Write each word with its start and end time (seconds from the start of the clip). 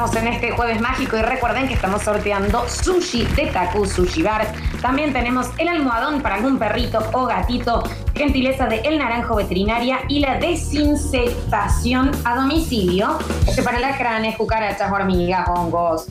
estamos 0.00 0.16
en 0.16 0.32
este 0.32 0.50
jueves 0.52 0.80
mágico 0.80 1.18
y 1.18 1.20
recuerden 1.20 1.68
que 1.68 1.74
estamos 1.74 2.00
sorteando 2.00 2.66
sushi 2.66 3.22
de 3.36 3.48
Taku 3.48 3.84
Sushi 3.84 4.22
Bar. 4.22 4.50
También 4.80 5.12
tenemos 5.12 5.48
el 5.58 5.68
almohadón 5.68 6.22
para 6.22 6.36
algún 6.36 6.58
perrito 6.58 7.06
o 7.12 7.26
gatito, 7.26 7.82
gentileza 8.14 8.66
de 8.66 8.76
El 8.76 8.98
Naranjo 8.98 9.36
Veterinaria 9.36 9.98
y 10.08 10.20
la 10.20 10.38
desinsectación 10.38 12.12
a 12.24 12.34
domicilio. 12.36 13.18
Este 13.46 13.62
para 13.62 13.78
lacranes, 13.78 14.36
cucarachas, 14.36 14.90
hormigas, 14.90 15.46
hongos, 15.50 16.06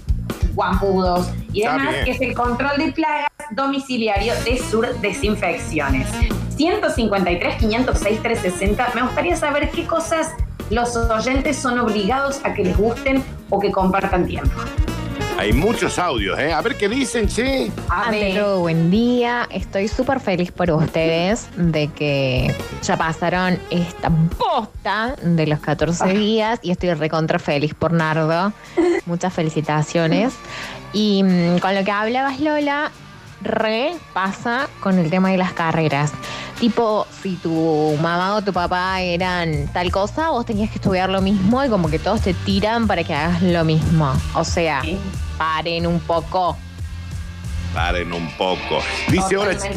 guampudos 0.54 1.32
y 1.52 1.62
demás, 1.62 1.96
que 2.06 2.12
es 2.12 2.22
el 2.22 2.36
control 2.36 2.78
de 2.78 2.92
plagas 2.92 3.30
domiciliario 3.50 4.36
de 4.46 4.60
Sur 4.60 5.00
Desinfecciones. 5.00 6.08
153, 6.56 7.56
506, 7.56 8.22
360. 8.22 8.92
Me 8.94 9.02
gustaría 9.02 9.36
saber 9.36 9.72
qué 9.72 9.88
cosas 9.88 10.32
los 10.70 10.96
oyentes 10.96 11.58
son 11.58 11.80
obligados 11.80 12.40
a 12.44 12.54
que 12.54 12.64
les 12.64 12.78
gusten 12.78 13.24
o 13.50 13.60
que 13.60 13.72
compartan 13.72 14.26
tiempo. 14.26 14.62
Hay 15.40 15.54
muchos 15.54 15.98
audios, 15.98 16.38
¿eh? 16.38 16.52
A 16.52 16.62
ver 16.62 16.76
qué 16.76 16.90
dicen, 16.90 17.30
che. 17.30 17.72
A 17.88 18.12
ver, 18.12 18.38
Andrew, 18.38 18.60
buen 18.60 18.92
día. 18.92 19.48
Estoy 19.50 19.88
súper 19.88 20.20
feliz 20.20 20.52
por 20.52 20.70
ustedes 20.70 21.48
de 21.56 21.88
que 21.88 22.54
ya 22.84 22.98
pasaron 22.98 23.58
esta 23.70 24.12
posta 24.38 25.16
de 25.24 25.48
los 25.48 25.62
14 25.62 26.10
días 26.10 26.60
y 26.62 26.72
estoy 26.72 26.94
recontra 26.94 27.40
feliz 27.40 27.74
por 27.74 27.94
Nardo. 27.94 28.52
Muchas 29.06 29.32
felicitaciones. 29.32 30.34
Y 30.92 31.24
mm, 31.24 31.60
con 31.60 31.74
lo 31.74 31.86
que 31.86 31.92
hablabas, 31.92 32.42
Lola, 32.42 32.92
re 33.42 33.94
pasa 34.14 34.68
con 34.80 34.98
el 35.00 35.10
tema 35.10 35.30
de 35.32 35.38
las 35.38 35.54
carreras. 35.54 36.12
Tipo, 36.60 37.08
si 37.24 37.36
tu 37.38 37.98
mamá 38.02 38.36
o 38.36 38.42
tu 38.42 38.52
papá 38.52 39.00
eran 39.02 39.68
tal 39.72 39.92
cosa, 39.92 40.30
vos 40.30 40.46
tenías 40.46 40.70
que 40.70 40.76
estudiar 40.76 41.10
lo 41.10 41.22
mismo 41.22 41.64
y 41.64 41.70
como 41.70 41.90
que 41.90 42.00
todos 42.00 42.22
te 42.22 42.34
tiran 42.34 42.86
para 42.88 43.04
que 43.04 43.14
hagas 43.14 43.42
lo 43.42 43.64
mismo. 43.64 44.12
O 44.34 44.44
sea, 44.44 44.82
Sí. 44.82 44.98
paren 45.38 45.88
un 45.88 46.00
poco. 46.02 46.58
Paren 47.74 48.12
un 48.12 48.30
poco. 48.32 48.82
Dice 49.10 49.36
ahora, 49.36 49.58
sí. 49.58 49.70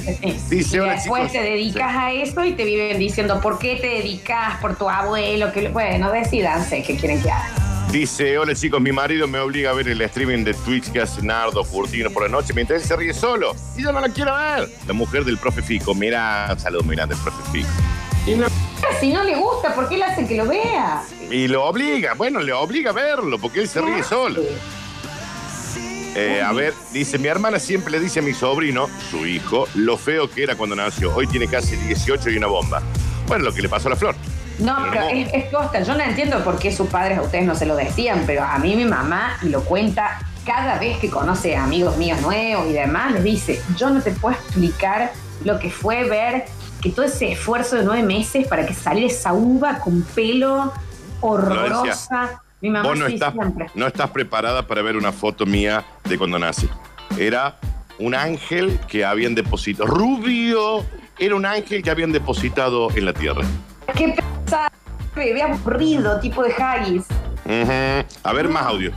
dice 0.50 0.76
Y 0.76 0.80
ahora, 0.80 0.92
después 0.94 1.22
chicos. 1.24 1.32
te 1.32 1.42
dedicas 1.42 1.94
a 1.94 2.10
eso 2.10 2.44
y 2.44 2.52
te 2.54 2.64
viven 2.64 2.98
diciendo 2.98 3.38
por 3.41 3.58
qué 3.58 3.76
te 3.76 3.86
dedicas 3.86 4.56
por 4.60 4.76
tu 4.76 4.88
abuelo. 4.88 5.52
Que, 5.52 5.69
bueno, 5.69 6.10
decidanse 6.10 6.82
qué 6.82 6.97
quieren 6.97 7.22
que 7.22 7.30
haga. 7.30 7.50
Dice, 7.91 8.38
hola 8.38 8.55
chicos, 8.55 8.80
mi 8.80 8.91
marido 8.91 9.28
me 9.28 9.38
obliga 9.38 9.70
a 9.70 9.75
ver 9.75 9.88
el 9.88 10.00
streaming 10.00 10.44
de 10.44 10.55
Twitch 10.55 10.91
que 10.91 11.00
hace 11.00 11.20
Nardo 11.22 11.62
Furtino 11.62 12.11
por 12.11 12.22
la 12.22 12.28
noche 12.28 12.55
mientras 12.55 12.83
él 12.83 12.88
se 12.88 12.97
ríe 12.97 13.12
solo. 13.12 13.55
Y 13.77 13.83
yo 13.83 13.92
no 13.92 14.00
la 14.00 14.08
quiero 14.08 14.34
ver. 14.34 14.70
La 14.86 14.94
mujer 14.94 15.25
del 15.25 15.36
profe 15.36 15.62
Fico. 15.62 15.94
Mira, 15.94 16.55
saludos, 16.58 16.86
mira, 16.86 17.06
del 17.06 17.19
profe 17.19 17.42
Fico. 17.53 17.69
Si 19.00 19.12
no 19.12 19.22
le 19.25 19.36
gusta, 19.36 19.75
¿por 19.75 19.88
qué 19.88 19.98
le 19.98 20.05
hacen 20.05 20.27
que 20.27 20.36
lo 20.36 20.47
vea? 20.47 21.03
Y 21.30 21.48
lo 21.48 21.64
obliga, 21.64 22.14
bueno, 22.14 22.41
le 22.41 22.53
obliga 22.53 22.91
a 22.91 22.94
verlo 22.94 23.38
porque 23.38 23.60
él 23.60 23.69
se 23.69 23.80
ríe 23.80 24.03
solo. 24.03 24.41
Eh, 26.14 26.42
a 26.42 26.53
ver, 26.53 26.75
dice, 26.92 27.19
mi 27.19 27.28
hermana 27.28 27.58
siempre 27.58 27.91
le 27.91 27.98
dice 27.98 28.20
a 28.20 28.22
mi 28.22 28.34
sobrino, 28.34 28.88
su 29.10 29.27
hijo, 29.27 29.66
lo 29.75 29.97
feo 29.97 30.30
que 30.30 30.42
era 30.42 30.56
cuando 30.56 30.77
nació. 30.77 31.14
Hoy 31.14 31.27
tiene 31.27 31.47
casi 31.47 31.75
18 31.77 32.30
y 32.30 32.36
una 32.36 32.48
bomba. 32.48 32.83
Bueno, 33.27 33.44
lo 33.44 33.55
que 33.55 33.62
le 33.62 33.69
pasó 33.69 33.88
a 33.88 33.91
la 33.91 33.97
flor. 33.97 34.14
No, 34.62 34.77
Pero 34.91 35.05
es, 35.08 35.28
es. 35.32 35.86
Yo 35.86 35.94
no 35.94 36.02
entiendo 36.02 36.42
por 36.44 36.58
qué 36.58 36.72
sus 36.72 36.88
padres 36.88 37.18
a 37.18 37.22
ustedes 37.22 37.44
no 37.44 37.55
se 37.55 37.66
lo 37.66 37.77
decían, 37.77 38.22
pero 38.27 38.44
a 38.44 38.58
mí 38.58 38.77
mi 38.77 38.84
mamá, 38.84 39.36
y 39.42 39.48
lo 39.48 39.62
cuenta 39.64 40.20
cada 40.44 40.78
vez 40.78 40.98
que 40.98 41.10
conoce 41.10 41.56
a 41.56 41.64
amigos 41.64 41.96
míos 41.96 42.20
nuevos 42.20 42.66
y 42.66 42.72
demás, 42.72 43.12
les 43.12 43.24
dice, 43.24 43.62
yo 43.77 43.91
no 43.91 44.00
te 44.00 44.10
puedo 44.12 44.34
explicar 44.34 45.12
lo 45.44 45.58
que 45.58 45.70
fue 45.70 46.04
ver 46.04 46.44
que 46.80 46.91
todo 46.91 47.04
ese 47.04 47.32
esfuerzo 47.32 47.77
de 47.77 47.84
nueve 47.84 48.02
meses 48.02 48.46
para 48.48 48.66
que 48.66 48.74
saliera 48.74 49.06
esa 49.06 49.32
uva 49.32 49.78
con 49.78 50.02
pelo 50.02 50.72
horrorosa. 51.20 52.42
Mi 52.60 52.70
mamá 52.70 52.88
Vos 52.88 52.98
no 52.98 53.06
sí, 53.06 53.14
estás, 53.14 53.32
siempre. 53.32 53.66
no 53.74 53.86
estás 53.86 54.10
preparada 54.10 54.66
para 54.66 54.82
ver 54.82 54.97
una 54.97 55.12
foto 55.12 55.47
mía 55.47 55.84
de 56.04 56.19
cuando 56.19 56.38
nací. 56.38 56.69
Era 57.19 57.56
un 57.98 58.14
ángel 58.14 58.78
que 58.88 59.04
habían 59.04 59.34
depositado. 59.34 59.88
Rubio, 59.88 60.84
era 61.19 61.34
un 61.34 61.47
ángel 61.47 61.82
que 61.82 61.91
habían 61.91 62.12
depositado 62.12 62.88
en 62.97 63.04
la 63.04 63.12
tierra. 63.12 63.42
Qué 63.97 64.14
bebé 65.14 65.42
aburrido, 65.42 66.18
tipo 66.20 66.42
de 66.42 66.52
haggis. 66.54 67.04
A 68.24 68.32
ver, 68.32 68.48
más 68.48 68.64
audio. 68.66 68.92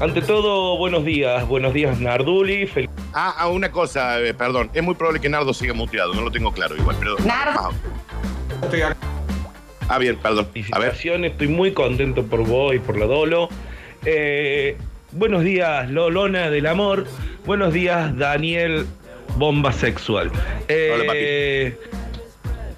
Ante 0.00 0.22
todo, 0.22 0.78
buenos 0.78 1.04
días. 1.04 1.46
Buenos 1.46 1.74
días, 1.74 1.98
Narduli. 2.00 2.66
Fel- 2.66 2.88
Ah, 3.12 3.34
ah, 3.38 3.48
una 3.48 3.70
cosa, 3.70 4.20
eh, 4.20 4.32
perdón. 4.34 4.70
Es 4.72 4.82
muy 4.82 4.94
probable 4.94 5.20
que 5.20 5.28
Nardo 5.28 5.52
siga 5.52 5.74
muteado, 5.74 6.14
no 6.14 6.22
lo 6.22 6.30
tengo 6.30 6.52
claro 6.52 6.76
igual, 6.76 6.96
pero. 6.98 7.16
Nardo. 7.18 7.70
audio. 8.62 8.86
Ah, 9.88 9.98
bien, 9.98 10.16
perdón. 10.16 10.44
A 10.44 10.78
ver. 10.78 10.92
felicitaciones. 10.92 11.32
Estoy 11.32 11.48
muy 11.48 11.72
contento 11.72 12.24
por 12.24 12.46
vos 12.46 12.74
y 12.74 12.78
por 12.78 12.96
la 12.96 13.06
Dolo. 13.06 13.48
Eh, 14.04 14.78
buenos 15.12 15.42
días, 15.42 15.90
Lolona 15.90 16.48
del 16.50 16.66
Amor. 16.66 17.06
Buenos 17.44 17.72
días, 17.74 18.16
Daniel 18.16 18.86
Bomba 19.36 19.72
Sexual. 19.72 20.30
Eh, 20.68 21.76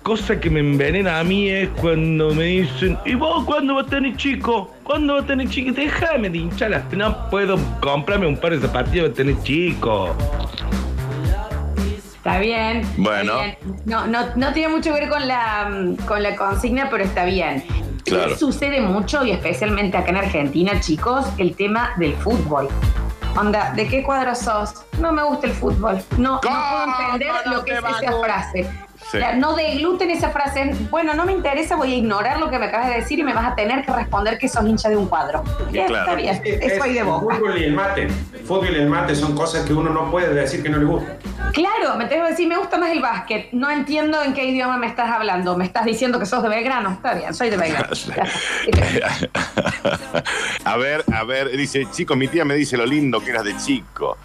cosa 0.03 0.41
que 0.41 0.51
me 0.51 0.61
envenena 0.61 1.21
a 1.21 1.25
mí 1.25 1.49
es 1.49 1.69
cuando 1.81 2.35
me 2.35 2.45
dicen, 2.45 2.99
¿y 3.05 3.15
vos 3.15 3.45
cuándo 3.45 3.77
vas 3.77 3.87
a 3.87 3.91
tener 3.91 4.17
chico? 4.17 4.71
¿Cuándo 4.83 5.15
vas 5.15 5.25
a 5.25 5.27
tener 5.29 5.49
chico? 5.49 5.73
Déjame 5.73 6.29
de 6.29 6.39
hinchar 6.39 6.71
las... 6.71 6.93
No 6.93 7.31
puedo 7.31 7.59
comprarme 7.81 8.27
un 8.27 8.37
par 8.37 8.53
de 8.53 8.61
zapatillas 8.61 9.05
para 9.05 9.15
tener 9.15 9.43
chico. 9.43 10.15
Está 12.17 12.39
bien. 12.39 12.83
Bueno. 12.97 13.41
está 13.41 13.59
bien. 13.65 13.77
No, 13.85 14.07
no, 14.07 14.37
no 14.37 14.53
tiene 14.53 14.69
mucho 14.69 14.93
que 14.93 15.01
ver 15.01 15.09
con 15.09 15.27
la, 15.27 15.69
mm, 15.71 15.97
con 16.07 16.23
la 16.23 16.37
consigna, 16.37 16.89
pero 16.91 17.05
está 17.05 17.25
bien. 17.25 17.65
Claro. 18.05 18.37
Sucede 18.37 18.81
mucho, 18.81 19.25
y 19.25 19.31
especialmente 19.31 19.97
acá 19.97 20.11
en 20.11 20.17
Argentina, 20.17 20.81
chicos, 20.81 21.27
el 21.39 21.55
tema 21.55 21.93
del 21.99 22.15
fútbol. 22.15 22.69
Onda, 23.37 23.73
¿de 23.75 23.87
qué 23.89 24.03
cuadro 24.03 24.35
sos? 24.35 24.85
No 24.99 25.13
me 25.13 25.23
gusta 25.23 25.47
el 25.47 25.53
fútbol. 25.53 26.03
No, 26.19 26.35
no 26.35 26.41
puedo 26.41 26.55
¿Cómo 26.55 26.97
entender 27.05 27.33
no 27.47 27.55
lo 27.55 27.65
que 27.65 27.73
es 27.73 27.79
esa 27.79 28.21
frase. 28.21 28.71
Sí. 29.13 29.19
O 29.19 29.21
sea, 29.21 29.35
no 29.35 29.55
degluten 29.55 30.11
esa 30.11 30.31
frase. 30.31 30.75
Bueno, 30.91 31.13
no 31.13 31.27
me 31.27 31.33
interesa, 31.33 31.77
voy 31.77 31.93
a 31.93 31.97
ignorar 31.97 32.41
lo 32.41 32.49
que 32.49 32.59
me 32.59 32.65
acabas 32.67 32.89
de 32.89 32.95
decir 32.95 33.19
y 33.19 33.23
me 33.23 33.35
vas 33.35 33.53
a 33.53 33.55
tener 33.55 33.85
que 33.85 33.93
responder 33.93 34.39
que 34.39 34.49
sos 34.49 34.65
hincha 34.65 34.89
de 34.89 34.97
un 34.97 35.07
cuadro. 35.07 35.45
Ya, 35.71 35.85
claro. 35.85 36.13
Está 36.13 36.15
bien, 36.15 36.41
eso 36.63 36.83
hay 36.83 36.95
de 36.95 37.01
el 37.01 37.05
boca. 37.05 37.37
fútbol 37.37 37.59
y 37.59 37.65
el 37.65 37.75
mate. 37.75 38.03
El 38.05 38.11
fútbol 38.47 38.71
y 38.73 38.77
el 38.77 38.89
mate 38.89 39.15
son 39.15 39.37
cosas 39.37 39.67
que 39.67 39.75
uno 39.75 39.91
no 39.91 40.11
puede 40.11 40.33
decir 40.33 40.63
que 40.63 40.71
no 40.71 40.79
le 40.79 40.87
gusta. 40.87 41.19
Claro, 41.53 41.97
me 41.99 42.07
tengo 42.07 42.25
que 42.25 42.31
decir, 42.31 42.49
me 42.49 42.57
gusta 42.57 42.79
más 42.79 42.91
el 42.91 43.03
básquet. 43.03 43.53
No 43.53 43.71
entiendo 43.71 44.23
en 44.23 44.33
qué 44.33 44.47
idioma 44.47 44.79
me 44.79 44.87
estás 44.87 45.11
hablando. 45.11 45.59
Me 45.59 45.67
estás 45.67 45.85
diciendo 45.85 46.19
que 46.19 46.25
sos 46.25 46.43
de 46.43 46.49
Belgrano. 46.49 46.93
Está 46.93 47.13
bien, 47.13 47.35
soy 47.35 47.51
de 47.51 47.59
Belgrano. 47.59 47.89
A 50.65 50.77
ver, 50.77 51.05
a 51.13 51.25
ver, 51.25 51.51
dice, 51.57 51.87
chico, 51.91 52.17
mi 52.17 52.29
tía 52.29 52.45
me 52.45 52.55
dice 52.55 52.77
lo 52.77 52.87
lindo 52.87 53.21
que 53.21 53.31
eras 53.31 53.45
de 53.45 53.57
chico. 53.57 54.17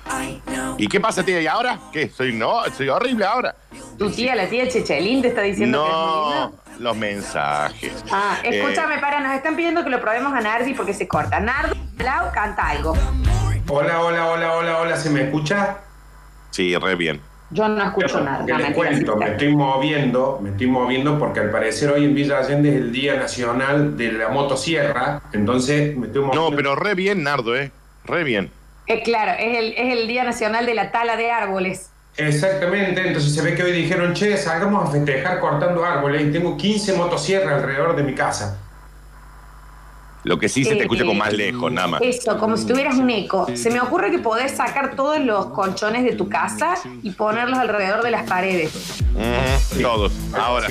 ¿Y 0.77 0.87
qué 0.87 0.99
pasa, 0.99 1.23
tía? 1.23 1.41
¿Y 1.41 1.47
ahora? 1.47 1.79
¿Qué? 1.91 2.09
¿Soy 2.09 2.33
no? 2.33 2.63
¿Soy 2.75 2.89
horrible 2.89 3.25
ahora? 3.25 3.55
Tu 3.97 4.09
tía, 4.11 4.35
la 4.35 4.47
tía 4.47 4.67
Chechelín, 4.67 5.21
te 5.21 5.29
está 5.29 5.41
diciendo 5.41 5.83
que 5.83 5.89
es 5.89 5.95
No, 5.95 6.51
los 6.79 6.97
mensajes. 6.97 7.91
Ah, 8.11 8.37
Eh, 8.43 8.59
escúchame, 8.59 8.99
para, 8.99 9.19
nos 9.21 9.33
están 9.33 9.55
pidiendo 9.55 9.83
que 9.83 9.89
lo 9.89 9.99
probemos 9.99 10.33
a 10.33 10.41
Nardi 10.41 10.73
porque 10.73 10.93
se 10.93 11.07
corta. 11.07 11.39
Nardi, 11.39 11.75
Lau, 11.97 12.31
canta 12.31 12.67
algo. 12.69 12.95
Hola, 13.69 14.01
hola, 14.01 14.27
hola, 14.27 14.53
hola, 14.55 14.77
hola, 14.79 14.97
¿se 14.97 15.09
me 15.09 15.23
escucha? 15.23 15.77
sí, 16.51 16.75
re 16.77 16.95
bien. 16.95 17.21
Yo 17.49 17.67
no 17.69 17.81
escucho 17.81 18.19
nada. 18.19 18.43
No, 18.45 18.57
les 18.57 18.73
cuento, 18.73 19.15
me 19.15 19.29
estoy 19.29 19.55
moviendo, 19.55 20.37
me 20.43 20.49
estoy 20.49 20.67
moviendo 20.67 21.17
porque 21.17 21.39
al 21.39 21.49
parecer 21.49 21.89
hoy 21.91 22.03
en 22.03 22.13
Villa 22.13 22.39
Allende 22.39 22.69
es 22.69 22.75
el 22.75 22.91
Día 22.91 23.15
Nacional 23.15 23.95
de 23.95 24.11
la 24.11 24.27
Motosierra, 24.29 25.21
entonces 25.31 25.95
me 25.95 26.07
estoy 26.07 26.23
moviendo. 26.23 26.49
No, 26.49 26.55
pero 26.55 26.75
re 26.75 26.93
bien, 26.93 27.23
Nardo, 27.23 27.55
¿eh? 27.55 27.71
Re 28.03 28.25
bien. 28.25 28.51
Eh, 28.87 29.01
claro, 29.01 29.31
es 29.39 29.57
el, 29.57 29.73
es 29.77 29.97
el 29.97 30.07
Día 30.09 30.25
Nacional 30.25 30.65
de 30.65 30.73
la 30.73 30.91
Tala 30.91 31.15
de 31.15 31.31
Árboles. 31.31 31.89
Exactamente, 32.17 33.07
entonces 33.07 33.33
se 33.33 33.41
ve 33.43 33.53
que 33.53 33.63
hoy 33.63 33.71
dijeron, 33.71 34.13
che, 34.13 34.35
salgamos 34.37 34.87
a 34.89 34.91
festejar 34.91 35.39
cortando 35.39 35.85
árboles 35.85 36.23
y 36.27 36.31
tengo 36.31 36.57
15 36.57 36.93
motosierras 36.93 37.53
alrededor 37.53 37.95
de 37.95 38.03
mi 38.03 38.15
casa. 38.15 38.57
Lo 40.23 40.37
que 40.39 40.49
sí 40.49 40.63
se 40.65 40.71
te 40.71 40.79
Eh, 40.79 40.81
escucha 40.81 41.05
con 41.05 41.17
más 41.17 41.31
lejos, 41.31 41.71
nada 41.71 41.87
más. 41.87 42.01
Eso, 42.03 42.37
como 42.37 42.57
si 42.57 42.65
tuvieras 42.65 42.95
un 42.97 43.09
eco. 43.11 43.47
Se 43.53 43.69
me 43.69 43.79
ocurre 43.79 44.11
que 44.11 44.19
podés 44.19 44.51
sacar 44.51 44.95
todos 44.95 45.19
los 45.19 45.45
colchones 45.47 46.03
de 46.03 46.13
tu 46.13 46.27
casa 46.27 46.73
y 47.03 47.11
ponerlos 47.11 47.57
alrededor 47.59 48.03
de 48.03 48.11
las 48.11 48.27
paredes. 48.27 48.71
Ujú, 49.15 49.81
todos. 49.81 50.11
Ahora. 50.33 50.67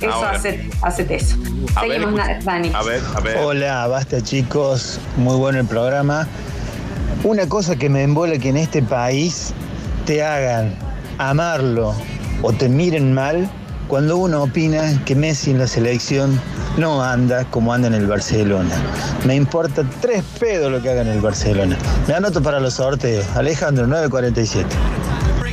Eso, 0.00 0.12
Ahora. 0.12 0.30
hace, 0.30 0.70
hacete 0.82 1.16
eso. 1.16 1.36
A 1.74 1.80
Seguimos, 1.80 2.20
Dani. 2.44 2.70
A 2.74 2.82
ver, 2.84 3.00
a 3.14 3.20
ver. 3.20 3.36
Hola, 3.38 3.86
basta 3.88 4.22
chicos, 4.22 4.98
muy 5.16 5.36
bueno 5.36 5.60
el 5.60 5.66
programa. 5.66 6.26
Una 7.22 7.48
cosa 7.48 7.76
que 7.76 7.88
me 7.90 8.02
embola 8.02 8.38
que 8.38 8.48
en 8.50 8.56
este 8.56 8.82
país 8.82 9.52
te 10.06 10.22
hagan 10.22 10.74
amarlo 11.18 11.94
o 12.42 12.52
te 12.52 12.68
miren 12.68 13.12
mal 13.14 13.48
cuando 13.88 14.16
uno 14.16 14.42
opina 14.42 15.02
que 15.04 15.14
Messi 15.14 15.50
en 15.50 15.58
la 15.58 15.66
selección 15.66 16.40
no 16.78 17.02
anda 17.02 17.44
como 17.46 17.72
anda 17.72 17.88
en 17.88 17.94
el 17.94 18.06
Barcelona. 18.06 18.74
Me 19.26 19.34
importa 19.34 19.84
tres 20.00 20.24
pedos 20.40 20.72
lo 20.72 20.82
que 20.82 20.90
haga 20.90 21.02
en 21.02 21.08
el 21.08 21.20
Barcelona. 21.20 21.76
Me 22.08 22.14
anoto 22.14 22.42
para 22.42 22.58
los 22.60 22.74
sorteos. 22.74 23.26
Alejandro 23.36 23.86
947. 23.86 24.68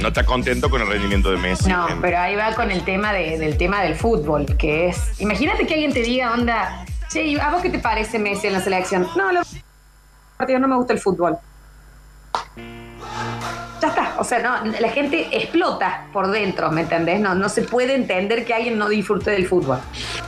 No 0.01 0.07
está 0.07 0.25
contento 0.25 0.69
con 0.69 0.81
el 0.81 0.87
rendimiento 0.87 1.29
de 1.29 1.37
Messi. 1.37 1.69
No, 1.69 1.87
En- 1.89 2.01
pero 2.01 2.17
ahí 2.17 2.35
va 2.35 2.55
con 2.55 2.71
el 2.71 2.83
tema 2.83 3.13
de- 3.13 3.37
del 3.37 3.57
tema 3.57 3.81
del 3.83 3.95
fútbol, 3.95 4.45
que 4.57 4.87
es. 4.89 4.97
Imagínate 5.21 5.67
que 5.67 5.75
alguien 5.75 5.93
te 5.93 6.01
diga, 6.01 6.33
onda, 6.33 6.85
che, 7.11 7.39
¿a 7.39 7.51
vos 7.51 7.61
qué 7.61 7.69
te 7.69 7.77
parece 7.79 8.17
Messi 8.17 8.47
en 8.47 8.53
la 8.53 8.61
selección? 8.61 9.07
No, 9.15 9.31
lo. 9.31 9.41
partido, 10.37 10.57
no 10.59 10.67
me 10.67 10.75
gusta 10.75 10.93
el 10.93 10.99
fútbol. 10.99 11.37
Está, 13.91 14.15
o 14.17 14.23
sea, 14.23 14.39
no, 14.39 14.71
la 14.79 14.89
gente 14.89 15.27
explota 15.31 16.05
por 16.11 16.29
dentro, 16.31 16.71
¿me 16.71 16.81
entendés? 16.81 17.19
No, 17.19 17.35
no 17.35 17.47
se 17.49 17.61
puede 17.61 17.95
entender 17.95 18.45
que 18.45 18.53
alguien 18.53 18.77
no 18.77 18.89
disfrute 18.89 19.31
del 19.31 19.47
fútbol. 19.47 19.79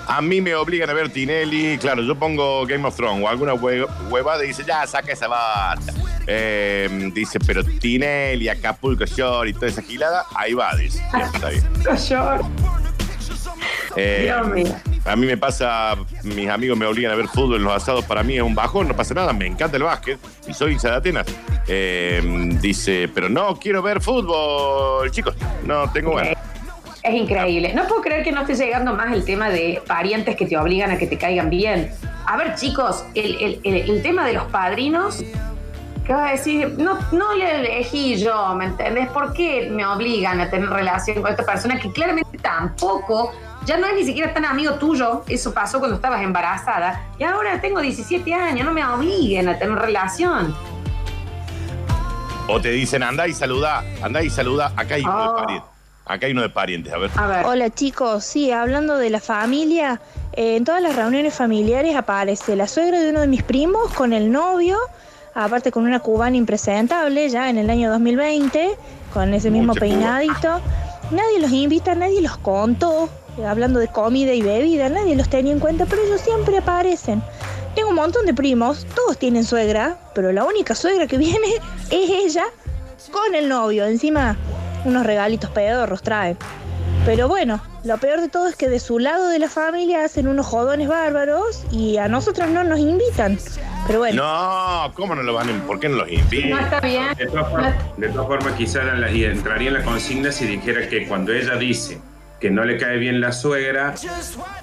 A 0.07 0.21
mí 0.21 0.41
me 0.41 0.53
obligan 0.55 0.89
a 0.89 0.93
ver 0.93 1.09
Tinelli. 1.09 1.77
Claro, 1.79 2.01
yo 2.03 2.15
pongo 2.15 2.65
Game 2.65 2.85
of 2.87 2.95
Thrones 2.95 3.23
o 3.25 3.29
alguna 3.29 3.53
hue- 3.53 3.87
huevada 4.09 4.43
y 4.43 4.47
dice, 4.47 4.63
ya, 4.65 4.85
saca 4.87 5.11
esa 5.13 5.27
bata. 5.27 5.93
Eh, 6.27 7.09
dice, 7.13 7.39
pero 7.39 7.63
Tinelli, 7.63 8.47
Acapulco 8.49 9.05
Shore 9.05 9.49
y 9.49 9.53
toda 9.53 9.67
esa 9.67 9.81
gilada, 9.81 10.25
ahí 10.35 10.53
va, 10.53 10.75
dice. 10.75 11.01
Ya, 11.11 11.19
está 11.33 11.49
bien. 11.49 11.63
Yo- 12.09 12.49
Eh, 13.95 14.21
Dios 14.23 14.47
mío. 14.47 14.75
A 15.05 15.15
mí 15.15 15.25
me 15.25 15.37
pasa, 15.37 15.95
mis 16.23 16.49
amigos 16.49 16.77
me 16.77 16.85
obligan 16.85 17.11
a 17.11 17.15
ver 17.15 17.27
fútbol 17.27 17.57
en 17.57 17.63
los 17.63 17.73
asados, 17.73 18.05
para 18.05 18.23
mí 18.23 18.35
es 18.37 18.41
un 18.43 18.55
bajón, 18.55 18.87
no 18.87 18.95
pasa 18.95 19.13
nada, 19.13 19.33
me 19.33 19.45
encanta 19.47 19.77
el 19.77 19.83
básquet 19.83 20.17
y 20.47 20.53
soy 20.53 20.73
hincha 20.73 20.89
de 20.91 20.95
Atenas. 20.95 21.27
Eh, 21.67 22.21
dice, 22.61 23.09
pero 23.13 23.29
no 23.29 23.55
quiero 23.57 23.81
ver 23.81 24.01
fútbol, 24.01 25.09
chicos, 25.11 25.35
no 25.65 25.89
tengo 25.91 26.15
ganas. 26.15 26.33
Es 27.03 27.13
increíble. 27.15 27.73
No 27.73 27.85
puedo 27.87 28.01
creer 28.01 28.23
que 28.23 28.31
no 28.31 28.41
esté 28.41 28.55
llegando 28.55 28.93
más 28.93 29.11
el 29.11 29.25
tema 29.25 29.49
de 29.49 29.81
parientes 29.85 30.37
que 30.37 30.45
te 30.45 30.57
obligan 30.57 30.89
a 30.91 30.97
que 30.97 31.05
te 31.07 31.17
caigan 31.17 31.49
bien. 31.49 31.91
A 32.25 32.37
ver, 32.37 32.55
chicos, 32.55 33.03
el, 33.13 33.35
el- 33.41 33.59
el- 33.65 33.89
el 33.89 34.01
tema 34.01 34.25
de 34.25 34.31
los 34.31 34.45
padrinos, 34.45 35.21
¿qué 36.05 36.13
vas 36.13 36.29
a 36.29 36.31
decir? 36.31 36.75
No, 36.77 36.97
no 37.11 37.33
le 37.35 37.55
elegí 37.59 38.15
yo, 38.15 38.55
¿me 38.55 38.65
entendés? 38.65 39.09
¿Por 39.09 39.33
qué 39.33 39.69
me 39.69 39.85
obligan 39.85 40.39
a 40.39 40.49
tener 40.49 40.69
relación 40.69 41.21
con 41.21 41.29
esta 41.31 41.43
persona 41.45 41.77
que 41.77 41.91
claramente 41.91 42.37
tampoco, 42.37 43.33
ya 43.65 43.77
no 43.77 43.87
es 43.87 43.95
ni 43.95 44.03
siquiera 44.03 44.33
tan 44.33 44.45
amigo 44.45 44.73
tuyo? 44.75 45.23
Eso 45.27 45.53
pasó 45.53 45.79
cuando 45.79 45.95
estabas 45.95 46.21
embarazada. 46.21 47.01
Y 47.17 47.23
ahora 47.23 47.59
tengo 47.61 47.79
17 47.81 48.33
años, 48.33 48.65
no 48.65 48.73
me 48.73 48.85
obliguen 48.85 49.47
a 49.49 49.57
tener 49.57 49.77
relación. 49.77 50.53
O 52.47 52.59
te 52.59 52.69
dicen, 52.71 53.03
andá 53.03 53.27
y 53.27 53.33
saluda, 53.33 53.83
andá 54.01 54.21
y 54.21 54.29
saluda, 54.29 54.73
acá 54.75 54.95
hay 54.95 55.01
uno 55.03 55.11
Ah. 55.13 55.27
de 55.35 55.41
parientes. 55.41 55.69
Acá 56.05 56.25
hay 56.25 56.31
uno 56.33 56.41
de 56.41 56.49
parientes, 56.49 56.93
a 56.93 56.97
ver. 56.97 57.11
A 57.15 57.27
ver. 57.27 57.45
Hola 57.45 57.69
chicos, 57.69 58.25
sí, 58.25 58.51
hablando 58.51 58.97
de 58.97 59.09
la 59.09 59.21
familia, 59.21 60.01
eh, 60.33 60.57
en 60.57 60.65
todas 60.65 60.81
las 60.81 60.97
reuniones 60.97 61.33
familiares 61.33 61.95
aparece 61.95 62.57
la 62.57 62.67
suegra 62.67 62.99
de 62.99 63.11
uno 63.11 63.21
de 63.21 63.27
mis 63.27 63.43
primos 63.43 63.93
con 63.93 64.11
el 64.11 64.29
novio, 64.29 64.77
aparte 65.33 65.71
con 65.71 65.85
una 65.85 65.99
cubana 66.01 66.35
impresentable 66.35 67.29
ya 67.29 67.49
en 67.49 67.57
el 67.57 67.69
año 67.69 67.89
2020, 67.89 68.77
con 69.13 69.33
ese 69.33 69.49
mismo 69.49 69.67
Mucha 69.73 69.79
cuba. 69.79 69.89
peinadito. 69.89 70.59
Nadie 71.11 71.39
los 71.39 71.51
invita, 71.51 71.95
nadie 71.95 72.21
los 72.21 72.35
contó, 72.37 73.07
hablando 73.45 73.79
de 73.79 73.87
comida 73.87 74.33
y 74.33 74.41
bebida, 74.41 74.89
nadie 74.89 75.15
los 75.15 75.29
tenía 75.29 75.51
en 75.53 75.59
cuenta, 75.59 75.85
pero 75.85 76.03
ellos 76.03 76.21
siempre 76.21 76.57
aparecen. 76.57 77.23
Tengo 77.75 77.89
un 77.89 77.95
montón 77.95 78.25
de 78.25 78.33
primos, 78.33 78.85
todos 78.95 79.17
tienen 79.17 79.43
suegra, 79.43 79.97
pero 80.13 80.31
la 80.31 80.43
única 80.43 80.75
suegra 80.75 81.07
que 81.07 81.17
viene 81.29 81.47
es 81.89 82.09
ella 82.09 82.45
con 83.11 83.35
el 83.35 83.49
novio. 83.49 83.85
Encima, 83.85 84.37
unos 84.85 85.05
regalitos 85.05 85.49
pedorros 85.49 86.01
trae. 86.01 86.37
Pero 87.05 87.27
bueno, 87.27 87.61
lo 87.83 87.97
peor 87.97 88.21
de 88.21 88.29
todo 88.29 88.47
es 88.47 88.55
que 88.55 88.69
de 88.69 88.79
su 88.79 88.97
lado 88.97 89.27
de 89.27 89.39
la 89.39 89.49
familia 89.49 90.05
hacen 90.05 90.27
unos 90.27 90.45
jodones 90.45 90.87
bárbaros 90.87 91.63
y 91.69 91.97
a 91.97 92.07
nosotros 92.07 92.49
no 92.49 92.63
nos 92.63 92.79
invitan. 92.79 93.37
Pero 93.87 93.99
bueno. 93.99 94.23
No, 94.23 94.93
¿cómo 94.93 95.13
no 95.13 95.23
lo 95.23 95.33
van 95.33 95.49
a, 95.49 95.63
¿Por 95.65 95.81
qué 95.81 95.89
no 95.89 95.97
los 95.97 96.07
No 96.07 96.13
invitan? 96.13 96.63
está 96.63 96.79
bien. 96.79 97.07
De 97.17 97.25
todas 97.25 97.49
formas, 97.49 97.75
formas 98.25 98.53
quizás 98.53 98.83
entraría 99.31 99.67
en 99.67 99.73
la 99.73 99.83
consigna 99.83 100.31
si 100.31 100.45
dijera 100.45 100.87
que 100.87 101.05
cuando 101.07 101.33
ella 101.33 101.55
dice 101.55 101.99
que 102.43 102.51
no 102.51 102.65
le 102.65 102.77
cae 102.77 102.97
bien 102.97 103.21
la 103.21 103.31
suegra, 103.31 103.93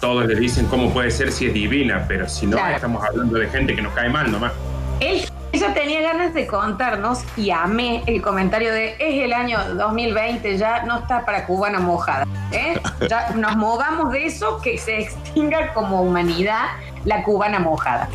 todos 0.00 0.26
le 0.26 0.34
dicen 0.34 0.66
cómo 0.66 0.92
puede 0.92 1.10
ser 1.10 1.32
si 1.32 1.46
es 1.46 1.54
divina, 1.54 2.04
pero 2.06 2.28
si 2.28 2.46
no, 2.46 2.58
Claro. 2.58 2.74
estamos 2.74 3.02
hablando 3.02 3.38
de 3.38 3.48
gente 3.48 3.74
que 3.74 3.80
nos 3.80 3.94
cae 3.94 4.10
mal 4.10 4.30
nomás. 4.30 4.52
Él, 5.00 5.22
ella 5.50 5.72
tenía 5.72 6.02
ganas 6.02 6.34
de 6.34 6.46
contarnos 6.46 7.20
y 7.38 7.48
amé 7.48 8.02
el 8.06 8.20
comentario 8.20 8.70
de 8.70 8.96
es 8.98 9.24
el 9.24 9.32
año 9.32 9.58
2020, 9.76 10.58
ya 10.58 10.82
no 10.82 10.98
está 10.98 11.24
para 11.24 11.46
cubana 11.46 11.80
mojada. 11.80 12.26
¿eh? 12.52 12.78
Ya 13.08 13.30
nos 13.30 13.56
movamos 13.56 14.12
de 14.12 14.26
eso, 14.26 14.60
que 14.60 14.76
se 14.76 14.98
extinga 15.00 15.72
como 15.72 16.02
humanidad 16.02 16.66
la 17.06 17.22
cubana 17.22 17.60
mojada. 17.60 18.10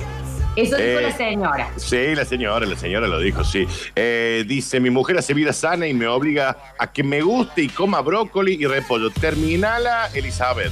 Eso 0.55 0.75
dijo 0.77 0.99
Eh, 0.99 1.01
la 1.01 1.11
señora. 1.11 1.69
Sí, 1.77 2.15
la 2.15 2.25
señora, 2.25 2.65
la 2.65 2.75
señora 2.75 3.07
lo 3.07 3.19
dijo, 3.19 3.43
sí. 3.43 3.67
Eh, 3.95 4.43
dice, 4.47 4.79
mi 4.79 4.89
mujer 4.89 5.17
hace 5.17 5.33
vida 5.33 5.51
sana 5.53 5.87
y 5.87 5.93
me 5.93 6.07
obliga 6.07 6.57
a 6.79 6.91
que 6.91 7.03
me 7.03 7.21
guste 7.21 7.61
y 7.63 7.69
coma 7.69 8.01
brócoli 8.01 8.53
y 8.59 8.65
repollo. 8.65 9.09
Terminala, 9.11 10.09
Elizabeth. 10.13 10.71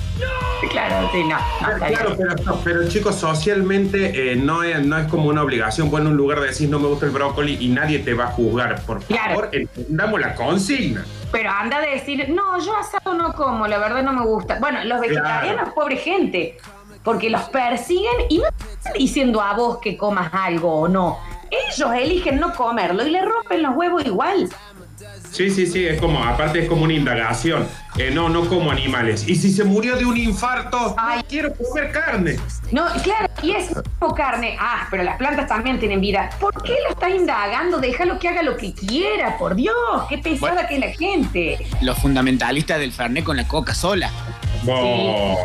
Claro, 0.72 1.10
sí, 1.12 1.24
no. 1.24 1.38
Claro, 1.78 2.16
pero, 2.18 2.60
pero 2.64 2.88
chicos, 2.88 3.16
socialmente 3.16 4.32
eh, 4.32 4.36
no, 4.36 4.64
es, 4.64 4.84
no 4.86 4.98
es 4.98 5.08
como 5.08 5.28
una 5.30 5.44
obligación. 5.44 5.90
En 5.94 6.08
un 6.08 6.18
lugar 6.18 6.40
de 6.40 6.48
decir 6.48 6.70
no 6.70 6.80
me 6.80 6.88
gusta 6.88 7.06
el 7.06 7.12
brócoli 7.12 7.58
y 7.60 7.68
nadie 7.70 8.00
te 8.00 8.14
va 8.14 8.26
a 8.26 8.28
juzgar. 8.28 8.82
Por 8.84 9.04
Claro. 9.04 9.30
favor, 9.36 9.50
entendamos 9.52 10.20
la 10.20 10.34
consigna. 10.34 11.06
Pero 11.32 11.50
anda 11.50 11.78
a 11.78 11.82
decir, 11.82 12.30
no, 12.30 12.64
yo 12.64 12.76
asado 12.78 13.14
no 13.16 13.34
como, 13.34 13.68
la 13.68 13.78
verdad 13.80 14.02
no 14.04 14.14
me 14.14 14.26
gusta. 14.26 14.58
Bueno, 14.60 14.84
los 14.86 15.02
vegetarianos, 15.02 15.74
pobre 15.74 15.98
gente, 15.98 16.58
porque 17.04 17.30
los 17.30 17.42
persiguen 17.44 18.14
y 18.30 18.38
no 18.40 18.46
están 18.48 18.94
diciendo 18.94 19.42
a 19.42 19.54
vos 19.54 19.80
que 19.80 19.98
comas 19.98 20.34
algo 20.34 20.82
o 20.82 20.88
no. 20.88 21.20
Ellos 21.52 21.92
eligen 21.96 22.40
no 22.40 22.54
comerlo 22.54 23.06
y 23.06 23.12
le 23.12 23.22
rompen 23.22 23.62
los 23.62 23.76
huevos 23.76 24.06
igual. 24.06 24.50
Sí, 25.32 25.50
sí, 25.50 25.66
sí, 25.66 25.86
es 25.86 26.00
como, 26.00 26.24
aparte 26.24 26.60
es 26.60 26.70
como 26.70 26.84
una 26.84 26.94
indagación. 26.94 27.68
Eh, 27.98 28.12
no, 28.12 28.30
no 28.30 28.48
como 28.48 28.72
animales. 28.72 29.28
Y 29.28 29.36
si 29.36 29.52
se 29.52 29.64
murió 29.64 29.96
de 29.98 30.06
un 30.06 30.16
infarto, 30.16 30.96
Ay. 30.98 31.20
no 31.20 31.26
quiero 31.28 31.54
comer 31.56 31.92
carne. 31.92 32.40
No, 32.72 32.86
claro, 33.04 33.28
y 33.42 33.52
es 33.52 33.72
como 34.00 34.14
carne. 34.16 34.56
Ah, 34.60 34.88
pero 34.92 35.04
las 35.04 35.18
plantas 35.18 35.48
también 35.48 35.80
tienen 35.80 36.02
vida. 36.02 36.30
¿Por 36.40 36.62
qué 36.64 36.76
lo 36.88 36.90
estás 36.92 37.10
indagando? 37.12 37.80
Déjalo 37.80 38.20
que 38.20 38.30
haga 38.30 38.44
lo 38.44 38.56
que 38.58 38.74
quiera, 38.74 39.38
por 39.38 39.56
Dios. 39.56 39.76
Qué 40.08 40.20
pesada 40.20 40.54
Bueno. 40.54 40.68
que 40.68 40.76
es 40.76 40.80
la 40.80 40.92
gente. 40.92 41.58
Los 41.82 41.98
fundamentalistas 42.00 42.80
del 42.80 42.92
Fernet 42.92 43.24
con 43.24 43.36
la 43.38 43.48
coca 43.48 43.74
sola. 43.74 44.10
No. 44.64 45.36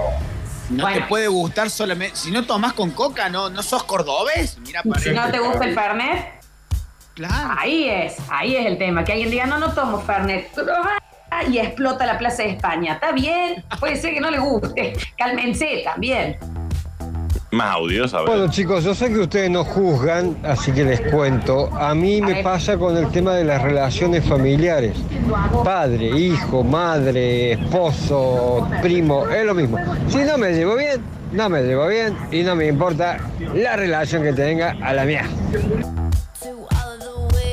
No 0.71 0.83
Bueno. 0.85 1.01
te 1.01 1.07
puede 1.07 1.29
gustar 1.29 1.71
solamente. 1.71 2.17
Si 2.17 2.31
no 2.31 2.45
tomas 2.45 2.73
con 2.75 2.91
coca, 2.91 3.29
no, 3.29 3.49
no 3.51 3.63
sos 3.63 3.85
cordobés. 3.85 4.59
Mira, 4.59 4.83
para 4.83 5.01
Si 5.01 5.11
no 5.11 5.31
te 5.31 5.39
gusta 5.39 5.65
el 5.65 5.75
Fernet, 5.75 6.27
Claro. 7.15 7.55
ahí 7.59 7.89
es, 7.89 8.17
ahí 8.29 8.55
es 8.57 8.67
el 8.67 8.79
tema. 8.79 9.03
Que 9.05 9.13
alguien 9.13 9.31
diga, 9.31 9.47
no, 9.47 9.59
no 9.59 9.73
tomo 9.73 10.01
Fernet. 10.01 10.51
Y 11.51 11.59
explota 11.59 12.05
la 12.07 12.19
Plaza 12.19 12.43
de 12.43 12.51
España. 12.51 12.95
Está 12.95 13.13
bien, 13.13 13.65
puede 13.81 13.97
ser 13.97 14.13
que 14.15 14.21
no 14.21 14.31
le 14.31 14.39
guste. 14.39 14.95
Cálmense 15.17 15.83
también. 15.85 16.39
Más 17.51 17.77
audios, 17.77 18.13
a 18.13 18.19
ver. 18.19 18.27
Bueno 18.29 18.51
chicos, 18.51 18.85
yo 18.85 18.95
sé 18.95 19.09
que 19.09 19.21
ustedes 19.21 19.51
no 19.51 19.65
juzgan, 19.65 20.37
así 20.43 20.71
que 20.71 20.85
les 20.85 21.01
cuento. 21.01 21.71
A 21.75 21.95
mí 21.95 22.21
me 22.21 22.43
pasa 22.43 22.77
con 22.77 22.95
el 22.97 23.09
tema 23.11 23.35
de 23.35 23.45
las 23.45 23.63
relaciones 23.63 24.23
familiares. 24.25 24.95
Padre, 25.65 26.09
hijo, 26.09 26.63
madre, 26.63 27.53
esposo, 27.53 28.69
primo, 28.83 29.27
es 29.29 29.47
lo 29.47 29.55
mismo. 29.55 29.79
Si 30.09 30.19
no 30.19 30.37
me 30.37 30.53
llevo 30.53 30.77
bien, 30.77 31.03
no 31.33 31.49
me 31.49 31.63
llevo 31.63 31.89
bien 31.89 32.15
y 32.31 32.43
no 32.43 32.55
me 32.55 32.67
importa 32.67 33.17
la 33.55 33.77
relación 33.77 34.23
que 34.23 34.35
tenga 34.35 34.77
a 34.83 34.93
la 34.93 35.05
mía. 35.05 35.25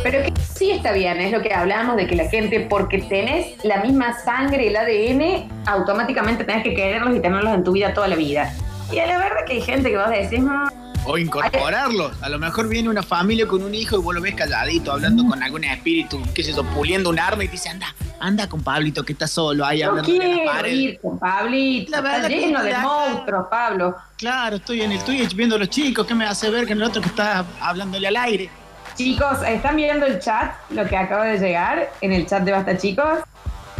Pero 0.03 0.23
que 0.23 0.33
sí 0.41 0.71
está 0.71 0.91
bien, 0.91 1.21
es 1.21 1.31
lo 1.31 1.41
que 1.41 1.53
hablamos 1.53 1.95
de 1.95 2.05
que 2.05 2.17
la 2.17 2.25
gente, 2.25 2.67
porque 2.69 2.99
tenés 2.99 3.63
la 3.63 3.77
misma 3.77 4.13
sangre, 4.19 4.67
el 4.67 4.75
ADN, 4.75 5.49
automáticamente 5.65 6.43
tenés 6.43 6.63
que 6.63 6.75
quererlos 6.75 7.15
y 7.15 7.21
tenerlos 7.21 7.53
en 7.53 7.63
tu 7.63 7.71
vida 7.71 7.93
toda 7.93 8.09
la 8.09 8.17
vida. 8.17 8.53
Y 8.91 8.99
a 8.99 9.07
la 9.07 9.17
verdad 9.17 9.45
que 9.45 9.53
hay 9.53 9.61
gente 9.61 9.89
que 9.89 9.97
vas 9.97 10.07
a 10.07 10.11
decir, 10.11 10.41
no, 10.41 10.67
O 11.07 11.17
incorporarlos. 11.17 12.13
A 12.23 12.29
lo 12.29 12.39
mejor 12.39 12.67
viene 12.67 12.89
una 12.89 13.03
familia 13.03 13.47
con 13.47 13.63
un 13.63 13.75
hijo 13.75 13.95
y 13.97 14.01
vos 14.01 14.13
lo 14.15 14.21
ves 14.21 14.33
calladito, 14.35 14.91
hablando 14.91 15.23
con 15.27 15.41
algún 15.43 15.63
espíritu, 15.63 16.21
qué 16.33 16.43
sé 16.43 16.53
yo, 16.53 16.63
puliendo 16.63 17.09
un 17.09 17.19
arma 17.19 17.43
y 17.43 17.47
te 17.47 17.53
dice, 17.53 17.69
anda, 17.69 17.93
anda 18.19 18.47
con 18.49 18.63
Pablito 18.63 19.03
que 19.03 19.13
está 19.13 19.27
solo 19.27 19.65
ahí 19.65 19.81
no 19.81 19.89
hablando 19.89 20.11
la 20.11 20.17
quiero 20.19 20.45
pared. 20.51 20.71
ir 20.73 20.99
con 20.99 21.19
Pablito, 21.19 21.91
La 21.91 21.97
está 21.97 22.11
verdad 22.11 22.27
que 22.27 22.39
lleno 22.39 22.63
de 22.63 22.71
la- 22.71 22.79
monstruos, 22.79 23.47
Pablo. 23.51 23.95
Claro, 24.17 24.55
estoy 24.55 24.81
en 24.81 24.91
el 24.93 25.03
Twitch 25.03 25.35
viendo 25.35 25.55
a 25.55 25.59
los 25.59 25.69
chicos, 25.69 26.07
¿qué 26.07 26.15
me 26.15 26.25
hace 26.25 26.49
ver 26.49 26.65
que 26.65 26.73
en 26.73 26.79
el 26.79 26.85
otro 26.85 27.01
que 27.01 27.09
está 27.09 27.45
hablándole 27.61 28.07
al 28.07 28.15
aire? 28.17 28.49
Chicos, 28.95 29.39
¿están 29.45 29.75
viendo 29.75 30.05
el 30.05 30.19
chat? 30.19 30.53
Lo 30.69 30.87
que 30.87 30.95
acaba 30.97 31.25
de 31.25 31.37
llegar 31.37 31.91
en 32.01 32.13
el 32.13 32.25
chat 32.25 32.43
de 32.43 32.51
Basta 32.51 32.77
Chicos. 32.77 33.19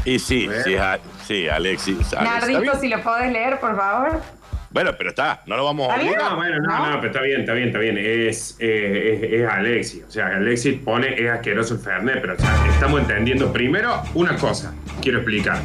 Y 0.04 0.20
sí, 0.20 0.48
sí, 0.64 0.76
sí, 1.26 1.48
Alexis. 1.48 2.14
Alex, 2.14 2.14
¿está 2.14 2.22
Nardito, 2.22 2.80
si 2.80 2.88
lo 2.90 3.02
podés 3.02 3.32
leer, 3.32 3.60
por 3.60 3.76
favor. 3.76 4.22
Bueno, 4.76 4.92
pero 4.98 5.12
está, 5.12 5.42
no 5.46 5.56
lo 5.56 5.64
vamos 5.64 5.88
a. 5.90 5.96
No, 5.96 6.36
bueno, 6.36 6.58
no, 6.60 6.68
¿No? 6.68 6.90
no, 6.92 6.96
pero 7.00 7.08
está 7.08 7.22
bien, 7.22 7.40
está 7.40 7.54
bien, 7.54 7.68
está 7.70 7.80
bien. 7.80 7.98
Es, 7.98 8.58
eh, 8.60 9.22
es, 9.24 9.42
es 9.42 9.48
Alexis. 9.50 10.04
O 10.06 10.12
sea, 10.12 10.28
Alexis 10.36 10.74
pone, 10.84 11.16
es 11.18 11.32
asqueroso 11.32 11.76
el 11.76 11.80
Fernet, 11.80 12.20
pero 12.20 12.34
o 12.34 12.38
sea, 12.38 12.54
estamos 12.74 13.00
entendiendo. 13.00 13.54
Primero, 13.54 14.02
una 14.16 14.36
cosa, 14.36 14.74
quiero 15.02 15.20
explicar. 15.20 15.62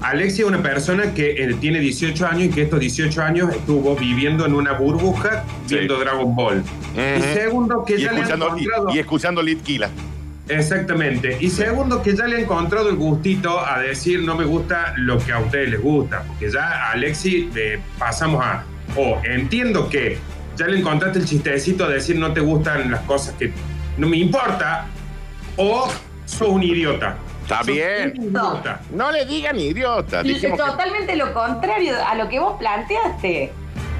Alexis 0.00 0.40
es 0.40 0.46
una 0.46 0.62
persona 0.62 1.12
que 1.12 1.32
eh, 1.32 1.54
tiene 1.60 1.80
18 1.80 2.26
años 2.26 2.44
y 2.44 2.48
que 2.48 2.62
estos 2.62 2.80
18 2.80 3.22
años 3.22 3.54
estuvo 3.54 3.94
viviendo 3.94 4.46
en 4.46 4.54
una 4.54 4.72
burbuja 4.72 5.44
Sí. 5.66 5.74
viendo 5.74 5.98
Dragon 5.98 6.34
Ball. 6.34 6.62
Y 6.96 7.20
segundo, 7.34 7.84
que 7.84 7.96
Y 7.96 8.04
ya 8.04 8.12
le 8.12 8.22
han 8.22 8.32
encontrado... 8.42 8.94
y 8.94 8.98
escuchando 8.98 9.42
Litquila. 9.42 9.90
Exactamente. 10.50 11.36
Y 11.40 11.48
segundo, 11.50 12.02
que 12.02 12.14
ya 12.16 12.26
le 12.26 12.36
he 12.36 12.40
encontrado 12.42 12.88
el 12.90 12.96
gustito 12.96 13.58
a 13.64 13.78
decir 13.78 14.20
no 14.24 14.34
me 14.34 14.44
gusta 14.44 14.94
lo 14.96 15.18
que 15.18 15.32
a 15.32 15.38
ustedes 15.38 15.70
les 15.70 15.80
gusta. 15.80 16.22
Porque 16.26 16.50
ya 16.50 16.62
a 16.88 16.90
Alexi 16.92 17.50
eh, 17.54 17.78
pasamos 17.98 18.44
a. 18.44 18.64
O 18.96 19.20
entiendo 19.24 19.88
que 19.88 20.18
ya 20.56 20.66
le 20.66 20.78
encontraste 20.80 21.20
el 21.20 21.24
chistecito 21.24 21.86
de 21.88 21.94
decir 21.94 22.16
no 22.18 22.32
te 22.32 22.40
gustan 22.40 22.90
las 22.90 23.00
cosas 23.02 23.34
que 23.38 23.52
no 23.96 24.08
me 24.08 24.16
importa, 24.16 24.86
o 25.56 25.88
sos 26.26 26.48
un 26.48 26.62
idiota. 26.62 27.16
Está 27.42 27.62
bien. 27.62 28.12
idiota. 28.16 28.80
No 28.92 29.10
le 29.12 29.24
digan 29.26 29.58
idiota. 29.58 30.22
Que- 30.22 30.34
totalmente 30.56 31.16
lo 31.16 31.32
contrario 31.32 31.94
a 32.06 32.14
lo 32.14 32.28
que 32.28 32.38
vos 32.40 32.56
planteaste. 32.58 33.52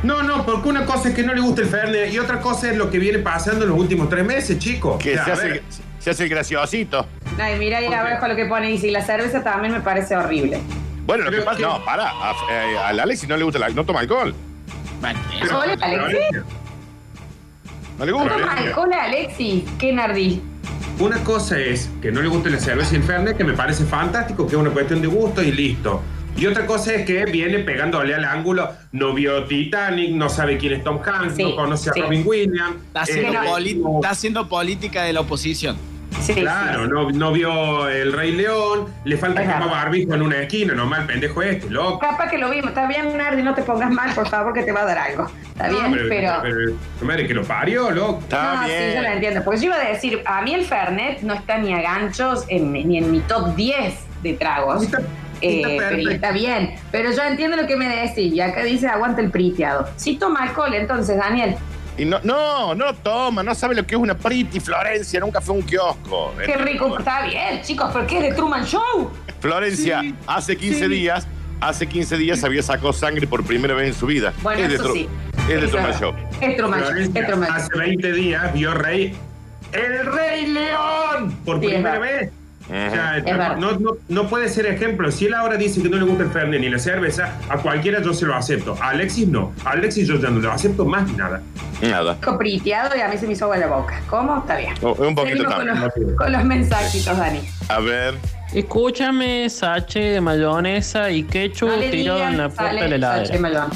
No, 0.02 0.22
no, 0.22 0.46
porque 0.46 0.68
una 0.68 0.86
cosa 0.86 1.10
es 1.10 1.14
que 1.14 1.22
no 1.22 1.34
le 1.34 1.40
gusta 1.40 1.60
el 1.62 1.68
Fernet 1.68 2.12
y 2.12 2.18
otra 2.18 2.40
cosa 2.40 2.70
es 2.70 2.76
lo 2.76 2.90
que 2.90 2.98
viene 2.98 3.18
pasando 3.18 3.64
en 3.64 3.70
los 3.70 3.78
últimos 3.78 4.08
tres 4.08 4.24
meses, 4.24 4.58
chicos. 4.58 4.98
que 5.02 5.12
O 5.12 5.14
sea, 5.14 5.24
se 5.24 5.30
a 5.30 5.34
hace, 5.34 5.48
ver, 5.48 5.62
se 6.00 6.10
hace 6.10 6.24
el 6.24 6.28
graciosito. 6.30 7.06
Ay, 7.38 7.58
mira 7.58 7.78
ahí 7.78 7.86
abajo 7.86 8.26
lo 8.26 8.34
que 8.34 8.46
pone. 8.46 8.72
Y 8.72 8.78
si 8.78 8.90
la 8.90 9.02
cerveza 9.02 9.44
también 9.44 9.72
me 9.72 9.80
parece 9.80 10.16
horrible. 10.16 10.58
Bueno, 11.06 11.24
lo 11.24 11.30
que 11.30 11.42
pasa, 11.42 11.56
que- 11.58 11.62
no, 11.62 11.84
para. 11.84 12.10
A, 12.10 12.32
eh, 12.50 12.78
al 12.84 12.98
Alexis 13.00 13.28
no 13.28 13.36
le 13.36 13.44
gusta 13.44 13.58
la, 13.60 13.68
no 13.68 13.84
toma 13.84 14.00
alcohol. 14.00 14.34
Pero- 15.00 15.60
Alexis. 15.60 16.42
No 17.98 18.04
le 18.06 18.12
¿No 18.12 18.18
gusta. 18.18 18.36
toma 18.36 18.52
alcohol, 18.52 18.92
Alexis? 18.92 19.64
¿Qué 19.78 19.92
nardí? 19.92 20.42
Una 20.98 21.18
cosa 21.24 21.58
es 21.58 21.88
que 22.02 22.12
no 22.12 22.20
le 22.20 22.28
guste 22.28 22.50
la 22.50 22.58
cerveza 22.58 23.00
Fernet, 23.00 23.36
que 23.36 23.44
me 23.44 23.54
parece 23.54 23.84
fantástico, 23.84 24.46
que 24.46 24.54
es 24.56 24.60
una 24.60 24.70
cuestión 24.70 25.00
de 25.00 25.06
gusto 25.08 25.42
y 25.42 25.52
listo. 25.52 26.02
Y 26.36 26.46
otra 26.46 26.64
cosa 26.64 26.94
es 26.94 27.04
que 27.06 27.24
viene 27.26 27.58
pegándole 27.60 28.14
al 28.14 28.24
ángulo, 28.24 28.70
no 28.92 29.12
vio 29.14 29.44
Titanic, 29.44 30.12
no 30.12 30.28
sabe 30.28 30.56
quién 30.58 30.74
es 30.74 30.84
Tom 30.84 31.00
Hanks, 31.04 31.34
Sí, 31.36 31.42
no 31.42 31.56
conoce 31.56 31.90
sí. 31.92 32.00
a 32.00 32.04
Robin 32.04 32.22
Williams. 32.24 32.76
está, 32.86 33.00
eh, 33.00 33.02
haciendo 33.02 33.32
no, 33.32 33.58
no- 33.58 33.96
está 33.96 34.10
haciendo 34.10 34.48
política 34.48 35.02
de 35.02 35.12
la 35.12 35.20
oposición. 35.20 35.76
Sí, 36.20 36.34
Claro, 36.34 36.84
sí. 36.84 36.90
no, 36.90 37.10
no 37.10 37.32
vio 37.32 37.88
El 37.88 38.12
Rey 38.12 38.32
León, 38.32 38.86
le 39.04 39.16
falta 39.16 39.42
Es 39.42 39.48
que 39.52 39.68
barbijo 39.68 40.14
en 40.14 40.22
una 40.22 40.36
esquina, 40.38 40.74
nomás 40.74 41.00
el 41.00 41.06
pendejo 41.06 41.42
este, 41.42 41.70
loco. 41.70 41.98
Capaz 41.98 42.28
que 42.30 42.38
lo 42.38 42.50
vimos. 42.50 42.68
Está 42.70 42.86
bien, 42.86 43.16
Nardi, 43.16 43.42
no 43.42 43.54
te 43.54 43.62
pongas 43.62 43.90
mal, 43.90 44.12
por 44.14 44.28
favor, 44.28 44.52
que 44.52 44.62
te 44.62 44.72
va 44.72 44.82
a 44.82 44.84
dar 44.86 44.98
algo. 44.98 45.30
Está 45.52 45.68
bien, 45.68 45.90
No, 45.90 45.96
pero... 46.08 46.32
pero, 46.42 46.72
madre 47.02 47.26
que 47.26 47.34
lo 47.34 47.44
parió, 47.44 47.90
loco. 47.90 48.20
Está 48.20 48.54
no, 48.62 48.64
bien. 48.66 48.90
sí, 48.90 48.96
yo 48.96 49.02
lo 49.02 49.08
entiendo. 49.08 49.44
Porque 49.44 49.60
yo 49.60 49.66
iba 49.66 49.76
a 49.76 49.88
decir, 49.88 50.22
a 50.26 50.42
mí 50.42 50.54
el 50.54 50.64
Fernet 50.64 51.20
no 51.22 51.34
está 51.34 51.58
ni 51.58 51.72
a 51.74 51.80
ganchos 51.82 52.44
en- 52.48 52.72
ni 52.72 52.98
en 52.98 53.10
mi 53.10 53.20
top 53.20 53.54
10 53.56 53.94
de 54.22 54.34
tragos. 54.34 54.82
Está- 54.84 55.00
Eh, 55.42 55.62
está 55.62 55.88
pero 55.96 56.10
está 56.10 56.32
bien. 56.32 56.74
Pero 56.92 57.12
yo 57.12 57.22
entiendo 57.22 57.56
lo 57.56 57.66
que 57.66 57.74
me 57.74 57.88
decís. 57.88 58.34
Y 58.34 58.40
acá 58.42 58.62
dice, 58.62 58.88
aguanta 58.88 59.22
el 59.22 59.30
priteado. 59.30 59.88
Sí 59.96 60.18
toma 60.18 60.42
alcohol, 60.42 60.74
entonces, 60.74 61.16
Daniel. 61.16 61.56
Y 61.98 62.04
no, 62.04 62.18
no, 62.22 62.74
no 62.74 62.86
lo 62.86 62.94
toma, 62.94 63.42
no 63.42 63.54
sabe 63.54 63.74
lo 63.74 63.84
que 63.86 63.94
es 63.94 64.00
una 64.00 64.16
pretty 64.16 64.58
Florencia, 64.60 65.20
nunca 65.20 65.40
fue 65.40 65.54
a 65.54 65.58
un 65.58 65.64
kiosco. 65.64 66.32
Qué 66.44 66.56
rico. 66.56 66.98
Está 66.98 67.22
bien, 67.26 67.60
chicos, 67.62 67.90
pero 67.92 68.06
¿qué 68.06 68.16
es 68.18 68.22
de 68.22 68.32
Truman 68.32 68.64
Show? 68.64 69.10
Florencia, 69.40 70.00
Sí, 70.00 70.14
hace 70.26 70.56
15 70.56 70.78
sí. 70.80 70.88
días, 70.88 71.26
hace 71.60 71.86
15 71.86 72.16
días 72.16 72.42
había 72.44 72.62
sacado 72.62 72.92
sangre 72.92 73.26
por 73.26 73.44
primera 73.44 73.74
vez 73.74 73.88
en 73.88 73.94
su 73.94 74.06
vida. 74.06 74.32
Bueno, 74.42 74.62
es 74.62 74.68
de 74.70 74.74
eso 74.76 74.84
Tru- 74.88 74.92
sí. 74.94 75.08
Es 75.48 75.60
de 75.60 75.68
Truman 75.68 75.98
Show. 76.00 76.14
Es 76.40 76.56
Truman 76.56 76.80
Show. 76.84 76.96
Es 76.98 77.12
Truman 77.26 77.48
Show. 77.48 77.56
hace 77.56 77.78
20 77.78 78.12
días 78.12 78.52
vio 78.54 78.72
Rey. 78.74 79.14
¡El 79.72 80.06
Rey 80.06 80.46
León! 80.46 81.36
Por 81.44 81.58
primera 81.60 81.98
vez. 81.98 82.30
O 82.70 82.90
sea, 82.90 83.56
no, 83.58 83.72
no- 83.78 83.96
no 84.08 84.28
puede 84.28 84.48
ser 84.48 84.66
ejemplo. 84.66 85.10
Si 85.10 85.26
él 85.26 85.34
ahora 85.34 85.56
dice 85.56 85.82
que 85.82 85.88
no 85.88 85.96
le 85.96 86.04
gusta 86.04 86.22
el 86.22 86.30
Fernet 86.30 86.60
ni 86.60 86.68
la 86.68 86.78
cerveza, 86.78 87.32
a 87.48 87.56
cualquiera 87.58 88.00
yo 88.00 88.12
se 88.14 88.26
lo 88.26 88.34
acepto. 88.36 88.76
A 88.80 88.90
Alexis 88.90 89.26
no. 89.26 89.52
A 89.64 89.70
Alexis 89.70 90.06
yo 90.06 90.20
ya 90.20 90.30
no 90.30 90.38
lo 90.38 90.52
acepto 90.52 90.84
más 90.84 91.06
ni 91.08 91.14
nada. 91.14 91.42
Nada. 91.82 92.14
Dijo 92.14 92.38
priteado 92.38 92.96
y 92.96 93.00
a 93.00 93.08
mí 93.08 93.16
se 93.18 93.26
me 93.26 93.32
hizo 93.32 93.46
agua 93.46 93.56
la 93.56 93.66
boca. 93.66 94.00
¿Cómo? 94.08 94.38
Está 94.38 94.56
bien. 94.56 94.74
Oh, 94.82 94.92
un 94.92 95.14
poquito 95.14 95.44
con 95.44 95.66
los, 95.66 95.78
con 96.16 96.32
los 96.32 96.44
mensajitos, 96.44 97.16
Dani. 97.16 97.40
A 97.68 97.80
ver. 97.80 98.14
Escúchame, 98.54 99.48
sache 99.48 100.00
de 100.00 100.20
mayonesa 100.20 101.10
y 101.10 101.22
ketchup 101.24 101.68
No 101.70 101.76
tirado 101.90 102.22
en 102.28 102.38
la 102.38 102.48
puerta 102.48 102.74
de 102.74 102.88
la 102.88 102.96
heladera. 102.96 103.68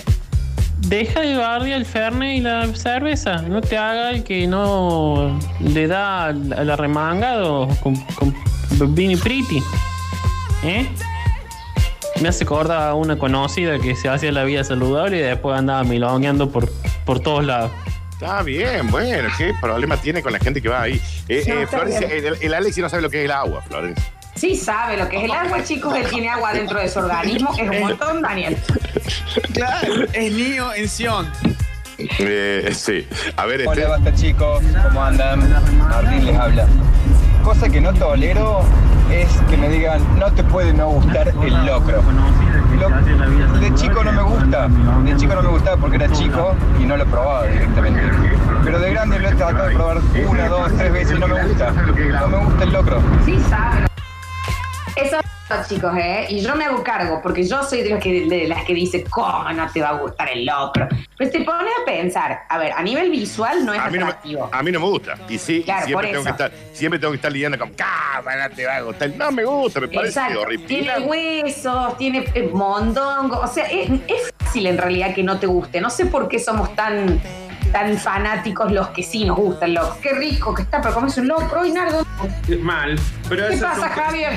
Deja 0.86 1.20
de 1.20 1.36
bardear 1.36 1.78
el 1.78 1.86
Fernet 1.86 2.36
y 2.38 2.40
la 2.42 2.66
cerveza. 2.74 3.40
No 3.42 3.60
te 3.60 3.78
haga 3.78 4.10
el 4.10 4.22
que 4.22 4.46
no 4.46 5.40
le 5.60 5.86
da 5.86 6.32
la 6.32 6.76
con, 7.82 7.96
con 8.14 8.34
Vini 8.78 9.16
Pretty. 9.16 9.62
¿Eh? 10.62 10.88
Me 12.20 12.28
hace 12.28 12.44
acordar 12.44 12.88
a 12.90 12.94
una 12.94 13.18
conocida 13.18 13.78
que 13.78 13.96
se 13.96 14.08
hacía 14.08 14.32
la 14.32 14.44
vida 14.44 14.62
saludable 14.64 15.18
y 15.18 15.20
después 15.20 15.58
andaba 15.58 15.82
milongueando 15.84 16.50
por, 16.50 16.70
por 17.04 17.20
todos 17.20 17.44
lados. 17.44 17.70
Está 18.12 18.42
bien, 18.42 18.90
bueno, 18.90 19.28
¿qué 19.36 19.52
problema 19.60 19.96
tiene 19.96 20.22
con 20.22 20.32
la 20.32 20.38
gente 20.38 20.62
que 20.62 20.68
va 20.68 20.82
ahí? 20.82 21.00
Eh, 21.28 21.44
No, 21.48 21.54
eh, 21.60 21.66
Florencia, 21.66 22.06
el, 22.08 22.36
el 22.40 22.54
Alexis 22.54 22.82
no 22.82 22.88
sabe 22.88 23.02
lo 23.02 23.10
que 23.10 23.18
es 23.18 23.24
el 23.24 23.32
agua, 23.32 23.62
Florencia. 23.62 24.04
Sí 24.36 24.56
sabe 24.56 24.96
lo 24.96 25.08
que 25.08 25.18
es 25.18 25.24
el 25.24 25.32
agua, 25.32 25.62
chicos. 25.64 25.94
Él 25.96 26.06
tiene 26.08 26.28
agua 26.28 26.52
dentro 26.52 26.80
de 26.80 26.88
su 26.88 26.98
organismo. 27.00 27.52
Es 27.58 27.68
un 27.70 27.80
montón, 27.80 28.22
Daniel. 28.22 28.56
Claro, 29.52 30.04
es 30.12 30.32
niño 30.32 30.72
en 30.74 30.88
Sion. 30.88 31.30
Eh, 31.98 32.70
sí. 32.74 33.06
A 33.36 33.46
ver, 33.46 33.60
este. 33.62 33.70
Hola, 33.84 33.88
basta 33.88 34.14
chicos, 34.14 34.62
¿cómo 34.88 35.04
andan? 35.04 35.78
Martín 35.78 36.26
les 36.26 36.36
habla. 36.36 36.66
Cosa 37.44 37.68
que 37.68 37.80
no 37.80 37.92
tolero 37.92 38.62
es 39.12 39.28
que 39.50 39.56
me 39.58 39.68
digan, 39.68 40.00
no 40.18 40.32
te 40.32 40.42
puede 40.42 40.72
no 40.72 40.88
gustar 40.88 41.28
el 41.28 41.66
locro. 41.66 42.02
Lo- 42.80 43.60
de 43.60 43.74
chico 43.74 44.02
no 44.02 44.12
me 44.12 44.22
gusta, 44.22 44.68
de 45.04 45.16
chico 45.16 45.34
no 45.34 45.42
me 45.42 45.48
gustaba 45.50 45.76
porque 45.76 45.96
era 45.96 46.10
chico 46.10 46.54
y 46.80 46.86
no 46.86 46.96
lo 46.96 47.04
probaba 47.06 47.46
directamente. 47.46 48.00
Pero 48.64 48.78
de 48.80 48.90
grande 48.90 49.18
lo 49.18 49.28
he 49.28 49.34
tratado 49.34 49.68
de 49.68 49.74
probar 49.74 49.98
una, 50.26 50.48
dos, 50.48 50.72
tres 50.76 50.92
veces 50.92 51.16
y 51.16 51.20
no 51.20 51.28
me 51.28 51.42
gusta. 51.46 51.70
No 52.20 52.28
me 52.28 52.38
gusta 52.46 52.64
el 52.64 52.72
locro. 52.72 53.00
Eso 54.96 55.18
chicos, 55.68 55.92
¿eh? 55.96 56.26
Y 56.30 56.40
yo 56.40 56.54
me 56.56 56.64
hago 56.64 56.82
cargo, 56.82 57.20
porque 57.22 57.46
yo 57.46 57.62
soy 57.62 57.82
de, 57.82 57.90
los 57.90 58.00
que, 58.00 58.26
de 58.26 58.48
las 58.48 58.64
que 58.64 58.74
dice, 58.74 59.04
¿cómo 59.04 59.50
no 59.52 59.70
te 59.70 59.80
va 59.80 59.90
a 59.90 59.98
gustar 59.98 60.30
el 60.30 60.46
locro? 60.46 60.88
Pues 61.16 61.30
te 61.30 61.42
pones 61.42 61.72
a 61.80 61.84
pensar, 61.84 62.40
a 62.48 62.58
ver, 62.58 62.72
a 62.72 62.82
nivel 62.82 63.10
visual 63.10 63.64
no 63.64 63.72
es 63.72 63.80
A 63.80 63.88
mí 63.90 63.98
no, 63.98 64.06
me, 64.06 64.12
a 64.50 64.62
mí 64.62 64.72
no 64.72 64.80
me 64.80 64.86
gusta. 64.86 65.14
Y 65.28 65.38
sí, 65.38 65.62
Claro, 65.62 65.86
siempre, 65.86 66.10
tengo 66.10 66.24
que 66.24 66.30
estar, 66.30 66.52
siempre 66.72 66.98
tengo 66.98 67.12
que 67.12 67.16
estar 67.16 67.32
lidiando 67.32 67.58
con 67.58 67.72
cámara, 67.74 68.48
te 68.48 68.66
va 68.66 68.76
a 68.76 68.80
gustar. 68.82 69.10
No 69.10 69.30
me 69.30 69.44
gusta, 69.44 69.80
me 69.80 69.88
parece 69.88 70.18
Exacto. 70.20 70.40
horrible. 70.40 70.66
Tiene 70.66 70.98
huesos, 71.00 71.96
tiene 71.98 72.24
eh, 72.34 72.50
mondongo. 72.52 73.38
O 73.38 73.46
sea, 73.46 73.64
es, 73.66 73.90
es 74.08 74.32
fácil 74.38 74.66
en 74.66 74.78
realidad 74.78 75.14
que 75.14 75.22
no 75.22 75.38
te 75.38 75.46
guste. 75.46 75.80
No 75.80 75.90
sé 75.90 76.06
por 76.06 76.28
qué 76.28 76.38
somos 76.38 76.74
tan, 76.74 77.20
tan 77.74 77.98
fanáticos 77.98 78.70
los 78.70 78.88
que 78.90 79.02
sí 79.02 79.24
nos 79.24 79.36
gustan 79.36 79.70
el 79.70 79.74
locro. 79.74 79.96
Qué 80.00 80.12
rico 80.14 80.54
que 80.54 80.62
está, 80.62 80.80
pero 80.80 80.94
comes 80.94 81.18
un 81.18 81.26
locro 81.26 81.66
y 81.66 81.72
Nardo. 81.72 82.06
Mal. 82.60 82.96
Pero 83.28 83.48
¿Qué 83.48 83.54
eso 83.54 83.64
pasa, 83.64 83.80
son- 83.80 83.88
Javier? 83.88 84.32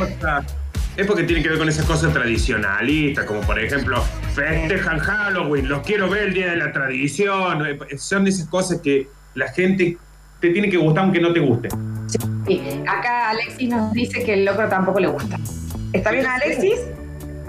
Es 0.97 1.05
porque 1.05 1.23
tiene 1.23 1.43
que 1.43 1.49
ver 1.49 1.59
con 1.59 1.69
esas 1.69 1.85
cosas 1.85 2.11
tradicionalistas, 2.11 3.25
como 3.25 3.41
por 3.41 3.59
ejemplo, 3.59 4.01
festejan 4.33 4.97
Halloween, 4.97 5.69
los 5.69 5.85
quiero 5.85 6.09
ver 6.09 6.23
el 6.29 6.33
día 6.33 6.47
de 6.49 6.55
la 6.55 6.71
tradición. 6.73 7.63
Son 7.99 8.25
esas 8.25 8.47
cosas 8.49 8.81
que 8.81 9.07
la 9.35 9.47
gente 9.49 9.95
te 10.39 10.49
tiene 10.49 10.67
que 10.71 10.77
gustar 10.77 11.03
aunque 11.03 11.21
no 11.21 11.31
te 11.31 11.39
guste. 11.39 11.69
Sí. 12.47 12.59
Acá 12.87 13.29
Alexis 13.29 13.69
nos 13.69 13.93
dice 13.93 14.23
que 14.23 14.33
el 14.33 14.45
locro 14.45 14.67
tampoco 14.67 14.99
le 14.99 15.07
gusta. 15.09 15.37
¿Está 15.93 16.09
bien, 16.09 16.25
Alexis? 16.25 16.79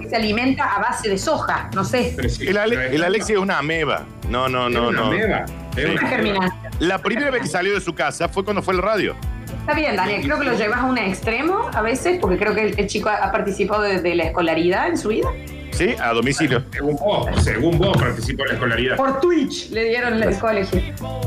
Se 0.09 0.15
alimenta 0.15 0.63
a 0.75 0.79
base 0.79 1.07
de 1.09 1.17
soja, 1.17 1.69
no 1.75 1.83
sé. 1.83 2.15
Sí, 2.29 2.47
El, 2.47 2.57
Ale- 2.57 2.75
pero 2.75 2.89
es- 2.89 2.95
el 2.95 3.03
Alexis 3.03 3.35
es 3.35 3.37
una 3.41 3.59
ameba. 3.59 4.05
No, 4.27 4.49
no, 4.49 4.67
es 4.67 4.73
no, 4.73 4.87
una 4.89 4.99
no. 5.01 5.05
ameba, 5.07 5.45
es 5.75 5.85
Sí. 5.85 5.91
una. 5.91 6.07
Germinación. 6.07 6.53
La 6.79 6.97
primera 6.97 7.29
vez 7.31 7.41
que 7.43 7.47
salió 7.47 7.73
de 7.73 7.81
su 7.81 7.93
casa 7.93 8.27
fue 8.27 8.43
cuando 8.43 8.61
fue 8.61 8.73
al 8.73 8.81
radio. 8.81 9.15
Está 9.59 9.73
bien, 9.73 9.95
Daniel. 9.95 10.21
Creo 10.23 10.39
que 10.39 10.45
lo 10.45 10.53
llevas 10.57 10.79
a 10.79 10.85
un 10.85 10.97
extremo 10.97 11.69
a 11.73 11.81
veces, 11.81 12.17
porque 12.19 12.37
creo 12.37 12.55
que 12.55 12.69
el, 12.69 12.79
el 12.79 12.87
chico 12.87 13.09
ha, 13.09 13.15
ha 13.17 13.31
participado 13.31 13.83
de, 13.83 14.01
de 14.01 14.15
la 14.15 14.23
escolaridad 14.23 14.87
en 14.87 14.97
su 14.97 15.09
vida. 15.09 15.29
Sí, 15.71 15.95
a 16.01 16.11
domicilio. 16.13 16.63
Según 16.71 16.95
vos, 16.95 17.43
según 17.43 17.77
vos 17.77 17.95
participó 17.97 18.43
en 18.43 18.47
la 18.49 18.53
escolaridad. 18.55 18.95
Por 18.97 19.19
Twitch 19.21 19.69
le 19.69 19.85
dieron 19.89 20.21
el 20.23 20.37
colegio. 20.39 20.81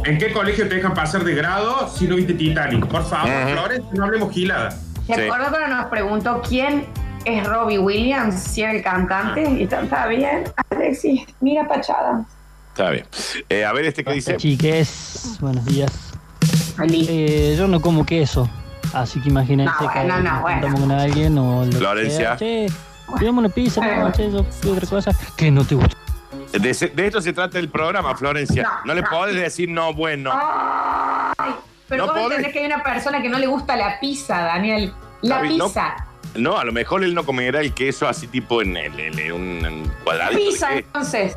¿En 0.04 0.18
qué 0.18 0.32
colegio 0.32 0.68
te 0.68 0.74
dejan 0.74 0.92
pasar 0.94 1.22
de 1.22 1.34
grado 1.34 1.88
si 1.88 2.06
no 2.08 2.16
viste 2.16 2.34
Titanic? 2.34 2.84
Por 2.86 3.04
favor, 3.04 3.30
Ujú. 3.30 3.52
Flores, 3.52 3.80
no 3.92 4.04
hablemos 4.04 4.32
gilada. 4.32 4.70
¿Te 5.06 5.14
Sí. 5.14 5.20
acuerdas 5.22 5.48
cuando 5.50 5.68
nos 5.76 5.86
preguntó 5.86 6.42
quién 6.48 6.86
es 7.24 7.46
Robbie 7.46 7.78
Williams? 7.78 8.34
Si 8.34 8.62
era 8.62 8.72
el 8.72 8.82
cantante. 8.82 9.42
Y 9.50 9.62
está, 9.64 9.82
está 9.82 10.06
bien. 10.06 10.44
Alexis, 10.70 11.22
mira 11.40 11.66
Pachada. 11.68 12.24
Está 12.68 12.90
bien. 12.90 13.06
Eh, 13.48 13.64
a 13.64 13.72
ver 13.72 13.84
este 13.86 14.02
que 14.04 14.12
dice. 14.12 14.36
Chiques, 14.36 15.36
buenos 15.40 15.64
días. 15.66 15.90
Eh, 16.90 17.54
yo 17.56 17.68
no 17.68 17.80
como 17.80 18.04
queso, 18.06 18.48
así 18.94 19.20
que 19.20 19.28
imagínense 19.28 19.72
No, 19.80 19.90
que 19.92 20.04
no, 20.04 20.20
nos 20.20 20.40
bueno. 20.42 20.72
con 20.72 20.90
alguien 20.90 21.38
o 21.38 21.64
lo 21.64 21.70
que 21.70 21.76
Florencia. 21.76 22.36
sea. 22.38 22.68
Che, 23.18 23.28
una 23.28 23.48
pizza, 23.50 23.80
no, 23.84 24.10
che, 24.12 24.30
yo 24.30 24.44
otra 24.72 24.86
cosa. 24.88 25.12
Que 25.36 25.50
no 25.50 25.64
te 25.64 25.74
gusta. 25.74 25.96
De, 26.58 26.70
esto 26.70 27.20
se 27.20 27.32
trata 27.32 27.58
el 27.58 27.68
programa, 27.68 28.14
Florencia. 28.16 28.62
No, 28.62 28.70
No, 28.86 28.94
le 28.94 29.02
no. 29.02 29.10
podés 29.10 29.34
decir 29.36 29.68
no, 29.68 29.92
bueno. 29.92 30.30
Ay, 30.32 31.54
pero 31.88 32.06
No 32.06 32.12
¿cómo 32.12 32.22
podés. 32.24 32.38
entendés 32.38 32.52
que 32.54 32.58
hay 32.60 32.66
una 32.72 32.82
persona 32.82 33.20
que 33.20 33.28
no 33.28 33.38
le 33.38 33.46
gusta 33.46 33.76
la 33.76 34.00
pizza, 34.00 34.40
Daniel? 34.42 34.92
La 35.20 35.36
Está 35.36 35.42
bien, 35.42 35.58
no. 35.58 35.66
pizza. 35.66 35.94
No, 36.34 36.58
a 36.58 36.64
lo 36.64 36.72
mejor 36.72 37.04
él 37.04 37.14
no 37.14 37.24
comerá 37.24 37.60
el 37.60 37.72
queso 37.74 38.08
así 38.08 38.26
tipo 38.26 38.62
en, 38.62 38.76
el, 38.76 38.98
en- 38.98 39.18
en 39.18 39.32
un 39.32 39.64
en 39.64 39.92
cuadradito. 40.04 40.50
Pizza, 40.50 40.74
entonces. 40.74 41.36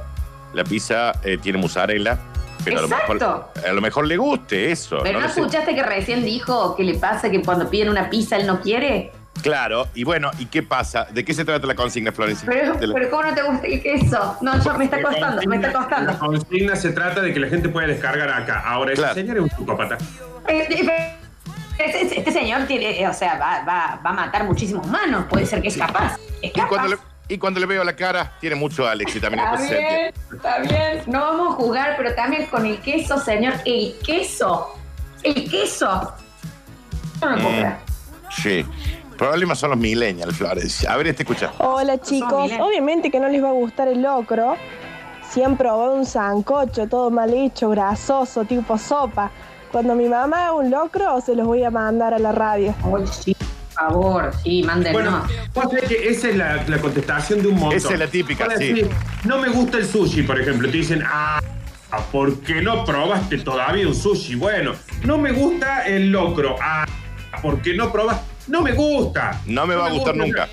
La 0.54 0.64
pizza 0.64 1.12
eh, 1.24 1.38
tiene 1.42 1.58
mozzarella, 1.60 2.18
pero 2.64 2.80
a 2.80 2.82
lo, 2.84 2.88
mejor, 2.88 3.18
Exacto. 3.18 3.52
a 3.68 3.74
lo 3.74 3.82
mejor 3.82 4.08
le 4.08 4.16
guste 4.16 4.72
eso. 4.72 5.00
Pero 5.04 5.20
no, 5.20 5.28
lo 5.28 5.34
sé. 5.34 5.42
escuchaste 5.42 5.76
que 5.76 5.84
recién 5.84 6.24
dijo 6.24 6.76
que 6.78 6.84
le 6.84 6.94
pasa 6.94 7.30
que 7.30 7.42
cuando 7.42 7.70
piden 7.70 7.90
una 7.90 8.10
pizza 8.10 8.38
él 8.38 8.48
no 8.48 8.62
quiere. 8.62 9.12
Claro, 9.44 9.90
y 9.94 10.06
bueno, 10.06 10.32
¿y 10.40 10.46
qué 10.46 10.64
pasa? 10.64 11.08
¿De 11.12 11.26
qué 11.26 11.34
se 11.34 11.44
trata 11.44 11.68
la 11.68 11.76
consigna, 11.76 12.14
Florencia? 12.14 12.48
Pero, 12.50 12.74
la- 12.80 12.94
pero 12.94 13.10
¿cómo 13.10 13.24
no 13.24 13.36
te 13.36 13.44
gusta 13.44 13.68
el 13.68 13.82
queso? 13.84 14.38
No, 14.42 14.64
yo, 14.64 14.74
me 14.78 14.86
está 14.86 15.02
costando, 15.02 15.42
me 15.46 15.56
está 15.58 15.68
La 15.68 15.74
costando. 15.74 16.18
consigna 16.20 16.76
se 16.78 16.92
trata 16.94 17.20
de 17.20 17.34
que 17.34 17.40
la 17.42 17.50
gente 17.50 17.68
pueda 17.68 17.86
descargar 17.88 18.30
acá. 18.32 18.62
Ahora, 18.66 18.94
ese 18.94 19.14
señor 19.14 19.38
es 19.38 19.44
un 19.44 19.50
psicópata. 19.50 19.98
Eh, 20.48 20.68
eh, 20.70 21.16
Este, 21.78 22.20
este 22.20 22.32
señor 22.32 22.66
tiene, 22.68 23.02
eh, 23.02 23.08
o 23.08 23.14
sea, 23.14 23.38
va, 23.38 23.64
va, 23.66 24.00
va 24.06 24.10
a 24.10 24.14
matar 24.14 24.44
muchísimos 24.46 24.86
humanos. 24.88 25.26
Puede 25.30 25.46
ser 25.46 25.62
que 25.62 25.68
es 25.68 25.78
capaz. 25.78 26.18
Es 26.42 26.52
Y 26.56 26.62
cuando, 26.62 26.88
le, 26.90 26.98
y 27.28 27.38
cuando 27.38 27.60
le 27.60 27.66
veo 27.66 27.84
la 27.84 27.96
cara, 27.96 28.34
tiene 28.40 28.56
mucho 28.56 28.88
Alexi 28.88 29.20
también. 29.20 29.44
Está 29.46 29.62
bien, 29.80 30.14
está 30.34 30.60
bien. 30.60 31.04
No 31.08 31.20
vamos 31.20 31.54
a 31.54 31.56
jugar, 31.58 31.96
pero 31.98 32.14
también 32.16 32.46
con 32.48 32.66
el 32.66 32.80
queso, 32.80 33.20
señor. 33.20 33.54
El 33.66 33.96
queso. 34.06 34.74
El 35.24 35.50
queso. 35.50 36.14
No 37.22 37.30
me 37.30 37.36
puedo 37.42 37.50
Mm, 37.50 37.60
creer. 37.60 37.76
sí. 38.32 38.66
Problemas 39.18 39.58
son 39.60 39.70
los 39.70 39.80
millennials, 39.80 40.36
Florencia. 40.38 40.92
A 40.92 40.98
ver, 40.98 41.08
este 41.08 41.24
escucha. 41.24 41.54
Hola 41.60 42.02
chicos, 42.02 42.52
obviamente 42.60 43.10
que 43.10 43.18
no 43.18 43.30
les 43.30 43.42
va 43.42 43.48
a 43.48 43.54
gustar 43.54 43.88
el 43.88 44.02
locro. 44.02 44.58
Si 45.30 45.42
han 45.42 45.56
probado 45.56 45.94
un 45.94 46.06
sancocho 46.06 46.88
todo 46.90 47.10
mal 47.12 47.34
hecho, 47.34 47.70
grasoso, 47.70 48.44
tipo 48.44 48.78
sopa. 48.78 49.32
Cuando 49.76 49.94
mi 49.94 50.08
mamá 50.08 50.44
haga 50.44 50.54
un 50.54 50.72
locro, 50.72 51.20
se 51.20 51.36
los 51.36 51.46
voy 51.46 51.62
a 51.66 51.70
mandar 51.70 52.14
a 52.14 52.18
la 52.18 52.32
radio. 52.32 52.74
sí, 53.12 53.36
por 53.36 53.74
favor, 53.74 54.32
sí, 54.42 54.64
mándennos. 54.64 54.94
Bueno, 54.94 55.28
vos 55.54 55.66
sabés 55.66 55.84
que 55.90 56.08
esa 56.08 56.30
es 56.30 56.38
la, 56.38 56.64
la 56.66 56.80
contestación 56.80 57.42
de 57.42 57.50
un 57.50 57.56
montón. 57.56 57.74
Esa 57.74 57.92
es 57.92 58.00
la 58.00 58.08
típica, 58.08 58.48
sí. 58.58 58.68
decir, 58.70 58.90
no 59.26 59.38
me 59.38 59.50
gusta 59.50 59.78
el 59.78 59.86
sushi, 59.86 60.24
por 60.24 60.40
ejemplo. 60.40 60.72
Te 60.72 60.78
dicen, 60.78 61.04
ah, 61.06 61.42
¿por 62.10 62.40
qué 62.40 62.62
no 62.62 62.86
probaste 62.86 63.40
todavía 63.40 63.86
un 63.86 63.94
sushi? 63.94 64.36
Bueno, 64.36 64.72
no 65.04 65.18
me 65.18 65.34
gusta 65.34 65.86
el 65.86 66.10
locro. 66.10 66.56
Ah, 66.62 66.86
¿por 67.42 67.62
qué 67.62 67.76
no 67.76 67.92
probas? 67.92 68.22
No 68.48 68.62
me 68.62 68.72
gusta. 68.72 69.42
No 69.46 69.68
me 69.68 69.76
va 69.76 69.88
a 69.88 69.92
gustar 69.92 70.16
nunca. 70.16 70.48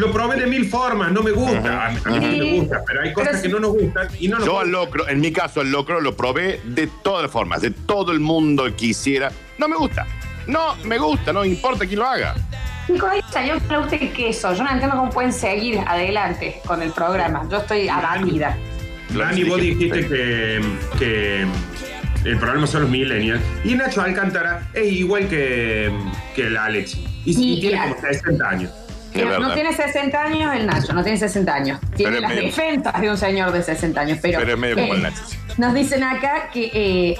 Lo 0.00 0.12
probé 0.12 0.36
de 0.40 0.46
mil 0.46 0.66
formas, 0.68 1.12
no 1.12 1.22
me 1.22 1.30
gusta. 1.30 1.86
A 1.86 1.90
mí, 1.90 1.98
a 2.04 2.10
mí 2.10 2.38
me 2.38 2.52
gusta, 2.60 2.80
pero 2.86 3.02
hay 3.02 3.12
cosas 3.12 3.30
Pero 3.32 3.42
que 3.42 3.48
no 3.50 3.60
nos 3.60 3.70
gustan 3.72 4.08
y 4.18 4.28
no 4.28 4.36
nos 4.38 4.46
Yo 4.46 4.52
gustan. 4.52 4.66
al 4.68 4.72
locro, 4.72 5.08
en 5.08 5.20
mi 5.20 5.30
caso, 5.32 5.60
al 5.60 5.70
locro 5.70 6.00
lo 6.00 6.16
probé 6.16 6.60
de 6.64 6.88
todas 7.02 7.22
las 7.24 7.30
formas, 7.30 7.60
de 7.60 7.70
todo 7.70 8.12
el 8.12 8.20
mundo 8.20 8.64
quisiera. 8.74 9.30
No 9.58 9.68
me 9.68 9.76
gusta. 9.76 10.06
No 10.46 10.74
me 10.84 10.96
gusta, 10.98 11.32
no 11.32 11.44
importa 11.44 11.86
quién 11.86 11.98
lo 12.00 12.06
haga. 12.06 12.34
Chicos, 12.86 13.10
un 13.12 13.20
que 13.30 13.46
no 13.46 13.54
le 13.68 13.78
gusta 13.78 13.96
el 13.96 14.12
queso. 14.12 14.54
Yo 14.54 14.64
no 14.64 14.70
entiendo 14.70 14.96
cómo 14.96 15.10
pueden 15.10 15.32
seguir 15.32 15.78
adelante 15.86 16.60
con 16.66 16.80
el 16.82 16.90
programa. 16.92 17.46
Yo 17.50 17.58
estoy 17.58 17.88
abatida. 17.88 18.56
Dani, 19.10 19.44
vos 19.44 19.60
dijiste 19.60 20.06
que, 20.08 20.60
que 20.98 21.46
el 22.24 22.38
problema 22.38 22.66
son 22.66 22.82
los 22.82 22.90
millennials. 22.90 23.42
Y 23.64 23.74
Nacho 23.74 24.00
Alcántara 24.02 24.66
es 24.72 24.90
igual 24.92 25.28
que, 25.28 25.90
que 26.34 26.46
el 26.46 26.56
Alex. 26.56 26.96
Y, 27.26 27.32
y 27.56 27.60
tiene 27.60 27.76
y- 27.76 27.80
como 27.90 28.00
60 28.00 28.48
años. 28.48 28.70
No 29.14 29.52
tiene 29.54 29.72
60 29.72 30.22
años 30.22 30.54
el 30.54 30.66
Nacho, 30.66 30.92
no 30.92 31.02
tiene 31.02 31.18
60 31.18 31.52
años. 31.54 31.80
Tiene 31.96 32.12
Pero 32.12 32.20
las 32.22 32.30
medio- 32.30 32.42
defensas 32.44 33.00
de 33.00 33.10
un 33.10 33.16
señor 33.16 33.52
de 33.52 33.62
60 33.62 34.00
años. 34.00 34.18
Pero, 34.22 34.38
Pero 34.40 34.52
es 34.52 34.58
medio 34.58 34.74
como 34.76 34.92
eh, 34.94 34.96
el 34.96 35.02
Nacho. 35.02 35.22
Nos 35.58 35.74
dicen 35.74 36.02
acá 36.04 36.50
que 36.52 36.70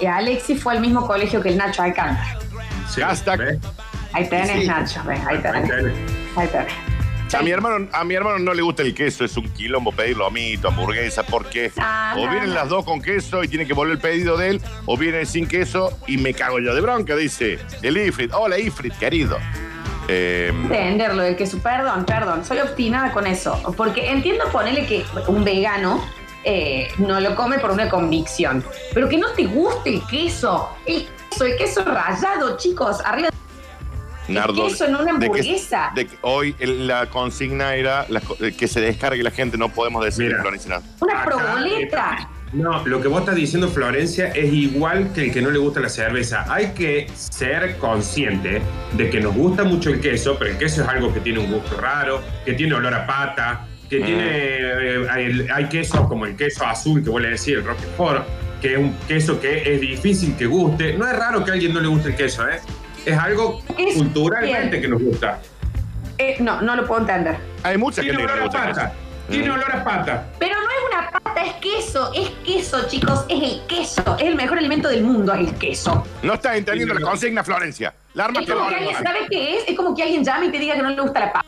eh, 0.01 0.09
Alexis 0.09 0.63
fue 0.63 0.75
al 0.75 0.81
mismo 0.81 1.07
colegio 1.07 1.41
que 1.43 1.51
el 1.51 1.57
Nacho 1.57 1.83
Alcántara. 1.83 2.39
Hashtag. 2.97 3.59
Ahí 4.13 4.29
tenés, 4.29 4.63
Sí. 4.63 4.67
Nacho. 4.67 5.03
ves, 5.07 5.21
Ahí 5.27 5.39
tenés. 5.39 5.71
Ahí 6.37 6.49
tenés. 6.49 6.73
A 7.33 7.43
mi, 7.43 7.53
hermano, 7.53 7.87
a 7.93 8.03
mi 8.03 8.15
hermano 8.17 8.41
no 8.41 8.53
le 8.55 8.61
gusta 8.61 8.83
el 8.83 8.93
queso, 8.93 9.25
es 9.25 9.37
un 9.37 9.49
quilombo 9.51 9.93
pedir 9.93 10.17
lomito, 10.17 10.67
hamburguesa, 10.67 11.23
porque 11.23 11.71
Ah, 11.79 12.15
o 12.19 12.29
vienen 12.29 12.53
las 12.55 12.69
dos 12.69 12.85
con 12.85 13.01
queso 13.01 13.45
y 13.45 13.49
tiene 13.49 13.67
que 13.67 13.73
volver 13.73 13.93
el 13.93 14.01
pedido 14.01 14.37
de 14.37 14.49
él, 14.49 14.61
o 14.85 14.97
vienen 14.97 15.25
sin 15.27 15.47
queso 15.47 15.97
y 16.09 16.17
me 16.19 16.35
cago 16.35 16.59
yo 16.59 16.75
de 16.75 16.81
bronca, 16.81 17.15
dice 17.15 17.61
el 17.83 17.97
Ifrit. 17.99 18.33
Hola 18.35 18.59
Ifrit, 18.59 18.95
querido. 18.99 19.39
Eh, 20.13 20.49
Entenderlo 20.49 21.23
del 21.23 21.37
queso. 21.37 21.59
Perdón, 21.59 22.05
perdón. 22.05 22.45
Soy 22.45 22.59
obstinada 22.59 23.13
con 23.13 23.27
eso. 23.27 23.61
Porque 23.77 24.11
entiendo 24.11 24.45
ponerle 24.51 24.87
que 24.87 25.05
un 25.29 25.45
vegano 25.45 26.05
eh, 26.45 26.89
no 26.99 27.21
lo 27.21 27.35
come 27.37 27.59
por 27.59 27.71
una 27.71 27.89
convicción. 27.89 28.65
Pero 28.95 29.09
que 29.09 29.19
no 29.19 29.29
te 29.33 29.45
guste 29.47 29.91
el 29.95 30.07
queso. 30.07 30.69
El 30.87 31.07
queso, 31.31 31.45
el 31.45 31.57
queso 31.57 31.85
rallado, 31.85 32.57
chicos. 32.57 32.99
Arriba 33.05 33.29
Nardo, 34.29 34.69
queso 34.69 34.85
en 34.85 34.95
una 34.95 35.05
de 35.05 35.19
que- 35.19 35.27
hamburguesa. 35.27 35.91
de 35.95 36.07
que 36.07 36.19
hoy 36.23 36.55
el- 36.61 36.87
la 36.87 37.07
consigna 37.11 37.75
era 37.75 38.07
la 38.09 38.21
que 38.57 38.69
se 38.69 38.81
descargue 38.81 39.23
la 39.25 39.31
gente, 39.33 39.57
no 39.59 39.69
podemos 39.71 40.05
decir 40.05 40.33
no. 40.37 40.49
una 41.01 41.15
Acá, 41.21 41.25
proboleta. 41.25 42.29
No, 42.53 42.85
lo 42.87 43.01
que 43.01 43.07
vos 43.07 43.21
estás 43.21 43.37
diciendo, 43.37 43.69
Florencia, 43.69 44.29
es 44.29 44.53
igual 44.53 45.13
que 45.13 45.27
el 45.27 45.33
que 45.33 45.41
no 45.41 45.51
le 45.51 45.59
gusta 45.59 45.79
la 45.79 45.89
cerveza. 45.89 46.45
Hay 46.53 46.69
que 46.73 47.07
ser 47.15 47.77
consciente 47.79 48.61
de 48.97 49.09
que 49.11 49.21
nos 49.21 49.35
gusta 49.37 49.63
mucho 49.63 49.91
el 49.91 50.01
queso, 50.01 50.37
pero 50.37 50.51
el 50.51 50.59
queso 50.59 50.83
es 50.83 50.89
algo 50.89 51.15
que 51.15 51.21
tiene 51.21 51.39
un 51.39 51.53
gusto 51.53 51.81
raro, 51.81 52.21
que 52.45 52.55
tiene 52.55 52.75
olor 52.75 52.93
a 52.93 53.07
pata, 53.07 53.67
que 53.89 54.01
Mm. 54.01 54.05
tiene. 54.05 54.25
eh, 54.29 55.07
hay, 55.11 55.47
hay 55.53 55.65
quesos 55.69 56.01
como 56.09 56.27
el 56.27 56.35
queso 56.37 56.67
azul 56.67 57.05
que 57.05 57.11
vos 57.11 57.21
le 57.23 57.29
decís, 57.31 57.49
el 57.49 57.65
Roquefort, 57.65 58.25
que 58.61 58.73
es 58.73 58.79
un 58.79 58.95
queso 59.07 59.41
que 59.41 59.73
es 59.75 59.81
difícil 59.81 60.35
que 60.37 60.47
guste. 60.47 60.95
No 60.95 61.07
es 61.07 61.17
raro 61.17 61.45
que 61.45 61.53
a 61.53 61.55
alguien 61.55 61.73
no 61.73 61.81
le 61.81 61.87
guste 61.89 62.09
el 62.11 62.17
queso, 62.17 62.49
¿eh? 62.49 62.59
Es 63.07 63.17
algo 63.17 63.63
Es 63.79 63.95
culturalmente 63.95 64.71
bien. 64.71 64.83
que 64.83 64.89
nos 64.89 65.01
gusta. 65.03 65.39
Eh, 66.19 66.37
no, 66.41 66.61
no 66.63 66.75
lo 66.77 66.85
puedo 66.87 67.01
entender. 67.03 67.37
Hay 67.63 67.79
mucha 67.79 68.03
gente 68.03 68.17
que 68.17 68.23
no 68.23 68.27
le 68.27 68.33
olor 68.33 68.41
a 68.41 68.45
gusta 68.45 68.69
el 68.69 68.75
pata. 68.75 68.89
queso. 68.91 69.10
Tiene 69.31 69.51
olor 69.51 69.73
a 69.73 69.85
pata. 69.85 70.25
Pero 70.39 70.57
no 70.57 70.63
es 70.63 70.93
una 70.93 71.11
pata, 71.11 71.45
es 71.45 71.55
queso. 71.55 72.13
Es 72.15 72.31
queso, 72.45 72.89
chicos. 72.89 73.25
Es 73.29 73.43
el 73.43 73.67
queso. 73.67 74.17
Es 74.19 74.25
el 74.25 74.35
mejor 74.35 74.59
alimento 74.59 74.89
del 74.89 75.05
mundo, 75.05 75.33
es 75.33 75.41
el 75.41 75.55
queso. 75.55 76.05
No 76.23 76.35
estás 76.35 76.57
entendiendo 76.57 76.95
la 76.95 77.01
consigna, 77.01 77.45
Florencia. 77.45 77.95
La 78.15 78.25
arma 78.25 78.41
Es 78.41 78.47
que 78.47 78.53
como 78.53 78.69
que 78.69 78.75
alguien. 78.75 78.97
¿sabes 78.97 79.23
qué 79.31 79.57
es? 79.57 79.69
Es 79.69 79.77
como 79.77 79.95
que 79.95 80.03
alguien 80.03 80.25
llame 80.25 80.47
y 80.47 80.51
te 80.51 80.59
diga 80.59 80.75
que 80.75 80.83
no 80.83 80.91
le 80.91 81.01
gusta 81.01 81.21
la 81.21 81.33
papa. 81.33 81.47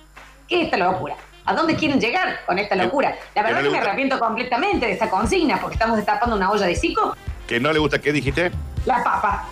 ¿Qué 0.49 0.61
es 0.61 0.65
esta 0.67 0.77
locura? 0.77 1.17
¿A 1.45 1.55
dónde 1.55 1.75
quieren 1.75 2.01
llegar 2.01 2.41
con 2.47 2.59
esta 2.59 2.77
locura? 2.77 3.17
La 3.35 3.43
que 3.43 3.49
verdad 3.49 3.63
no 3.63 3.71
que 3.71 3.73
me 3.73 3.79
arrepiento 3.79 4.19
completamente 4.21 4.87
de 4.87 4.93
esta 4.93 5.11
consigna 5.11 5.59
porque 5.61 5.75
estamos 5.75 5.97
destapando 5.97 6.37
una 6.37 6.51
olla 6.51 6.67
de 6.67 6.77
cico. 6.77 7.17
Que 7.49 7.59
no 7.59 7.73
le 7.73 7.81
gusta, 7.81 7.99
¿qué 7.99 8.13
dijiste? 8.13 8.53
La 8.87 9.03
papa. 9.03 9.49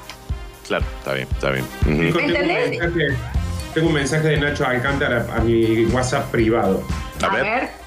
Claro, 0.68 0.84
está 0.98 1.14
bien, 1.14 1.28
está 1.32 1.50
bien. 1.50 1.66
Un 1.84 2.20
¿Entendés? 2.20 2.78
Tengo 3.74 3.88
un 3.88 3.94
mensaje 3.94 4.28
de 4.28 4.36
Nacho 4.36 4.64
Alcántara 4.66 5.26
a 5.34 5.40
mi 5.40 5.84
WhatsApp 5.86 6.30
privado. 6.30 6.84
A 7.22 7.34
ver. 7.34 7.79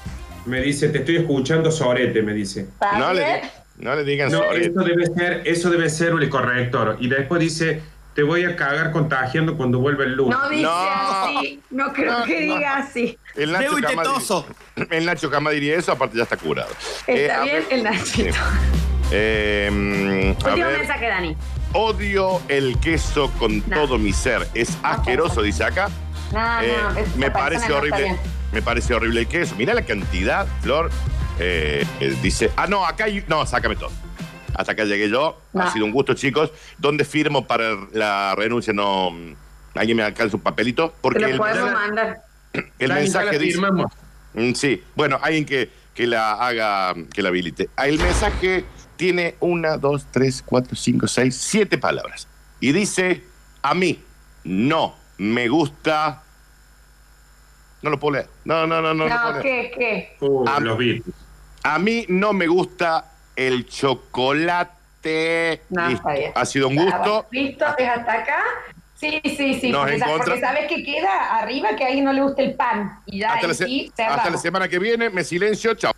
Me 0.46 0.60
dice, 0.60 0.88
te 0.90 0.98
estoy 0.98 1.16
escuchando 1.16 1.70
Sorete, 1.70 2.22
me 2.22 2.32
dice. 2.34 2.66
No 2.98 3.12
le, 3.14 3.42
no 3.78 3.94
le 3.94 4.04
digan 4.04 4.30
No, 4.30 4.38
sobre 4.38 4.66
eso 4.66 4.80
debe 4.82 5.06
ser, 5.06 5.42
eso 5.46 5.70
debe 5.70 5.88
ser 5.90 6.12
el 6.12 6.28
corrector. 6.28 6.96
Y 7.00 7.08
después 7.08 7.40
dice, 7.40 7.80
te 8.14 8.22
voy 8.22 8.44
a 8.44 8.54
cagar 8.54 8.92
contagiando 8.92 9.56
cuando 9.56 9.78
vuelva 9.78 10.04
el 10.04 10.12
lunes. 10.14 10.36
No 10.38 10.48
dice 10.50 10.68
así. 10.70 11.60
No 11.70 11.92
creo 11.92 12.18
No, 12.18 12.24
que 12.24 12.46
no. 12.46 12.54
diga 12.54 12.76
así. 12.76 13.18
El 13.34 13.52
Nacho, 13.52 13.76
Cama 13.80 14.02
diría- 14.02 14.86
el 14.90 15.04
Nacho 15.06 15.30
Cama 15.30 15.50
diría 15.50 15.76
eso, 15.76 15.92
aparte 15.92 16.16
ya 16.18 16.22
está 16.24 16.36
curado. 16.36 16.70
Eh, 17.06 17.22
Está 17.26 17.40
a 17.40 17.44
bien 17.44 17.56
ver- 17.56 17.66
el 17.70 17.82
Nachito. 17.84 18.34
Sí. 18.34 18.40
Eh, 19.10 20.34
Último 20.36 20.56
ver, 20.66 20.78
mensaje, 20.78 21.06
Dani. 21.08 21.36
odio 21.72 22.40
el 22.48 22.78
queso 22.80 23.30
con 23.38 23.58
No. 23.68 23.76
todo 23.76 23.98
mi 23.98 24.12
ser. 24.12 24.46
Es 24.54 24.76
asqueroso, 24.82 25.42
dice 25.42 25.64
acá. 25.64 25.88
No, 26.32 26.60
Eh, 26.62 26.74
no. 26.82 26.98
esta 26.98 27.16
me 27.18 27.30
parece 27.30 27.68
no 27.68 27.76
horrible. 27.76 28.16
Me 28.54 28.62
parece 28.62 28.94
horrible 28.94 29.20
el 29.22 29.26
queso. 29.26 29.56
Mira 29.58 29.74
la 29.74 29.82
cantidad, 29.82 30.46
Flor. 30.62 30.88
Eh, 31.40 31.84
eh, 32.00 32.16
dice, 32.22 32.52
ah, 32.56 32.68
no, 32.68 32.86
acá 32.86 33.04
hay, 33.04 33.24
no, 33.26 33.44
sácame 33.44 33.74
todo. 33.74 33.90
Hasta 34.54 34.72
acá 34.72 34.84
llegué 34.84 35.10
yo. 35.10 35.40
No. 35.52 35.62
Ha 35.64 35.72
sido 35.72 35.84
un 35.84 35.90
gusto, 35.90 36.14
chicos. 36.14 36.52
¿Dónde 36.78 37.04
firmo 37.04 37.46
para 37.48 37.76
la 37.92 38.34
renuncia? 38.36 38.72
No. 38.72 39.10
¿Alguien 39.74 39.96
me 39.96 40.04
alcanza 40.04 40.36
un 40.36 40.42
papelito? 40.42 40.90
Te 40.90 40.94
Porque 41.00 41.18
lo 41.18 41.26
el, 41.26 41.36
podemos 41.36 41.72
mandar. 41.72 42.22
el 42.78 42.92
mensaje 42.92 43.38
dice. 43.40 43.60
Mm, 44.34 44.52
Sí, 44.54 44.82
bueno, 44.94 45.18
alguien 45.20 45.44
que, 45.44 45.70
que 45.92 46.06
la 46.06 46.34
haga, 46.34 46.94
que 47.12 47.22
la 47.22 47.30
habilite. 47.30 47.68
Ah, 47.76 47.88
El 47.88 47.98
mensaje 47.98 48.64
tiene 48.96 49.34
una, 49.40 49.76
dos, 49.76 50.06
tres, 50.12 50.42
cuatro, 50.46 50.76
cinco, 50.76 51.08
seis, 51.08 51.36
siete 51.36 51.76
palabras. 51.76 52.28
Y 52.60 52.70
dice, 52.70 53.24
a 53.62 53.74
mí 53.74 54.00
no 54.44 54.94
me 55.18 55.48
gusta... 55.48 56.20
No 57.84 57.90
lo 57.90 58.00
puedo 58.00 58.14
leer. 58.14 58.28
No, 58.46 58.66
no, 58.66 58.80
no, 58.80 58.94
no. 58.94 59.06
No, 59.06 59.32
leer. 59.32 59.42
¿qué? 59.42 59.72
¿Qué? 59.78 60.16
Uh, 60.26 60.44
Ah, 60.48 60.58
los 60.58 60.78
Beatles. 60.78 61.14
A 61.64 61.78
mí 61.78 62.06
no 62.08 62.32
me 62.32 62.46
gusta 62.46 63.04
el 63.36 63.66
chocolate. 63.66 65.60
No, 65.68 65.86
Listo. 65.88 66.08
está 66.08 66.12
bien. 66.18 66.32
Ha 66.34 66.46
sido 66.46 66.68
un 66.68 66.76
gusto. 66.76 67.26
¿Listo? 67.30 67.66
¿Es 67.76 67.88
hasta 67.90 68.12
acá? 68.14 68.38
Sí, 68.94 69.20
sí, 69.22 69.60
sí. 69.60 69.70
Nos 69.70 69.82
Porque, 69.82 70.00
porque 70.16 70.40
sabes 70.40 70.66
que 70.66 70.82
queda 70.82 71.36
arriba 71.36 71.76
que 71.76 71.84
a 71.84 71.88
alguien 71.88 72.06
no 72.06 72.14
le 72.14 72.22
gusta 72.22 72.40
el 72.40 72.54
pan. 72.54 73.00
Y 73.04 73.18
ya 73.18 73.34
Hasta 73.34 73.48
la, 73.48 73.54
se- 73.54 73.90
hasta 73.98 74.30
la 74.30 74.38
semana 74.38 74.66
que 74.66 74.78
viene, 74.78 75.10
me 75.10 75.22
silencio, 75.22 75.74
chao. 75.74 75.92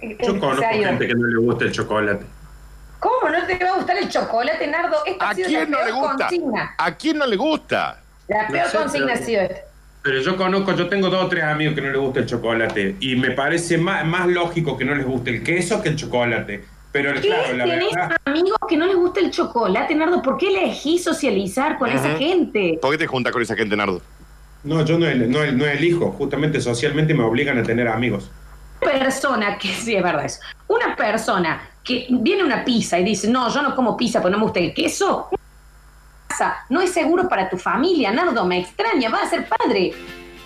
Yo 0.00 0.38
conozco 0.38 0.60
Se 0.60 0.64
ha 0.66 0.76
ido. 0.76 0.84
gente 0.90 1.08
que 1.08 1.14
no 1.16 1.26
le 1.26 1.38
gusta 1.40 1.64
el 1.64 1.72
chocolate. 1.72 2.24
¿Cómo 3.00 3.30
no 3.30 3.46
te 3.46 3.58
va 3.64 3.70
a 3.70 3.76
gustar 3.78 3.96
el 3.96 4.08
chocolate, 4.08 4.64
Nardo? 4.68 4.98
Esta 5.06 5.24
¿A 5.26 5.30
ha 5.30 5.34
sido 5.34 5.48
quién 5.48 5.60
la 5.62 5.66
no 5.70 5.78
le 5.78 5.84
peor 5.92 5.98
gusta? 5.98 6.16
consigna. 6.28 6.74
¿A 6.78 6.94
quién 6.96 7.18
no 7.18 7.26
le 7.26 7.36
gusta? 7.36 8.00
La 8.28 8.42
No 8.44 8.48
peor 8.52 8.68
sé, 8.68 8.76
consigna 8.76 9.06
pero- 9.08 9.20
ha 9.20 9.26
sido 9.26 9.42
esta. 9.42 9.69
Pero 10.02 10.20
yo 10.22 10.36
conozco, 10.36 10.74
yo 10.74 10.88
tengo 10.88 11.10
dos 11.10 11.24
o 11.24 11.28
tres 11.28 11.44
amigos 11.44 11.74
que 11.74 11.82
no 11.82 11.90
les 11.90 12.00
gusta 12.00 12.20
el 12.20 12.26
chocolate. 12.26 12.96
Y 13.00 13.16
me 13.16 13.32
parece 13.32 13.76
más, 13.76 14.04
más 14.06 14.26
lógico 14.28 14.76
que 14.76 14.84
no 14.84 14.94
les 14.94 15.04
guste 15.04 15.30
el 15.30 15.42
queso 15.42 15.82
que 15.82 15.90
el 15.90 15.96
chocolate. 15.96 16.64
Pero 16.92 17.12
¿Qué? 17.14 17.20
claro, 17.20 17.56
la 17.56 17.64
¿Tenés 17.64 17.94
verdad. 17.94 18.16
amigos 18.24 18.58
que 18.68 18.76
no 18.76 18.86
les 18.86 18.96
gusta 18.96 19.20
el 19.20 19.30
chocolate, 19.30 19.94
Nardo? 19.94 20.22
¿Por 20.22 20.38
qué 20.38 20.48
elegís 20.48 21.04
socializar 21.04 21.78
con 21.78 21.90
esa 21.90 22.16
gente? 22.16 22.78
¿Por 22.80 22.92
qué 22.92 22.98
te 22.98 23.06
juntas 23.06 23.32
con 23.32 23.42
esa 23.42 23.54
gente, 23.54 23.76
Nardo? 23.76 24.00
No, 24.64 24.84
yo 24.84 24.98
no 24.98 25.06
elijo. 25.06 26.12
Justamente 26.12 26.60
socialmente 26.60 27.14
me 27.14 27.22
obligan 27.22 27.58
a 27.58 27.62
tener 27.62 27.86
amigos. 27.86 28.30
persona 28.80 29.58
que, 29.58 29.68
sí, 29.74 29.94
es 29.94 30.02
verdad 30.02 30.24
eso, 30.24 30.40
una 30.68 30.96
persona 30.96 31.60
que 31.84 32.06
viene 32.10 32.42
una 32.42 32.64
pizza 32.64 32.98
y 32.98 33.04
dice, 33.04 33.28
no, 33.30 33.52
yo 33.52 33.62
no 33.62 33.74
como 33.76 33.96
pizza 33.96 34.20
porque 34.20 34.32
no 34.32 34.38
me 34.38 34.44
gusta 34.44 34.60
el 34.60 34.74
queso, 34.74 35.28
no 36.68 36.80
es 36.80 36.92
seguro 36.92 37.28
para 37.28 37.48
tu 37.48 37.56
familia, 37.58 38.10
Nardo, 38.12 38.44
me 38.46 38.58
extraña, 38.60 39.10
va 39.10 39.22
a 39.22 39.28
ser 39.30 39.46
padre. 39.48 39.92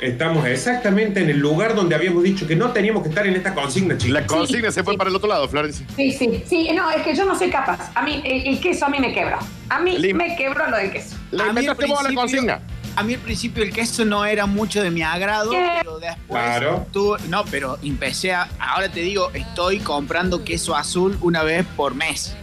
Estamos 0.00 0.44
exactamente 0.46 1.20
en 1.22 1.30
el 1.30 1.38
lugar 1.38 1.74
donde 1.74 1.94
habíamos 1.94 2.24
dicho 2.24 2.46
que 2.46 2.56
no 2.56 2.72
teníamos 2.72 3.02
que 3.04 3.08
estar 3.08 3.26
en 3.26 3.34
esta 3.36 3.54
consigna, 3.54 3.96
chicos. 3.96 4.12
La 4.12 4.26
consigna 4.26 4.70
se 4.72 4.82
fue 4.82 4.96
para 4.98 5.08
el 5.08 5.16
otro 5.16 5.28
lado, 5.28 5.48
Florencia. 5.48 5.86
Sí, 5.96 6.12
sí, 6.12 6.42
sí, 6.46 6.68
no, 6.74 6.90
es 6.90 7.02
que 7.02 7.14
yo 7.14 7.24
no 7.24 7.38
soy 7.38 7.48
capaz. 7.48 7.90
A 7.94 8.02
mí, 8.02 8.20
el, 8.24 8.48
el 8.48 8.60
queso 8.60 8.84
a 8.86 8.88
mí 8.88 8.98
me 8.98 9.14
quebró. 9.14 9.38
A 9.70 9.78
mí 9.80 9.96
Lim- 9.96 10.16
me 10.16 10.36
quebró 10.36 10.68
lo 10.68 10.76
del 10.76 10.90
queso. 10.92 11.16
Le 11.30 11.42
A 11.42 11.44
mí 11.46 11.50
al 11.50 11.58
inventaste 11.64 11.86
vos 11.86 12.02
la 12.02 12.08
principio- 12.08 12.20
consigna. 12.20 12.60
A 12.96 13.02
mí 13.02 13.14
al 13.14 13.20
principio 13.20 13.62
el 13.64 13.72
queso 13.72 14.04
no 14.04 14.24
era 14.24 14.46
mucho 14.46 14.82
de 14.82 14.90
mi 14.90 15.02
agrado, 15.02 15.50
¿Qué? 15.52 15.68
pero 15.80 15.98
después 15.98 16.42
Claro. 16.42 16.86
tuve- 16.92 17.20
no, 17.28 17.44
pero 17.50 17.78
empecé 17.82 18.32
a, 18.32 18.48
ahora 18.58 18.88
te 18.90 19.00
digo, 19.00 19.30
estoy 19.32 19.78
comprando 19.78 20.44
queso 20.44 20.76
azul 20.76 21.16
una 21.22 21.42
vez 21.44 21.64
por 21.76 21.94
mes. 21.94 22.36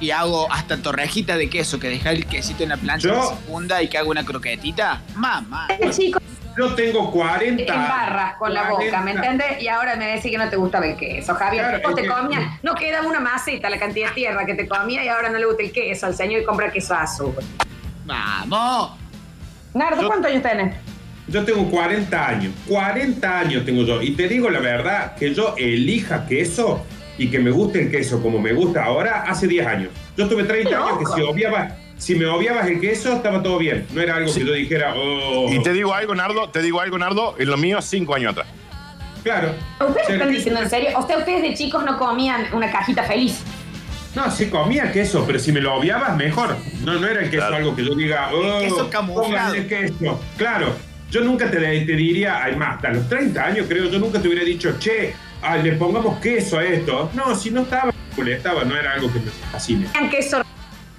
Y 0.00 0.10
hago 0.10 0.50
hasta 0.52 0.76
torrejita 0.76 1.36
de 1.36 1.48
queso, 1.48 1.78
que 1.80 1.88
deja 1.88 2.10
el 2.10 2.26
quesito 2.26 2.62
en 2.62 2.68
la 2.70 2.76
plancha 2.76 3.08
Yo- 3.08 3.14
que 3.20 3.26
se 3.28 3.34
funda 3.50 3.82
y 3.82 3.88
que 3.88 3.96
hago 3.98 4.10
una 4.10 4.24
croquetita. 4.24 5.00
Mamá. 5.14 5.68
Chico 5.90 6.20
Yo 6.58 6.74
tengo 6.74 7.10
40. 7.10 7.62
en 7.74 7.80
barras 7.88 8.36
con 8.38 8.52
la 8.54 8.70
boca, 8.70 8.82
¿me 9.02 9.12
40. 9.12 9.12
entendés? 9.26 9.62
Y 9.62 9.68
ahora 9.68 9.96
me 9.96 10.06
decís 10.06 10.30
que 10.30 10.38
no 10.38 10.48
te 10.48 10.56
gustaba 10.56 10.86
el 10.86 10.96
queso, 10.96 11.34
Javier. 11.34 11.64
Claro, 11.80 11.94
te 11.94 12.02
que- 12.02 12.08
comías, 12.08 12.42
no 12.62 12.74
queda 12.74 13.02
una 13.02 13.20
maceta 13.20 13.68
la 13.70 13.78
cantidad 13.78 14.08
de 14.08 14.14
tierra 14.14 14.44
que 14.46 14.54
te 14.54 14.66
comía 14.68 15.04
y 15.04 15.08
ahora 15.08 15.28
no 15.30 15.38
le 15.38 15.46
gusta 15.46 15.62
el 15.62 15.72
queso 15.72 16.06
al 16.06 16.14
señor 16.14 16.42
y 16.42 16.44
compra 16.44 16.70
queso 16.72 16.94
azul. 16.94 17.34
Vamos. 18.04 18.92
Nardo, 19.74 20.02
Yo- 20.02 20.08
¿cuántos 20.08 20.30
años 20.30 20.42
tenés? 20.42 20.74
Yo 21.28 21.44
tengo 21.44 21.68
40 21.70 22.28
años. 22.28 22.52
40 22.68 23.38
años 23.40 23.64
tengo 23.64 23.82
yo. 23.82 24.00
Y 24.00 24.12
te 24.12 24.28
digo 24.28 24.48
la 24.48 24.60
verdad, 24.60 25.14
que 25.16 25.34
yo 25.34 25.54
elija 25.58 26.26
queso 26.26 26.86
y 27.18 27.28
que 27.30 27.38
me 27.38 27.50
guste 27.50 27.82
el 27.82 27.90
queso 27.90 28.22
como 28.22 28.38
me 28.38 28.52
gusta 28.52 28.84
ahora, 28.84 29.22
hace 29.26 29.46
10 29.46 29.66
años. 29.66 29.90
Yo 30.16 30.28
tuve 30.28 30.44
30 30.44 30.68
¡Qué 30.68 30.74
años 30.74 30.98
que 30.98 31.06
si 31.14 31.22
odiaba, 31.22 31.76
si 31.96 32.14
me 32.14 32.26
odiabas 32.26 32.66
el 32.68 32.80
queso, 32.80 33.12
estaba 33.14 33.42
todo 33.42 33.58
bien. 33.58 33.86
No 33.92 34.00
era 34.02 34.16
algo 34.16 34.28
Sí. 34.28 34.40
que 34.40 34.46
yo 34.46 34.52
dijera, 34.52 34.94
oh. 34.96 35.50
Y 35.52 35.62
te 35.62 35.72
digo 35.72 35.94
algo, 35.94 36.14
Nardo, 36.14 36.48
te 36.50 36.60
digo 36.62 36.80
algo, 36.80 36.98
Nardo, 36.98 37.34
en 37.38 37.48
lo 37.50 37.56
mío, 37.56 37.80
cinco 37.82 38.14
años 38.14 38.32
atrás. 38.32 38.48
Claro. 39.22 39.54
¿Ustedes 39.80 40.08
están 40.10 40.30
diciendo 40.30 40.60
en 40.62 40.70
serio? 40.70 40.90
O 40.96 41.06
sea, 41.06 41.18
ustedes 41.18 41.42
de 41.42 41.54
chicos 41.54 41.84
no 41.84 41.98
comían 41.98 42.46
una 42.52 42.70
cajita 42.70 43.02
feliz. 43.02 43.42
No, 44.14 44.30
sí 44.30 44.46
comía 44.48 44.92
queso, 44.92 45.24
pero 45.26 45.38
si 45.38 45.52
me 45.52 45.60
lo 45.60 45.74
odiabas, 45.74 46.16
mejor. 46.16 46.56
No, 46.84 46.94
no 46.94 47.06
era 47.06 47.20
el 47.20 47.30
queso 47.30 47.40
Claro. 47.42 47.56
algo 47.56 47.76
que 47.76 47.84
yo 47.84 47.94
diga, 47.94 48.30
oh, 48.32 48.60
queso 48.60 48.88
camuflado. 48.88 49.54
queso. 49.68 50.20
Claro. 50.38 50.74
Yo 51.10 51.20
nunca 51.22 51.50
te, 51.50 51.58
te 51.58 51.92
diría, 51.96 52.42
además, 52.44 52.76
hasta 52.76 52.90
los 52.92 53.08
30 53.08 53.44
años 53.44 53.66
creo, 53.68 53.86
yo 53.90 53.98
nunca 53.98 54.20
te 54.20 54.28
hubiera 54.28 54.44
dicho, 54.44 54.76
che, 54.78 55.14
ah, 55.42 55.56
le 55.56 55.72
pongamos 55.72 56.18
queso 56.20 56.58
a 56.58 56.64
esto. 56.64 57.10
No, 57.14 57.34
si 57.34 57.50
no 57.50 57.62
estaba, 57.62 57.92
le 58.16 58.34
estaba, 58.34 58.64
no 58.64 58.76
era 58.76 58.92
algo 58.94 59.12
que 59.12 59.18
me 59.20 59.30
fascine. 59.52 59.86
Comían 59.86 60.10
queso 60.10 60.42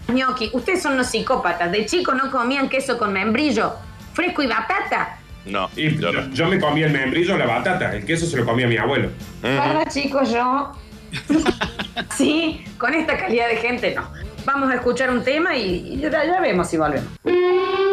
gnocchi. 0.08 0.50
Ustedes 0.54 0.82
son 0.82 0.94
unos 0.94 1.08
psicópatas. 1.08 1.72
De 1.72 1.86
chicos 1.86 2.16
no 2.16 2.32
comían 2.32 2.70
queso 2.70 2.98
con 2.98 3.14
membrillo, 3.14 3.74
fresco 4.14 4.42
y 4.44 4.48
batata. 4.48 5.20
No, 5.46 5.70
Y 5.76 5.96
yo 5.96 6.12
yo, 6.12 6.22
no. 6.22 6.34
yo 6.34 6.48
me 6.48 6.60
comía 6.60 6.88
el 6.88 6.92
membrillo, 6.94 7.38
la 7.38 7.46
batata, 7.46 7.96
el 7.96 8.06
queso 8.06 8.26
se 8.26 8.36
lo 8.38 8.46
comía 8.46 8.68
mi 8.68 8.76
abuelo. 8.78 9.08
Ujú. 9.08 9.48
¿Verdad, 9.48 9.88
chicos? 9.90 10.30
Yo. 10.32 10.74
sí, 12.18 12.66
con 12.78 12.94
esta 12.94 13.18
calidad 13.18 13.48
de 13.48 13.56
gente 13.58 13.96
no. 13.96 14.10
Vamos 14.46 14.70
a 14.72 14.76
escuchar 14.76 15.10
un 15.10 15.24
tema 15.24 15.56
y, 15.58 15.94
y 15.94 16.00
ya, 16.00 16.10
ya 16.10 16.40
vemos 16.42 16.70
si 16.70 16.78
volvemos. 16.78 17.10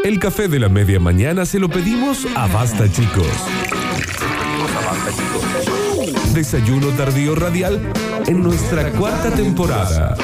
El 0.05 0.19
café 0.19 0.49
de 0.49 0.59
la 0.61 0.69
media 0.69 1.01
mañana 1.01 1.45
se 1.47 1.59
lo 1.59 1.69
pedimos 1.69 2.27
a 2.37 2.47
Basta 2.47 2.91
Chicos. 2.93 3.27
Desayuno 6.35 6.89
tardío 6.89 7.37
radial 7.37 7.81
en 8.27 8.43
nuestra 8.43 8.91
cuarta 8.91 9.31
temporada. 9.31 10.17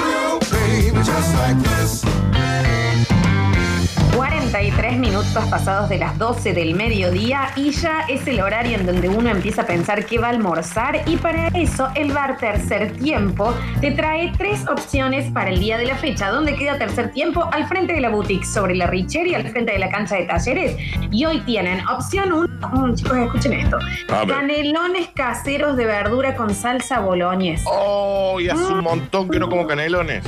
43 4.16 4.99
minutos 4.99 5.44
pasados 5.49 5.88
de 5.88 5.99
las 5.99 6.18
12 6.18 6.53
del 6.53 6.75
mediodía 6.75 7.53
y 7.55 7.70
ya 7.70 8.01
es 8.09 8.27
el 8.27 8.40
horario 8.40 8.77
en 8.77 8.87
donde 8.87 9.09
uno 9.09 9.31
empieza 9.31 9.62
a 9.62 9.66
pensar 9.66 10.05
qué 10.05 10.18
va 10.18 10.27
a 10.27 10.31
almorzar 10.31 11.03
y 11.07 11.16
para 11.16 11.46
eso 11.49 11.88
el 11.94 12.11
bar 12.11 12.38
Tercer 12.38 12.92
Tiempo 12.96 13.55
te 13.81 13.92
trae 13.92 14.33
tres 14.37 14.66
opciones 14.66 15.31
para 15.31 15.51
el 15.51 15.61
día 15.61 15.79
de 15.79 15.87
la 15.87 15.94
fecha. 15.94 16.31
¿Dónde 16.31 16.57
queda 16.57 16.77
Tercer 16.77 17.12
Tiempo? 17.12 17.49
Al 17.53 17.68
frente 17.68 17.92
de 17.92 18.01
la 18.01 18.09
boutique, 18.09 18.44
sobre 18.44 18.75
la 18.75 18.88
Richeria, 18.88 19.38
al 19.38 19.49
frente 19.49 19.73
de 19.73 19.79
la 19.79 19.88
cancha 19.88 20.16
de 20.16 20.25
talleres. 20.25 20.77
Y 21.12 21.25
hoy 21.25 21.40
tienen 21.42 21.87
opción 21.87 22.33
1, 22.33 22.50
chicos, 22.94 23.18
escuchen 23.18 23.53
esto. 23.53 23.79
Canelones 24.07 25.09
caseros 25.09 25.77
de 25.77 25.87
verdura 25.87 26.35
con 26.35 26.55
salsa 26.55 27.01
boloñes. 27.01 27.62
Oh, 27.66 28.38
y 28.40 28.49
hace 28.49 28.73
un 28.73 28.83
montón 28.83 29.29
que 29.29 29.38
no 29.38 29.49
como 29.49 29.66
canelones. 29.66 30.25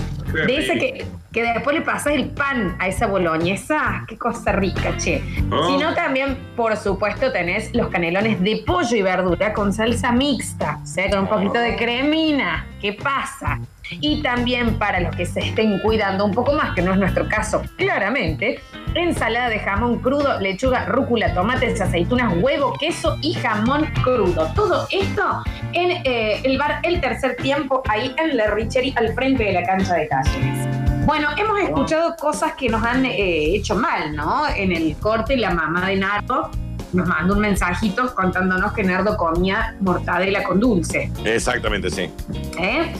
Ese 0.48 0.78
que, 0.78 1.06
que 1.30 1.42
después 1.42 1.76
le 1.76 1.82
pasas 1.82 2.14
el 2.14 2.30
pan 2.30 2.76
a 2.78 2.88
esa 2.88 3.06
boloñesa. 3.06 4.04
Qué 4.08 4.16
cosa 4.16 4.52
rica, 4.52 4.96
che. 4.96 5.22
Oh. 5.50 5.66
Si 5.66 5.76
no, 5.76 5.94
también, 5.94 6.38
por 6.56 6.76
supuesto, 6.76 7.32
tenés 7.32 7.74
los 7.74 7.88
canelones 7.88 8.40
de 8.40 8.62
pollo 8.66 8.96
y 8.96 9.02
verdura 9.02 9.52
con 9.52 9.72
salsa 9.72 10.12
mixta. 10.12 10.80
O 10.82 10.86
sea, 10.86 11.10
con 11.10 11.20
un 11.20 11.28
poquito 11.28 11.58
de 11.58 11.76
cremina. 11.76 12.66
¿Qué 12.80 12.94
pasa? 12.94 13.60
Y 14.00 14.22
también 14.22 14.78
para 14.78 15.00
los 15.00 15.14
que 15.14 15.26
se 15.26 15.40
estén 15.40 15.78
cuidando 15.80 16.24
un 16.24 16.32
poco 16.32 16.52
más, 16.52 16.74
que 16.74 16.80
no 16.80 16.92
es 16.92 16.98
nuestro 16.98 17.28
caso, 17.28 17.62
claramente, 17.76 18.60
ensalada 18.94 19.48
de 19.48 19.58
jamón 19.58 19.98
crudo, 19.98 20.38
lechuga, 20.40 20.86
rúcula, 20.86 21.34
tomates, 21.34 21.80
aceitunas, 21.80 22.34
huevo, 22.40 22.74
queso 22.78 23.18
y 23.20 23.34
jamón 23.34 23.86
crudo. 24.02 24.50
Todo 24.54 24.86
esto 24.90 25.42
en 25.72 25.90
eh, 26.04 26.40
el 26.44 26.58
bar 26.58 26.80
El 26.82 27.00
Tercer 27.00 27.36
Tiempo, 27.36 27.82
ahí 27.88 28.14
en 28.18 28.36
la 28.36 28.48
Richery, 28.48 28.92
al 28.96 29.14
frente 29.14 29.44
de 29.44 29.52
la 29.52 29.62
cancha 29.64 29.94
de 29.94 30.06
talleres. 30.06 30.68
Bueno, 31.06 31.28
hemos 31.36 31.60
escuchado 31.60 32.14
cosas 32.16 32.52
que 32.54 32.68
nos 32.68 32.82
han 32.82 33.04
eh, 33.04 33.56
hecho 33.56 33.74
mal, 33.74 34.14
¿no? 34.14 34.46
En 34.48 34.72
el 34.72 34.96
corte, 34.96 35.36
la 35.36 35.50
mamá 35.50 35.88
de 35.88 35.96
Nardo 35.96 36.50
nos 36.92 37.08
mandó 37.08 37.34
un 37.34 37.40
mensajito 37.40 38.14
contándonos 38.14 38.72
que 38.72 38.84
Nardo 38.84 39.16
comía 39.16 39.74
mortadela 39.80 40.44
con 40.44 40.60
dulce. 40.60 41.10
Exactamente, 41.24 41.90
sí. 41.90 42.10
¿eh? 42.58 42.92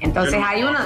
Entonces 0.00 0.40
hay 0.42 0.62
uno... 0.62 0.78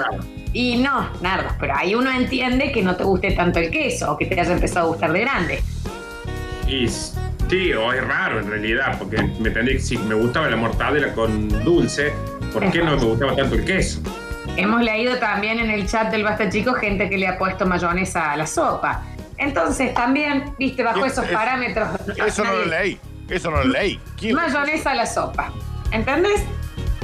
Y 0.55 0.77
no, 0.77 1.11
Nardo, 1.21 1.51
pero 1.61 1.75
ahí 1.77 1.95
uno 1.95 2.11
entiende 2.11 2.71
que 2.73 2.81
no 2.81 2.95
te 2.97 3.05
guste 3.05 3.33
tanto 3.33 3.59
el 3.59 3.71
queso 3.71 4.13
o 4.13 4.17
que 4.17 4.25
te 4.27 4.41
haya 4.41 4.53
empezado 4.53 4.87
a 4.87 4.89
gustar 4.91 5.13
de 5.13 5.21
grande. 5.21 5.63
Y 6.69 6.89
sí, 6.89 7.73
o 7.73 7.93
es 7.93 8.03
raro 8.07 8.39
en 8.41 8.49
realidad, 8.49 8.97
porque 8.99 9.21
me 9.41 9.49
entendí 9.49 9.73
que 9.73 9.81
si 9.81 9.99
me 9.99 10.15
gustaba 10.15 10.49
la 10.49 10.57
mortadela 10.57 11.13
con 11.13 11.49
dulce, 11.65 12.13
¿por 12.53 12.71
qué 12.71 12.79
no 12.83 12.97
me 12.97 13.05
gustaba 13.05 13.35
tanto 13.37 13.57
el 13.57 13.65
queso? 13.65 14.01
Hemos 14.57 14.83
leído 14.83 15.17
también 15.19 15.59
en 15.59 15.71
el 15.71 15.87
chat 15.89 16.11
del 16.13 16.23
Basta 16.23 16.49
Chico 16.49 16.73
gente 16.75 17.11
que 17.11 17.19
le 17.19 17.27
ha 17.27 17.37
puesto 17.37 17.67
mayonesa 17.67 18.31
a 18.33 18.37
la 18.37 18.47
sopa. 18.47 19.03
Entonces 19.37 19.93
también, 19.93 20.55
viste, 20.59 20.85
bajo 20.85 21.05
Es- 21.05 21.13
esos 21.15 21.25
es- 21.27 21.33
parámetros... 21.33 21.89
Eso 22.25 22.45
no 22.45 22.53
lo 22.53 22.67
nadie- 22.67 22.81
leí. 22.85 22.99
Eso 23.29 23.51
no 23.51 23.57
lo 23.57 23.65
leí. 23.65 23.99
¿Quién? 24.17 24.37
Mayonesa 24.37 24.93
a 24.93 24.95
la 24.95 25.07
sopa. 25.07 25.53
¿Entendés? 25.91 26.45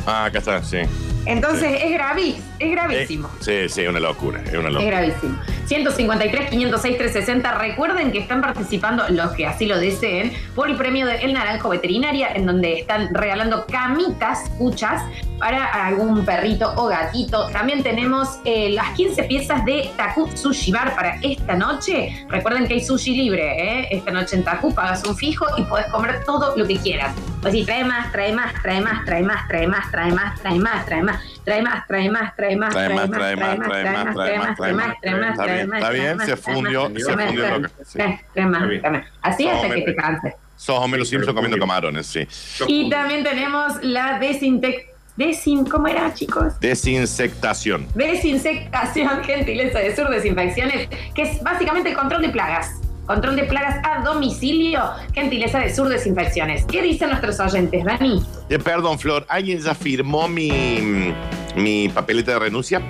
Ah, 0.07 0.27
acá 0.27 0.39
está, 0.39 0.63
sí. 0.63 0.79
Entonces 1.27 1.83
es 1.85 1.93
gravis, 1.93 2.37
es 2.59 2.71
gravísimo. 2.71 3.29
Sí, 3.41 3.69
sí, 3.69 3.87
una 3.87 4.01
locura. 4.01 4.41
Es 4.45 4.55
una 4.55 4.69
Es 4.69 4.75
locura. 4.75 4.91
gravísimo. 5.01 5.39
153, 5.67 6.51
506, 6.51 6.99
360. 6.99 7.59
Recuerden 7.59 8.11
que 8.11 8.19
están 8.19 8.41
participando 8.41 9.05
los 9.11 9.31
que 9.33 9.47
así 9.47 9.67
lo 9.67 9.79
deseen 9.79 10.33
por 10.55 10.69
el 10.69 10.77
premio 10.77 11.07
de 11.07 11.17
El 11.17 11.33
Naranjo 11.35 11.69
Veterinaria, 11.69 12.29
en 12.35 12.47
donde 12.47 12.81
están 12.81 13.15
regalando 13.15 13.67
camitas, 13.67 14.51
cuchas, 14.59 15.03
para 15.39 15.65
algún 15.87 16.25
perrito 16.25 16.73
o 16.77 16.87
gatito. 16.89 17.47
También 17.51 17.83
tenemos 17.83 18.41
eh, 18.45 18.71
las 18.71 18.91
15 18.97 19.23
piezas 19.25 19.65
de 19.65 19.91
Taku 19.97 20.29
Sushi 20.37 20.73
Bar 20.73 20.95
para 20.95 21.19
esta 21.23 21.55
noche. 21.55 22.27
Recuerden 22.29 22.67
que 22.67 22.75
hay 22.75 22.85
sushi 22.85 23.15
libre, 23.17 23.81
¿eh? 23.83 23.89
Esta 23.91 24.11
noche 24.11 24.37
en 24.37 24.45
Taku 24.45 24.75
pagas 24.75 25.05
un 25.07 25.17
fijo 25.17 25.47
y 25.57 25.63
puedes 25.63 25.87
comer 25.89 26.25
todo 26.25 26.57
lo 26.57 26.67
que 26.67 26.77
quieras. 26.77 27.15
Pues 27.41 27.55
sí, 27.55 27.65
trae 27.65 27.85
más, 27.85 28.11
trae 28.13 28.33
más, 28.35 28.53
trae 28.61 28.81
más, 28.83 29.05
trae 29.07 29.23
más, 29.23 29.47
trae 29.49 29.67
más, 29.67 29.91
trae 29.91 30.11
más, 30.13 30.41
trae 30.43 30.59
más, 31.03 31.10
trae 31.45 31.63
más, 31.63 31.87
trae 31.87 32.11
más, 32.11 32.37
trae 32.37 32.57
más, 32.57 32.73
trae 32.73 32.95
más, 32.95 33.11
Trae 33.11 33.37
más, 33.37 33.59
trae 33.59 33.85
más, 33.85 34.15
trae 34.15 34.37
más, 34.37 34.57
trae 34.57 34.73
más, 34.73 34.99
trae 35.01 35.15
más. 35.15 35.31
Está 35.31 35.45
bien, 35.47 35.75
está 35.75 35.91
bien, 35.91 36.21
se 36.21 36.37
fundió, 36.37 36.91
se 36.97 37.17
fundió 37.17 37.59
loca. 37.59 37.71
Sí. 37.85 37.99
Trae 38.35 38.47
más, 38.47 38.63
trae 38.81 38.91
más. 38.91 39.07
Así 39.23 39.49
hasta 39.49 39.75
que 39.75 39.83
te 39.83 39.95
canses. 39.97 40.35
Sos 40.57 40.79
Homero 40.79 41.05
Simpson 41.05 41.35
comiendo 41.35 41.59
camarones, 41.59 42.07
sí. 42.07 42.27
Y 42.67 42.91
también 42.91 43.25
tenemos 43.25 43.83
la 43.83 44.19
desintec... 44.19 44.91
Desin... 45.17 45.67
¿Cómo 45.67 45.87
era, 45.87 46.15
chicos? 46.15 46.59
Desinsectación. 46.61 47.87
Desinsectación, 47.95 49.23
gentileza 49.25 49.81
de 49.81 49.95
sur, 49.95 50.09
desinfecciones, 50.09 50.89
que 51.15 51.23
es 51.23 51.43
básicamente 51.43 51.91
el 51.91 51.97
control 51.97 52.23
de 52.23 52.31
plagas. 52.31 52.80
Control 53.11 53.35
de 53.35 53.43
plagas 53.43 53.81
a 53.83 54.05
domicilio, 54.05 54.81
gentileza 55.13 55.59
de 55.59 55.75
sur, 55.75 55.89
desinfecciones. 55.89 56.65
¿Qué 56.67 56.81
dicen 56.81 57.09
nuestros 57.09 57.41
oyentes, 57.41 57.85
Dani? 57.85 58.25
Eh, 58.49 58.57
perdón, 58.61 59.01
Flor, 59.01 59.27
¿alguien 59.29 59.59
ya 59.59 59.75
firmó 59.75 60.29
mi, 60.29 61.13
mi 61.57 61.89
papeleta 61.89 62.35
de 62.35 62.39
renuncia? 62.39 62.81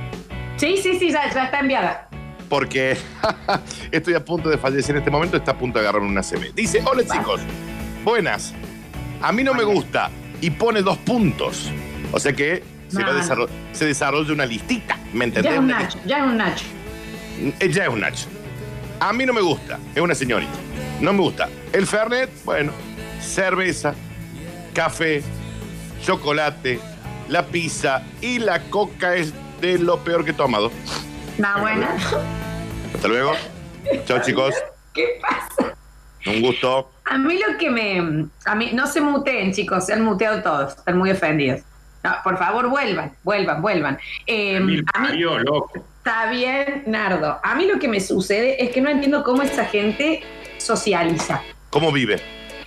Sí, 0.56 0.76
sí, 0.76 0.98
sí, 0.98 1.10
ya, 1.10 1.32
ya 1.32 1.44
está 1.44 1.60
enviada. 1.60 2.06
porque 2.50 2.98
estoy 3.90 4.12
a 4.12 4.22
punto 4.22 4.50
de 4.50 4.58
fallecer 4.58 4.90
en 4.94 4.98
este 4.98 5.10
momento, 5.10 5.38
está 5.38 5.52
a 5.52 5.56
punto 5.58 5.78
de 5.78 5.86
agarrarme 5.88 6.10
una 6.10 6.20
CB. 6.22 6.52
Dice, 6.54 6.82
hola 6.84 7.02
chicos, 7.02 7.40
buenas. 8.04 8.52
A 9.22 9.32
mí 9.32 9.42
no 9.42 9.54
me 9.54 9.64
gusta 9.64 10.10
y 10.42 10.50
pone 10.50 10.82
dos 10.82 10.98
puntos. 10.98 11.70
O 12.12 12.20
sea 12.20 12.34
que 12.34 12.62
se, 12.88 13.02
va 13.02 13.12
se 13.72 13.86
desarrolla 13.86 14.34
una 14.34 14.44
listita, 14.44 14.98
¿me 15.14 15.20
Ya 15.20 15.24
entendés? 15.40 15.52
es 15.54 15.58
un 15.60 15.66
Nacho, 15.68 15.98
ya 16.04 16.18
es 16.18 16.24
un 16.24 16.36
Nacho. 16.36 16.64
Eh, 17.58 17.68
Ya 17.70 17.84
es 17.84 17.88
un 17.88 18.00
Nacho. 18.00 18.26
A 19.00 19.14
mí 19.14 19.24
no 19.24 19.32
me 19.32 19.40
gusta, 19.40 19.78
es 19.94 20.00
una 20.02 20.14
señorita. 20.14 20.52
No 21.00 21.14
me 21.14 21.20
gusta. 21.20 21.48
El 21.72 21.86
Fernet, 21.86 22.28
bueno, 22.44 22.70
cerveza, 23.18 23.94
café, 24.74 25.22
chocolate, 26.02 26.78
la 27.28 27.46
pizza 27.46 28.02
y 28.20 28.38
la 28.38 28.60
coca 28.64 29.16
es 29.16 29.32
de 29.62 29.78
lo 29.78 30.00
peor 30.00 30.22
que 30.22 30.32
he 30.32 30.34
tomado. 30.34 30.70
No, 31.38 31.60
bueno. 31.60 31.88
Hasta 32.94 33.08
luego. 33.08 33.32
Chao 34.04 34.20
chicos. 34.20 34.54
¿Qué 34.92 35.18
pasa? 35.22 35.74
Un 36.26 36.42
gusto. 36.42 36.90
A 37.06 37.16
mí 37.16 37.38
lo 37.38 37.56
que 37.56 37.70
me. 37.70 38.26
A 38.44 38.54
mí, 38.54 38.70
no 38.74 38.86
se 38.86 39.00
muteen, 39.00 39.54
chicos, 39.54 39.86
se 39.86 39.94
han 39.94 40.04
muteado 40.04 40.42
todos, 40.42 40.76
están 40.76 40.98
muy 40.98 41.10
ofendidos. 41.10 41.62
No, 42.04 42.14
por 42.22 42.36
favor, 42.36 42.68
vuelvan, 42.68 43.12
vuelvan, 43.22 43.62
vuelvan. 43.62 43.98
Eh, 44.26 44.58
a 44.58 44.60
mí, 44.60 44.82
Parió, 44.82 45.38
loco. 45.38 45.72
Está 46.00 46.30
bien, 46.30 46.84
Nardo. 46.86 47.38
A 47.42 47.54
mí 47.54 47.66
lo 47.66 47.78
que 47.78 47.88
me 47.88 48.00
sucede 48.00 48.62
es 48.62 48.70
que 48.70 48.80
no 48.80 48.90
entiendo 48.90 49.22
cómo 49.22 49.42
esa 49.42 49.64
gente 49.66 50.22
socializa. 50.58 51.42
¿Cómo 51.70 51.92
vive? 51.92 52.20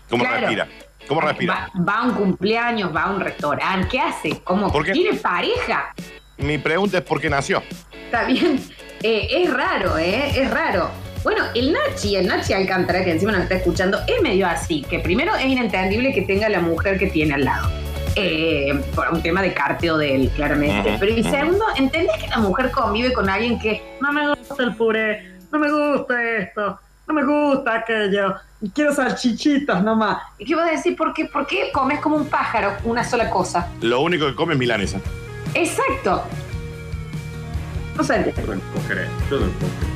¿Cómo 0.09 0.23
Claro. 0.23 0.39
respira? 0.41 0.67
¿Cómo 1.07 1.19
respira? 1.21 1.69
Va, 1.75 1.83
va 1.83 1.97
a 1.99 2.03
un 2.03 2.13
cumpleaños, 2.15 2.95
va 2.95 3.03
a 3.03 3.11
un 3.11 3.19
restaurante, 3.19 3.87
¿qué 3.89 3.99
hace? 3.99 4.39
¿Cómo 4.43 4.71
¿Por 4.71 4.85
qué? 4.85 4.93
tiene 4.93 5.17
pareja? 5.17 5.93
Mi 6.37 6.57
pregunta 6.57 6.99
es 6.99 7.03
por 7.03 7.19
qué 7.19 7.29
nació. 7.29 7.61
Está 8.05 8.23
bien. 8.25 8.59
Eh, 9.01 9.27
es 9.43 9.53
raro, 9.53 9.97
¿eh? 9.97 10.31
Es 10.39 10.49
raro. 10.49 10.89
Bueno, 11.23 11.43
el 11.55 11.73
Nachi, 11.73 12.15
el 12.15 12.27
Nachi 12.27 12.53
Alcántara, 12.53 13.03
que 13.03 13.11
encima 13.11 13.31
nos 13.33 13.41
está 13.43 13.55
escuchando, 13.55 13.99
es 14.07 14.21
medio 14.21 14.47
así, 14.47 14.81
que 14.89 14.99
primero 14.99 15.35
es 15.35 15.45
inentendible 15.45 16.13
que 16.13 16.21
tenga 16.21 16.47
la 16.49 16.59
mujer 16.61 16.97
que 16.99 17.07
tiene 17.07 17.33
al 17.33 17.43
lado. 17.45 17.69
Eh, 18.15 18.79
por 18.95 19.09
un 19.11 19.21
tema 19.21 19.41
de 19.41 19.53
carteo 19.53 19.97
de 19.97 20.15
él, 20.15 20.31
claramente. 20.35 20.97
Pero 20.99 21.11
y 21.13 21.23
segundo, 21.23 21.65
¿entendés 21.75 22.15
que 22.19 22.27
la 22.27 22.37
mujer 22.37 22.71
convive 22.71 23.13
con 23.13 23.29
alguien 23.29 23.59
que 23.59 23.81
no 24.01 24.11
me 24.13 24.29
gusta 24.29 24.63
el 24.63 24.75
puré, 24.75 25.37
no 25.51 25.59
me 25.59 25.71
gusta 25.71 26.23
esto, 26.37 26.79
no 27.07 27.13
me 27.13 27.23
gusta 27.23 27.75
aquello, 27.75 28.35
quiero 28.73 28.93
salchichitas 28.93 29.83
nomás? 29.83 30.19
¿Y 30.37 30.45
qué 30.45 30.55
vas 30.55 30.67
a 30.69 30.71
decir? 30.71 30.95
¿Por 30.95 31.13
qué, 31.13 31.25
¿Por 31.25 31.47
qué 31.47 31.71
comes 31.73 31.99
como 31.99 32.15
un 32.15 32.27
pájaro 32.27 32.73
una 32.83 33.03
sola 33.03 33.29
cosa? 33.29 33.69
Lo 33.81 34.01
único 34.01 34.27
que 34.27 34.35
come 34.35 34.53
es 34.53 34.59
milanesa. 34.59 34.99
Exacto. 35.53 36.23
No 37.95 38.03
sé. 38.03 38.33
Yo 38.35 38.55
no 38.55 38.61
puedo 38.61 38.87
creer, 38.87 39.07
yo 39.29 39.39
no 39.39 39.47
puedo 39.51 39.71
creer. 39.79 39.92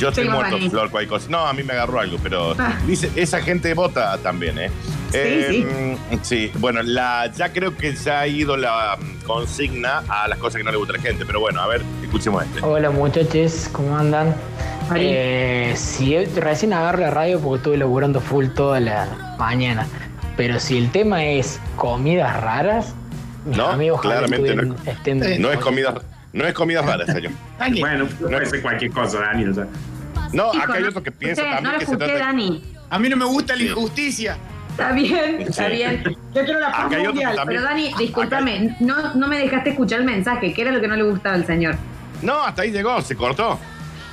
Yo 0.00 0.08
estoy 0.08 0.24
Sí, 0.24 0.30
muerto. 0.30 0.56
Flor, 0.70 0.90
cualquier 0.90 1.08
cosa. 1.10 1.26
No, 1.28 1.46
a 1.46 1.52
mí 1.52 1.62
me 1.62 1.74
agarró 1.74 2.00
algo, 2.00 2.16
pero 2.22 2.54
Ah. 2.58 2.78
dice, 2.86 3.10
esa 3.16 3.40
gente 3.42 3.74
vota 3.74 4.16
también, 4.18 4.58
¿eh? 4.58 4.70
Eh, 5.12 5.96
sí, 6.22 6.50
bueno, 6.58 6.82
la, 6.82 7.30
ya 7.36 7.52
creo 7.52 7.76
que 7.76 7.94
se 7.96 8.10
ha 8.10 8.26
ido 8.26 8.56
la 8.56 8.96
mm, 8.98 9.24
consigna 9.26 10.02
a 10.08 10.26
las 10.28 10.38
cosas 10.38 10.56
que 10.58 10.64
no 10.64 10.70
le 10.70 10.78
gusta 10.78 10.94
a 10.94 10.96
la 10.96 11.02
gente, 11.02 11.26
pero 11.26 11.40
bueno, 11.40 11.60
a 11.60 11.66
ver, 11.66 11.82
escuchemos 12.02 12.44
este. 12.44 12.60
Hola 12.64 12.90
muchachos, 12.90 13.68
¿cómo 13.72 13.96
andan? 13.96 14.34
Eh, 14.96 15.74
si 15.76 16.16
recién 16.24 16.72
agarro 16.72 17.00
la 17.00 17.10
radio 17.10 17.38
porque 17.40 17.56
estuve 17.58 17.76
laburando 17.76 18.20
full 18.20 18.46
toda 18.48 18.80
la 18.80 19.34
mañana. 19.38 19.86
Pero 20.36 20.58
si 20.60 20.78
el 20.78 20.90
tema 20.90 21.24
es 21.24 21.60
comidas 21.76 22.40
raras, 22.40 22.94
mis 23.44 23.56
No, 23.58 23.66
amigos 23.68 24.00
claramente 24.00 24.54
no, 24.54 24.62
estuvieran- 24.74 24.86
estén- 24.86 25.38
no 25.40 25.52
es 25.52 25.58
comida, 25.58 25.94
no 26.32 26.46
es 26.46 26.54
comida 26.54 26.82
rara, 26.82 27.04
señor. 27.06 27.32
Bueno, 27.80 28.06
puede 28.18 28.46
ser 28.46 28.62
cualquier 28.62 28.90
cosa, 28.92 29.18
Daniel. 29.20 29.54
ya. 29.54 29.66
No, 30.32 30.52
Hijo, 30.54 30.62
acá 30.62 30.74
hay 30.74 30.84
otro 30.84 31.02
que 31.02 31.10
piensa 31.12 31.42
Usted, 31.42 31.54
también 31.54 31.64
no 31.64 31.72
lo 31.72 31.78
que 31.78 31.86
se 31.86 31.96
trata. 31.96 32.18
Dani. 32.18 32.62
A 32.90 32.98
mí 32.98 33.08
no 33.08 33.16
me 33.16 33.24
gusta 33.24 33.56
la 33.56 33.62
injusticia. 33.62 34.36
Está 34.70 34.92
bien, 34.92 35.40
está 35.42 35.66
Sí. 35.66 35.72
bien. 35.72 36.02
Yo 36.34 36.44
quiero 36.44 36.60
la 36.60 36.68
Acá 36.68 36.76
paz 36.84 36.92
hay 36.92 37.00
otro 37.00 37.12
mundial. 37.12 37.36
que 37.38 37.46
Pero 37.46 37.62
Dani, 37.62 37.90
discúlpame, 37.98 38.76
no, 38.80 39.14
no 39.14 39.28
me 39.28 39.38
dejaste 39.38 39.70
escuchar 39.70 40.00
el 40.00 40.06
mensaje. 40.06 40.52
¿Qué 40.52 40.62
era 40.62 40.72
lo 40.72 40.80
que 40.80 40.88
no 40.88 40.96
le 40.96 41.02
gustaba 41.02 41.34
al 41.34 41.44
señor? 41.46 41.76
No, 42.22 42.42
hasta 42.44 42.62
ahí 42.62 42.70
llegó, 42.70 43.00
se 43.02 43.16
cortó. 43.16 43.58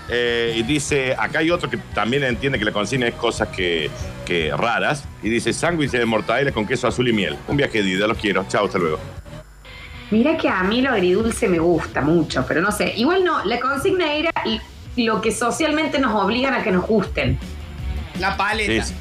Eh, 0.10 0.54
y 0.58 0.64
dice, 0.64 1.14
acá 1.18 1.40
hay 1.40 1.52
otro 1.52 1.70
que 1.70 1.78
también 1.94 2.24
entiende 2.24 2.58
que 2.58 2.64
la 2.66 2.72
consigna 2.72 3.08
es 3.08 3.16
cosas 3.16 3.50
que, 3.50 3.90
que 4.26 4.52
raras. 4.56 5.04
Y 5.22 5.30
dice, 5.30 5.52
sándwich 5.54 5.92
de 5.92 6.06
mortadela 6.06 6.52
con 6.52 6.66
queso 6.66 6.88
azul 6.88 7.08
y 7.10 7.14
miel. 7.14 7.38
Un 7.48 7.58
viaje 7.58 7.84
de 7.84 7.90
ida, 7.90 8.08
los 8.08 8.18
quiero. 8.18 8.46
Chao, 8.48 8.66
hasta 8.66 8.78
luego. 8.80 9.00
Mira 10.10 10.38
que 10.38 10.48
a 10.48 10.64
mí 10.64 10.82
lo 10.82 10.92
agridulce 10.92 11.50
me 11.50 11.60
gusta 11.60 12.00
mucho, 12.02 12.46
pero 12.48 12.62
no 12.62 12.72
sé. 12.72 12.94
Igual 12.96 13.26
no, 13.26 13.44
la 13.44 13.60
consigna 13.60 14.14
era 14.14 14.32
lo 14.98 15.22
que 15.22 15.32
socialmente 15.32 16.00
nos 16.00 16.14
obligan 16.22 16.54
a 16.54 16.64
que 16.64 16.72
nos 16.72 16.86
gusten. 16.86 17.38
La 18.20 18.36
paleta. 18.38 18.84
Sí. 18.86 18.94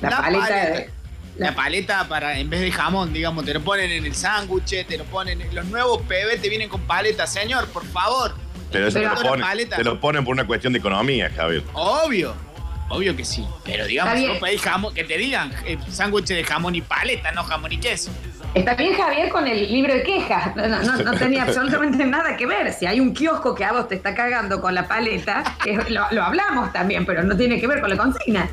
La 0.00 0.10
paleta 0.16 0.54
de- 0.54 0.90
La 1.36 1.54
paleta 1.54 2.06
para, 2.08 2.38
en 2.38 2.50
vez 2.50 2.60
de 2.60 2.70
jamón, 2.72 3.12
digamos, 3.12 3.44
te 3.44 3.54
lo 3.54 3.60
ponen 3.62 3.90
en 3.90 4.04
el 4.04 4.14
sándwich, 4.14 4.86
te 4.86 4.98
lo 4.98 5.04
ponen. 5.04 5.42
Los 5.54 5.64
nuevos 5.66 6.02
PB 6.02 6.40
te 6.40 6.48
vienen 6.48 6.68
con 6.68 6.82
paleta, 6.82 7.26
señor, 7.26 7.66
por 7.68 7.84
favor. 7.86 8.34
Pero 8.70 8.88
eso 8.88 8.98
te 9.00 9.06
lo, 9.06 9.14
ponen, 9.14 9.40
paleta. 9.40 9.76
te 9.76 9.84
lo 9.84 9.98
ponen 10.00 10.24
por 10.24 10.32
una 10.34 10.46
cuestión 10.46 10.72
de 10.72 10.78
economía, 10.80 11.30
Javier. 11.34 11.64
Obvio. 11.72 12.34
Obvio 12.90 13.16
que 13.16 13.24
sí. 13.24 13.46
Pero 13.64 13.86
digamos, 13.86 14.38
pedís 14.40 14.60
jamón, 14.60 14.92
que 14.92 15.04
te 15.04 15.16
digan 15.16 15.52
eh, 15.64 15.78
sándwich 15.88 16.26
de 16.26 16.44
jamón 16.44 16.74
y 16.74 16.80
paleta, 16.82 17.32
no 17.32 17.44
jamón 17.44 17.72
y 17.72 17.78
queso. 17.78 18.10
Está 18.52 18.74
bien 18.74 18.94
Javier 18.94 19.28
con 19.28 19.46
el 19.46 19.70
libro 19.72 19.94
de 19.94 20.02
quejas. 20.02 20.54
No, 20.56 20.66
no- 20.68 20.96
no 21.04 21.12
tenía 21.16 21.42
absolutamente 21.44 22.04
nada 22.04 22.36
que 22.36 22.46
ver. 22.46 22.72
Si 22.72 22.84
hay 22.86 22.98
un 22.98 23.14
kiosco 23.14 23.54
que 23.54 23.64
a 23.64 23.72
vos 23.72 23.86
te 23.88 23.94
está 23.94 24.12
cagando 24.14 24.60
con 24.60 24.74
la 24.74 24.88
paleta, 24.88 25.44
es- 25.64 25.88
lo, 25.88 26.04
lo 26.10 26.22
hablamos 26.24 26.72
también, 26.72 27.06
pero 27.06 27.22
no 27.22 27.36
tiene 27.36 27.60
que 27.60 27.66
ver 27.68 27.80
con 27.80 27.90
la 27.90 27.96
consigna. 27.96 28.48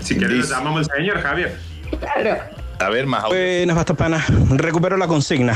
Si 0.00 0.18
querés, 0.18 0.48
llamamos 0.50 0.88
al 0.90 0.96
señor 0.96 1.20
Javier. 1.22 1.56
Claro. 2.00 2.38
A 2.80 2.88
ver, 2.90 3.06
más. 3.06 3.24
Buenas, 3.26 3.76
Bastapana. 3.76 4.24
Recupero 4.50 4.96
la 4.96 5.06
consigna. 5.06 5.54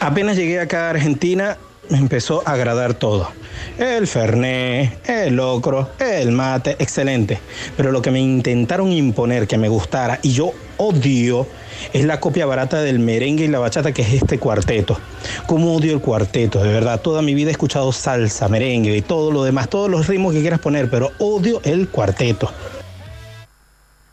Apenas 0.00 0.36
llegué 0.36 0.60
acá 0.60 0.86
a 0.88 0.90
Argentina, 0.90 1.56
me 1.88 1.96
empezó 1.98 2.42
a 2.46 2.52
agradar 2.52 2.94
todo. 2.94 3.32
El 3.78 4.06
fernet, 4.06 5.08
el 5.08 5.36
locro, 5.36 5.90
el 5.98 6.32
mate, 6.32 6.76
excelente. 6.78 7.40
Pero 7.76 7.92
lo 7.92 8.02
que 8.02 8.10
me 8.10 8.20
intentaron 8.20 8.92
imponer 8.92 9.46
que 9.46 9.58
me 9.58 9.68
gustara 9.68 10.18
y 10.22 10.32
yo 10.32 10.52
odio 10.76 11.46
es 11.92 12.04
la 12.04 12.20
copia 12.20 12.46
barata 12.46 12.80
del 12.80 12.98
merengue 12.98 13.44
y 13.44 13.48
la 13.48 13.58
bachata 13.58 13.92
que 13.92 14.02
es 14.02 14.12
este 14.12 14.38
cuarteto. 14.38 14.98
¿Cómo 15.46 15.74
odio 15.74 15.92
el 15.92 16.00
cuarteto? 16.00 16.62
De 16.62 16.72
verdad, 16.72 17.00
toda 17.00 17.22
mi 17.22 17.34
vida 17.34 17.48
he 17.48 17.52
escuchado 17.52 17.92
salsa, 17.92 18.48
merengue 18.48 18.96
y 18.96 19.02
todo 19.02 19.30
lo 19.30 19.44
demás, 19.44 19.68
todos 19.68 19.90
los 19.90 20.06
ritmos 20.06 20.32
que 20.32 20.40
quieras 20.40 20.60
poner, 20.60 20.88
pero 20.90 21.10
odio 21.18 21.60
el 21.64 21.88
cuarteto. 21.88 22.52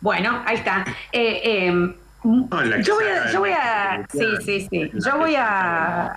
Bueno, 0.01 0.41
ahí 0.45 0.57
está. 0.57 0.83
Eh, 1.11 1.41
eh, 1.43 1.95
yo 2.23 2.95
voy 2.95 3.05
a, 3.05 3.31
yo 3.31 3.39
voy 3.39 3.51
a, 3.51 4.05
sí, 4.11 4.25
sí, 4.45 4.67
sí. 4.69 4.91
Yo 4.93 5.17
voy 5.17 5.35
a, 5.35 6.15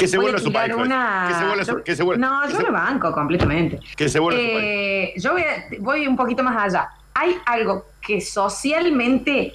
Que 0.00 0.08
se 0.08 0.18
vuelva 0.18 0.38
su 0.40 0.52
país. 0.52 0.74
una. 0.74 1.26
Que 1.28 1.34
se 1.34 1.44
vuelva 1.44 1.62
a 1.62 1.64
su- 1.64 1.72
yo- 1.78 1.84
que 1.84 1.94
se 1.96 2.02
vuelva- 2.02 2.26
no, 2.28 2.42
que 2.46 2.52
yo 2.52 2.56
se- 2.58 2.62
lo 2.64 2.72
banco 2.72 3.12
completamente. 3.12 3.78
Que 3.96 4.08
se 4.08 4.18
vuelva 4.18 4.40
su 4.40 4.46
país. 4.46 4.58
Eh, 4.64 5.12
yo 5.16 5.32
voy, 5.32 5.42
a- 5.42 5.64
voy 5.78 6.06
un 6.08 6.16
poquito 6.16 6.42
más 6.42 6.56
allá. 6.56 6.88
Hay 7.14 7.36
algo 7.46 7.86
que 8.00 8.20
socialmente 8.20 9.54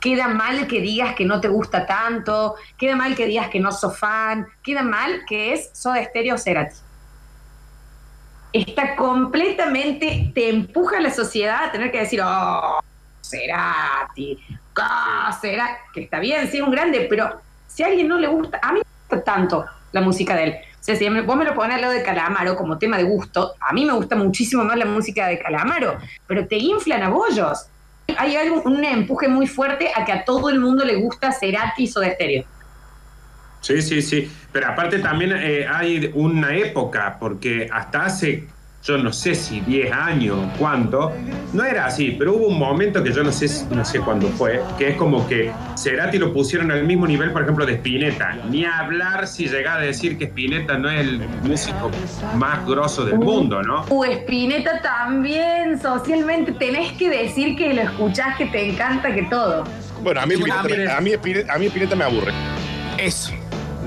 queda 0.00 0.28
mal 0.28 0.66
que 0.66 0.80
digas 0.80 1.14
que 1.14 1.24
no 1.24 1.40
te 1.40 1.48
gusta 1.48 1.86
tanto, 1.86 2.56
queda 2.76 2.96
mal 2.96 3.14
que 3.14 3.26
digas 3.26 3.48
que 3.48 3.60
no 3.60 3.70
sos 3.72 3.96
fan, 3.98 4.46
queda 4.62 4.82
mal 4.82 5.22
que 5.28 5.52
es 5.52 5.70
Soda 5.74 6.02
Stereo 6.04 6.38
Cerati. 6.38 6.76
Está 8.52 8.96
completamente, 8.96 10.30
te 10.34 10.48
empuja 10.50 10.98
a 10.98 11.00
la 11.00 11.10
sociedad 11.10 11.64
a 11.64 11.72
tener 11.72 11.90
que 11.90 12.00
decir, 12.00 12.20
oh, 12.22 12.80
Cerati, 13.22 14.38
ah, 14.76 15.38
Cerati, 15.40 15.80
que 15.94 16.02
está 16.02 16.18
bien, 16.18 16.50
sí 16.50 16.60
un 16.60 16.70
grande, 16.70 17.06
pero 17.08 17.40
si 17.66 17.82
a 17.82 17.86
alguien 17.86 18.08
no 18.08 18.18
le 18.18 18.26
gusta, 18.26 18.58
a 18.62 18.72
mí 18.72 18.80
tanto 19.20 19.64
la 19.92 20.00
música 20.00 20.34
de 20.34 20.44
él. 20.44 20.54
O 20.80 20.84
sea, 20.84 20.96
si 20.96 21.08
vos 21.08 21.36
me 21.36 21.44
lo 21.44 21.54
ponés 21.54 21.76
al 21.76 21.82
lado 21.82 21.92
de 21.92 22.02
Calamaro 22.02 22.56
como 22.56 22.76
tema 22.76 22.96
de 22.96 23.04
gusto, 23.04 23.54
a 23.60 23.72
mí 23.72 23.84
me 23.84 23.92
gusta 23.92 24.16
muchísimo 24.16 24.64
más 24.64 24.76
la 24.76 24.84
música 24.84 25.28
de 25.28 25.38
Calamaro, 25.38 25.98
pero 26.26 26.46
te 26.46 26.56
inflan 26.56 27.02
a. 27.02 27.12
Hay 28.18 28.34
algo, 28.34 28.62
un 28.62 28.84
empuje 28.84 29.28
muy 29.28 29.46
fuerte 29.46 29.90
a 29.94 30.04
que 30.04 30.12
a 30.12 30.24
todo 30.24 30.50
el 30.50 30.58
mundo 30.58 30.84
le 30.84 30.96
gusta 30.96 31.30
Cerati 31.30 31.84
y 31.84 31.86
Soda 31.86 32.10
Stereo. 32.10 32.44
Sí, 33.60 33.80
sí, 33.80 34.02
sí. 34.02 34.30
Pero 34.50 34.66
aparte 34.66 34.98
también 34.98 35.32
eh, 35.32 35.66
hay 35.68 36.10
una 36.14 36.54
época, 36.56 37.16
porque 37.20 37.68
hasta 37.72 38.06
hace, 38.06 38.48
yo 38.84 38.98
no 38.98 39.12
sé 39.12 39.34
si 39.36 39.60
10 39.60 39.92
años, 39.92 40.38
cuánto, 40.58 41.12
no 41.52 41.64
era 41.64 41.86
así, 41.86 42.16
pero 42.18 42.34
hubo 42.34 42.48
un 42.48 42.58
momento 42.58 43.02
que 43.02 43.12
yo 43.12 43.22
no 43.22 43.30
sé, 43.30 43.46
si- 43.46 43.64
no 43.70 43.84
sé 43.84 44.00
cuándo 44.00 44.28
fue, 44.30 44.60
que 44.76 44.88
es 44.90 44.96
como 44.96 45.26
que 45.28 45.52
Cerati 45.78 46.18
lo 46.18 46.32
pusieron 46.32 46.70
al 46.72 46.82
mismo 46.84 47.06
nivel, 47.06 47.30
por 47.30 47.42
ejemplo, 47.42 47.64
de 47.64 47.74
Spinetta. 47.74 48.36
Ni 48.50 48.64
hablar 48.64 49.28
si 49.28 49.46
llegaba 49.46 49.78
a 49.78 49.82
decir 49.82 50.18
que 50.18 50.24
Spinetta 50.24 50.76
no 50.78 50.90
es 50.90 51.00
el 51.00 51.20
músico 51.44 51.90
más 52.36 52.66
grosso 52.66 53.04
del 53.04 53.18
mundo, 53.20 53.62
¿no? 53.62 53.84
Uh, 53.88 54.02
Spinetta 54.04 54.82
también, 54.82 55.80
socialmente 55.80 56.50
tenés 56.52 56.92
que 56.94 57.08
decir 57.08 57.56
que 57.56 57.72
lo 57.74 57.82
escuchás, 57.82 58.36
que 58.36 58.46
te 58.46 58.68
encanta, 58.70 59.14
que 59.14 59.22
todo. 59.24 59.62
Bueno, 60.02 60.20
a 60.22 60.26
mí, 60.26 60.34
Spinetta, 60.34 60.62
me- 60.64 60.90
a, 60.90 61.00
mí 61.00 61.10
Spinetta, 61.12 61.54
a 61.54 61.58
mí 61.58 61.66
Spinetta 61.66 61.94
me 61.94 62.04
aburre. 62.04 62.32
Eso. 62.98 63.32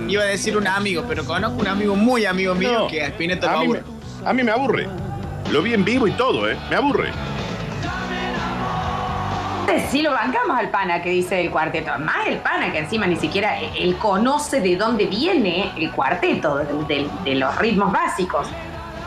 Iba 0.08 0.23
a 0.23 0.27
decir 0.27 0.55
un 0.58 0.67
amigo, 0.67 1.03
pero 1.08 1.25
conozco 1.25 1.60
un 1.60 1.67
amigo 1.67 1.95
muy 1.95 2.25
amigo 2.25 2.53
mío 2.55 2.79
No, 2.81 2.88
que 2.88 3.01
a 3.01 3.08
Spinetta 3.08 3.49
a 3.49 3.53
lo 3.53 3.60
mí, 3.60 3.65
aburre. 3.65 3.81
me, 3.81 3.94
a 4.25 4.33
mí 4.33 4.43
me 4.43 4.51
aburre. 4.51 4.88
Lo 5.51 5.61
vi 5.61 5.73
en 5.73 5.85
vivo 5.85 6.07
y 6.07 6.11
todo, 6.13 6.49
¿eh? 6.49 6.57
Me 6.69 6.75
aburre. 6.75 7.09
Sí 9.91 10.01
lo 10.01 10.11
bancamos 10.11 10.57
al 10.57 10.69
pana 10.69 11.01
que 11.01 11.09
dice 11.09 11.39
el 11.41 11.51
cuarteto. 11.51 11.91
Más 11.99 12.27
el 12.27 12.38
pana 12.38 12.71
que 12.71 12.79
encima 12.79 13.07
ni 13.07 13.15
siquiera 13.15 13.59
él 13.59 13.95
conoce 13.97 14.59
de 14.61 14.75
dónde 14.75 15.05
viene 15.05 15.71
el 15.77 15.91
cuarteto, 15.91 16.57
de, 16.57 16.65
de- 16.88 17.09
de 17.23 17.35
los 17.35 17.55
ritmos 17.57 17.91
básicos. 17.91 18.47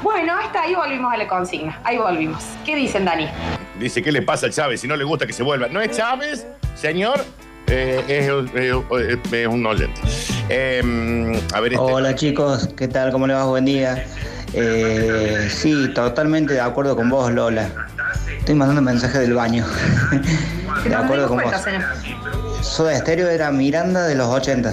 Bueno, 0.02 0.34
hasta 0.38 0.62
ahí 0.62 0.74
volvimos 0.74 1.12
a 1.12 1.16
la 1.16 1.26
consigna. 1.26 1.78
Ahí 1.84 1.98
volvimos. 1.98 2.42
¿Qué 2.64 2.76
dicen, 2.76 3.04
Dani? 3.04 3.28
Dice, 3.78 4.02
¿qué 4.02 4.12
le 4.12 4.22
pasa 4.22 4.46
a 4.46 4.50
Chávez? 4.50 4.80
Si 4.80 4.88
no 4.88 4.96
le 4.96 5.04
gusta 5.04 5.26
que 5.26 5.32
se 5.32 5.42
vuelva. 5.42 5.68
¿No 5.68 5.80
es 5.80 5.96
Chávez, 5.96 6.46
señor? 6.74 7.24
Eh, 7.66 8.02
es, 8.08 8.28
es- 9.26 9.32
es 9.32 9.46
un 9.46 9.66
oyente. 9.66 10.00
Eh, 10.48 11.40
a 11.54 11.60
ver, 11.60 11.72
este. 11.74 11.84
Hola 11.84 12.14
chicos, 12.14 12.68
¿qué 12.76 12.88
tal? 12.88 13.10
¿Cómo 13.12 13.26
le 13.26 13.34
va? 13.34 13.44
Buen 13.44 13.64
día. 13.64 14.06
Eh, 14.54 15.48
sí, 15.50 15.88
totalmente 15.94 16.54
de 16.54 16.60
acuerdo 16.60 16.96
con 16.96 17.08
vos, 17.10 17.30
Lola. 17.32 17.68
Estoy 18.38 18.54
mandando 18.54 18.80
mensaje 18.82 19.18
del 19.18 19.34
baño. 19.34 19.64
de 20.84 20.94
acuerdo 20.94 21.28
con 21.28 21.38
vos. 21.42 21.52
Soda 22.62 22.94
Estéreo 22.94 23.28
era 23.28 23.50
Miranda 23.52 24.06
de 24.06 24.14
los 24.14 24.26
80. 24.28 24.72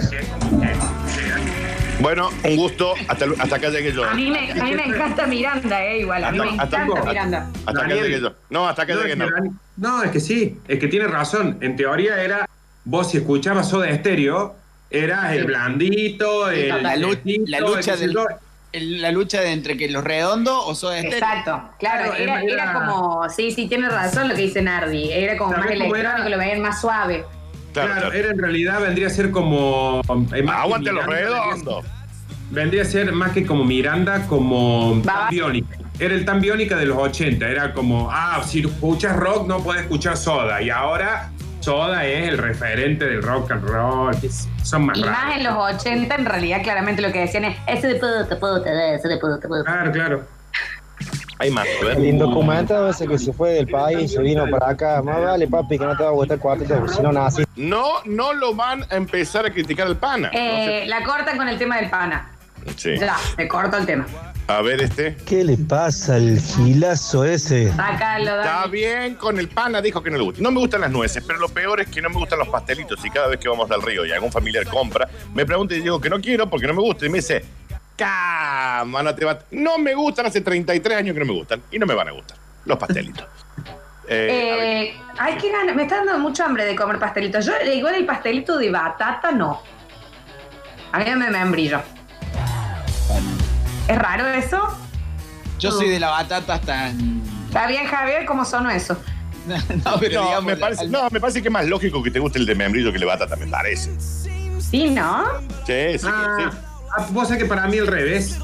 Bueno, 1.99 2.29
un 2.43 2.55
gusto. 2.57 2.93
Hasta, 3.07 3.25
hasta 3.39 3.55
acá 3.55 3.69
llegué 3.69 3.91
yo. 3.93 4.03
A 4.03 4.13
mí, 4.13 4.29
me, 4.29 4.51
a 4.51 4.63
mí 4.63 4.73
me 4.75 4.85
encanta 4.85 5.25
Miranda, 5.27 5.83
eh, 5.85 5.99
igual. 5.99 6.23
A 6.23 6.31
mí 6.31 6.39
me 6.39 6.49
Hasta- 6.49 6.63
hasta- 6.63 6.77
encanta 6.77 6.99
hasta- 6.99 7.09
Miranda. 7.09 7.47
Hasta 7.65 7.81
acá 7.85 7.93
llegué 7.95 8.21
yo. 8.21 8.33
No, 8.49 8.67
hasta 8.67 8.81
acá 8.83 8.93
No, 8.95 9.01
llegué 9.01 9.15
no. 9.15 9.25
no, 9.77 10.03
es 10.03 10.11
que 10.11 10.19
sí, 10.19 10.59
es 10.67 10.79
que 10.79 10.88
tiene 10.88 11.07
razón. 11.07 11.57
En 11.61 11.75
teoría 11.75 12.21
era, 12.21 12.47
vos 12.83 13.11
si 13.11 13.17
escuchabas 13.17 13.69
Soda 13.69 13.89
Estéreo, 13.89 14.55
eras 14.89 15.33
el 15.33 15.45
blandito, 15.45 16.49
el... 16.49 16.83
la, 16.83 16.95
lu- 16.95 17.09
lentito, 17.11 17.43
la 17.47 17.59
lucha 17.61 17.93
el- 17.93 17.99
del, 17.99 18.09
el- 18.11 18.15
la 18.73 19.12
lucha 19.12 19.41
de 19.41 19.51
entre 19.51 19.78
que 19.78 19.89
los 19.89 20.04
redondos 20.04 20.62
o 20.65 20.75
Soda 20.75 20.97
Estéreo. 20.99 21.17
Exacto, 21.19 21.69
claro, 21.80 22.04
Claro, 22.12 22.13
era, 22.15 22.41
era- 22.41 22.54
era 22.54 22.73
como, 22.73 23.30
sí, 23.30 23.51
sí, 23.51 23.67
tiene 23.67 23.89
razón 23.89 24.28
lo 24.28 24.36
que 24.36 24.41
dice 24.41 24.62
Nardi, 24.62 25.12
era 25.12 25.38
como 25.38 25.51
más 25.56 25.71
electrónico, 25.71 26.30
lo 26.30 26.38
veían 26.38 26.62
más 26.62 26.82
suave. 26.82 27.23
Claro, 27.73 28.12
era 28.13 28.30
en 28.32 28.38
realidad 28.39 28.80
vendría 28.82 29.08
a 29.08 29.10
ser 29.10 29.32
como... 29.32 30.01
que 30.32 30.45
Aguante 30.49 30.91
los 30.91 31.06
redondos. 31.06 31.86
Vendría 32.51 32.84
a 32.84 32.86
ser 32.86 33.12
más 33.12 33.32
que 33.32 33.45
como 33.45 33.63
Miranda, 33.65 34.28
como 34.28 35.01
tan 35.04 35.30
biónica. 35.30 35.75
Era 35.99 36.13
el 36.13 36.23
tan 36.25 36.39
biónica 36.41 36.75
de 36.78 36.86
los 36.86 36.97
80. 36.97 37.47
Era 37.49 37.73
como, 37.73 38.10
ah, 38.12 38.41
si 38.47 38.60
escuchas 38.62 39.15
rock 39.15 39.47
no 39.47 39.60
puedes 39.63 39.82
escuchar 39.84 40.15
Soda. 40.15 40.62
Y 40.62 40.69
ahora 40.69 41.32
Soda 41.65 42.06
es 42.06 42.30
el 42.30 42.38
referente 42.38 43.06
del 43.06 43.23
rock 43.23 43.49
and 43.49 43.67
roll. 43.67 44.15
Son 44.62 44.86
más 44.86 44.99
Y 44.99 45.01
raros. 45.01 45.17
más 45.17 45.38
en 45.38 45.43
los 45.45 45.56
80, 45.58 46.13
en 46.13 46.25
realidad, 46.25 46.62
claramente 46.62 47.01
lo 47.01 47.12
que 47.12 47.21
decían 47.21 47.45
es, 47.45 47.58
ese 47.65 47.88
de 47.88 47.95
puta, 47.95 48.39
puta, 48.39 48.93
ese 48.93 49.08
de 49.08 49.17
puta, 49.17 49.47
puta. 49.47 49.63
Claro, 49.63 49.91
claro. 49.91 50.23
Hay 51.39 51.49
más. 51.49 51.65
El 51.82 52.06
indocumentado 52.06 52.88
ese 52.88 53.08
que 53.08 53.17
se 53.17 53.34
fue 53.34 53.54
del 53.54 53.67
país, 53.67 54.12
se 54.12 54.21
vino 54.21 54.47
para 54.47 54.73
acá. 54.73 55.01
Más 55.01 55.19
vale, 55.19 55.47
papi, 55.47 55.80
que 55.80 55.86
no 55.86 55.97
te 55.97 56.04
va 56.04 56.10
a 56.10 56.12
gustar 56.12 56.36
el 56.36 56.41
cuarteto, 56.41 56.75
porque 56.78 56.93
si 56.93 57.01
no 57.01 57.12
nací. 57.12 57.43
No, 57.56 57.93
no 58.06 58.34
lo 58.34 58.54
van 58.54 58.84
a 58.91 58.95
empezar 58.95 59.47
a 59.47 59.49
criticar 59.49 59.88
al 59.88 59.97
pana. 59.97 60.30
Eh, 60.34 60.84
la 60.86 61.04
cortan 61.04 61.36
con 61.36 61.49
el 61.49 61.58
tema 61.58 61.78
del 61.78 61.89
pana. 61.89 62.30
Sí. 62.75 62.95
Ya, 62.99 63.15
me 63.39 63.47
corto 63.47 63.75
el 63.78 63.88
tema. 63.88 64.06
A 64.47 64.62
ver, 64.62 64.81
este. 64.81 65.15
¿Qué 65.25 65.43
le 65.43 65.58
pasa 65.58 66.15
al 66.15 66.39
gilazo 66.39 67.25
ese? 67.25 67.71
Sácalo, 67.73 68.38
Está 68.41 68.60
Dani. 68.60 68.71
bien 68.71 69.15
con 69.15 69.39
el 69.39 69.47
pana, 69.47 69.81
dijo 69.81 70.03
que 70.03 70.12
no 70.12 70.17
le 70.17 70.23
gusta. 70.23 70.41
No 70.41 70.51
me 70.51 70.60
gustan 70.60 70.81
las 70.81 70.91
nueces, 70.91 71.23
pero 71.25 71.39
lo 71.39 71.49
peor 71.49 71.81
es 71.81 71.88
que 71.88 71.99
no 72.01 72.10
me 72.10 72.17
gustan 72.17 72.38
los 72.39 72.49
pastelitos. 72.49 73.03
Y 73.03 73.10
cada 73.10 73.27
vez 73.27 73.39
que 73.39 73.49
vamos 73.49 73.71
al 73.71 73.81
río 73.81 74.05
y 74.05 74.12
algún 74.12 74.31
familiar 74.31 74.67
compra, 74.67 75.10
me 75.34 75.45
pregunta 75.45 75.73
y 75.73 75.81
digo 75.81 75.99
que 75.99 76.10
no 76.12 76.21
quiero 76.21 76.47
porque 76.49 76.67
no 76.67 76.75
me 76.75 76.81
gusta. 76.81 77.08
Y 77.08 77.10
me 77.10 77.17
dice, 77.17 77.43
cama, 77.95 79.01
no 79.01 79.15
te 79.15 79.25
va. 79.25 79.39
No 79.49 79.79
me 79.79 79.95
gustan, 79.95 80.27
hace 80.27 80.41
33 80.41 80.95
años 80.97 81.13
que 81.15 81.19
no 81.21 81.25
me 81.25 81.34
gustan. 81.34 81.63
Y 81.71 81.79
no 81.79 81.88
me 81.88 81.95
van 81.95 82.10
a 82.10 82.12
gustar. 82.12 82.38
Los 82.65 82.77
pastelitos. 82.77 83.25
Eh, 84.08 84.27
ver. 84.27 84.63
Eh, 84.93 84.93
ay, 85.17 85.36
qué 85.41 85.51
gana. 85.51 85.73
Me 85.73 85.81
está 85.81 85.95
dando 85.95 86.19
mucho 86.19 86.43
hambre 86.45 86.63
de 86.63 86.75
comer 86.75 86.99
pastelitos. 86.99 87.43
Yo, 87.43 87.53
eh, 87.60 87.73
igual 87.73 87.95
el 87.95 88.05
pastelito 88.05 88.55
de 88.55 88.69
batata, 88.69 89.31
no. 89.31 89.63
A 90.91 90.99
mí 90.99 91.05
me 91.15 91.31
membrillo. 91.31 91.81
¿Es 93.88 93.98
raro 93.98 94.28
eso? 94.30 94.60
Yo 95.60 95.71
soy 95.71 95.89
de 95.89 96.00
la 96.00 96.10
batata 96.10 96.56
hasta. 96.56 96.89
Está 97.48 97.67
bien, 97.67 97.86
Javier, 97.88 98.26
¿cómo 98.26 98.43
sonó 98.45 98.69
eso? 98.69 98.98
no, 99.48 100.00
pero 100.00 100.21
no, 100.21 100.28
digamos, 100.28 100.43
me 100.45 100.58
parece, 100.58 100.88
no, 100.88 101.08
me 101.12 101.19
parece 101.19 101.41
que 101.41 101.48
es 101.50 101.52
más 101.54 101.65
lógico 101.67 102.02
que 102.02 102.10
te 102.12 102.19
guste 102.19 102.39
el 102.39 102.45
de 102.48 102.56
membrillo 102.56 102.89
que 102.91 102.95
el 102.98 103.02
de 103.02 103.06
batata, 103.06 103.36
me 103.36 103.45
parece. 103.48 103.91
Sí, 104.60 104.89
¿no? 104.89 105.24
Sí, 105.65 105.98
sí, 106.00 106.08
Ah, 106.10 106.36
sí. 106.52 106.58
ah, 106.98 107.08
vos 107.12 107.28
sabés 107.28 107.43
que 107.43 107.48
para 107.50 107.67
mí 107.67 107.78
al 107.78 107.88
revés. 107.88 108.39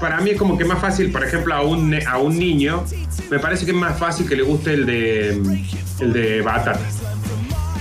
Para 0.00 0.18
mí 0.22 0.30
es 0.30 0.38
como 0.38 0.56
que 0.56 0.64
más 0.64 0.80
fácil, 0.80 1.12
por 1.12 1.22
ejemplo, 1.24 1.54
a 1.54 1.60
un, 1.60 1.90
ne- 1.90 2.04
a 2.06 2.16
un 2.16 2.38
niño, 2.38 2.84
me 3.30 3.38
parece 3.38 3.66
que 3.66 3.70
es 3.72 3.76
más 3.76 3.98
fácil 3.98 4.26
que 4.26 4.34
le 4.34 4.42
guste 4.42 4.72
el 4.72 4.86
de, 4.86 5.30
el 6.00 6.12
de 6.12 6.40
batata. 6.40 6.80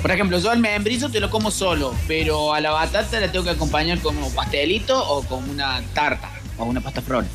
Por 0.01 0.11
ejemplo, 0.11 0.37
yo 0.37 0.51
el 0.51 0.59
membrillo 0.59 1.09
te 1.09 1.19
lo 1.21 1.29
como 1.29 1.49
solo, 1.49 1.93
pero 2.09 2.53
a 2.53 2.59
la 2.59 2.71
batata 2.71 3.19
la 3.21 3.31
tengo 3.31 3.45
que 3.45 3.51
acompañar 3.51 3.99
como 3.99 4.29
pastelito 4.31 5.01
o 5.09 5.23
con 5.23 5.49
una 5.49 5.81
tarta 5.93 6.29
o 6.59 6.65
una 6.65 6.81
pasta 6.81 7.01
flor. 7.01 7.25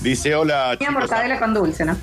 Dice, 0.00 0.34
hola, 0.34 0.76
Una 0.80 0.90
mortadela 0.90 1.38
con 1.38 1.54
dulce, 1.54 1.84
¿no? 1.84 1.96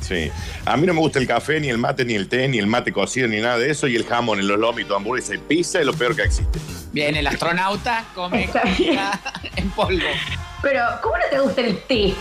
Sí. 0.00 0.30
A 0.64 0.76
mí 0.76 0.86
no 0.86 0.94
me 0.94 1.00
gusta 1.00 1.18
el 1.18 1.26
café, 1.26 1.60
ni 1.60 1.68
el 1.68 1.78
mate, 1.78 2.04
ni 2.04 2.14
el 2.14 2.28
té, 2.28 2.48
ni 2.48 2.58
el 2.58 2.66
mate 2.66 2.92
cocido, 2.92 3.28
ni 3.28 3.40
nada 3.40 3.58
de 3.58 3.70
eso. 3.70 3.86
Y 3.86 3.96
el 3.96 4.06
jamón, 4.06 4.40
en 4.40 4.48
los 4.48 4.58
lomitos, 4.58 4.96
hamburguesa 4.96 5.34
y 5.34 5.38
pizza 5.38 5.80
es 5.80 5.86
lo 5.86 5.92
peor 5.92 6.16
que 6.16 6.22
existe. 6.22 6.58
Bien, 6.92 7.14
el 7.14 7.26
astronauta 7.26 8.04
come 8.14 8.48
comida 8.76 9.20
en 9.56 9.70
polvo. 9.70 10.08
Pero, 10.62 10.82
¿cómo 11.02 11.16
no 11.18 11.24
te 11.30 11.40
gusta 11.40 11.60
el 11.60 11.78
té? 11.82 12.14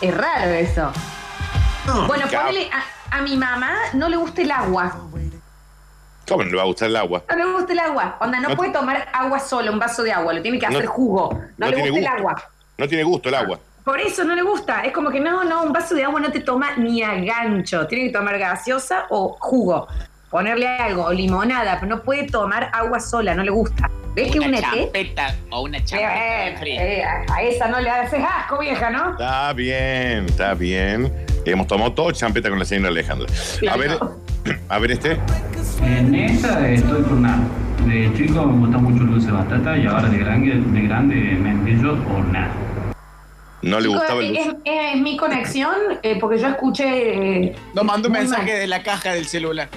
Es 0.00 0.14
raro 0.14 0.50
eso. 0.50 0.92
bueno, 2.06 2.26
ponele, 2.28 2.68
a, 2.72 3.18
a 3.18 3.22
mi 3.22 3.36
mamá 3.36 3.74
no 3.94 4.08
le 4.08 4.16
gusta 4.16 4.42
el 4.42 4.50
agua. 4.50 5.08
¿Cómo 6.28 6.42
no 6.44 6.50
le 6.50 6.56
va 6.56 6.62
a 6.62 6.66
gustar 6.66 6.88
el 6.88 6.96
agua? 6.96 7.22
No 7.28 7.36
le 7.36 7.52
gusta 7.52 7.72
el 7.72 7.78
agua. 7.78 8.16
Onda, 8.20 8.40
no, 8.40 8.48
No- 8.50 8.56
puede 8.56 8.70
tomar 8.72 9.08
agua 9.12 9.38
sola, 9.40 9.70
un 9.70 9.78
vaso 9.78 10.02
de 10.02 10.12
agua. 10.12 10.32
Lo 10.32 10.42
tiene 10.42 10.58
que 10.58 10.66
No- 10.66 10.76
hacer 10.78 10.86
jugo. 10.86 11.30
No, 11.32 11.40
no 11.58 11.66
le 11.68 11.74
tiene 11.74 11.90
gusta 11.90 12.12
el 12.12 12.18
agua. 12.18 12.42
No 12.78 12.88
tiene 12.88 13.04
gusto 13.04 13.28
el 13.28 13.34
agua. 13.34 13.58
Por 13.84 14.00
eso 14.00 14.24
no 14.24 14.34
le 14.34 14.42
gusta. 14.42 14.80
Es 14.80 14.92
como 14.92 15.10
que 15.10 15.20
no, 15.20 15.44
no, 15.44 15.62
un 15.64 15.72
vaso 15.72 15.94
de 15.94 16.04
agua 16.04 16.18
no 16.20 16.32
te 16.32 16.40
toma 16.40 16.74
ni 16.76 17.02
a 17.02 17.14
gancho. 17.14 17.86
Tiene 17.86 18.06
que 18.06 18.12
tomar 18.12 18.38
gaseosa 18.38 19.04
o 19.10 19.36
jugo. 19.38 19.86
Ponerle 20.30 20.66
algo, 20.66 21.04
o 21.04 21.12
limonada, 21.12 21.78
pero 21.78 21.94
no 21.96 22.02
puede 22.02 22.26
tomar 22.26 22.70
agua 22.72 22.98
sola, 22.98 23.34
no 23.34 23.44
le 23.44 23.50
gusta. 23.50 23.88
¿Ves 24.16 24.32
que 24.32 24.38
una 24.38 24.48
una 24.48 24.56
té? 24.58 24.62
champeta 24.80 25.34
o 25.50 25.62
una 25.62 25.84
champeta 25.84 26.46
Eh, 26.46 26.50
de 26.50 26.56
frío. 26.56 26.80
eh, 26.80 27.04
a 27.32 27.42
esa 27.42 27.68
no 27.68 27.80
le 27.80 27.90
haces 27.90 28.24
asco, 28.24 28.58
vieja, 28.58 28.88
¿no? 28.90 29.10
Está 29.12 29.52
bien, 29.52 30.26
está 30.26 30.54
bien. 30.54 31.12
Hemos 31.44 31.66
tomado 31.66 31.92
todo 31.92 32.10
champeta 32.12 32.48
con 32.48 32.58
la 32.58 32.64
señora 32.64 32.88
Alejandra. 32.88 33.26
A 33.70 33.76
ver, 33.76 33.98
a 34.68 34.78
ver 34.78 34.92
este. 34.92 35.18
En 35.82 36.14
esa 36.14 36.68
estoy 36.70 37.02
con 37.02 37.22
nada. 37.22 37.42
De 37.86 38.10
chico 38.16 38.46
me 38.46 38.58
gusta 38.66 38.78
mucho 38.78 39.02
el 39.02 39.10
dulce 39.10 39.26
de 39.26 39.32
batata 39.32 39.76
y 39.76 39.86
ahora 39.86 40.08
de 40.08 40.18
grande, 40.18 40.54
de 40.54 40.80
grande 40.86 41.14
membrillo 41.40 41.92
o 41.92 42.22
nada. 42.32 42.50
No 43.62 43.80
le 43.80 43.88
gustaba 43.88 44.20
el 44.20 44.36
es, 44.36 44.46
dulce. 44.46 44.60
es 44.94 45.00
mi 45.00 45.16
conexión, 45.16 45.74
eh, 46.02 46.18
porque 46.20 46.38
yo 46.38 46.48
escuché. 46.48 47.44
eh, 47.46 47.56
Nos 47.74 47.84
mandó 47.84 48.08
un 48.08 48.12
muy 48.12 48.20
mensaje 48.22 48.50
mal. 48.52 48.60
de 48.60 48.66
la 48.66 48.82
caja 48.82 49.12
del 49.12 49.26
celular. 49.26 49.68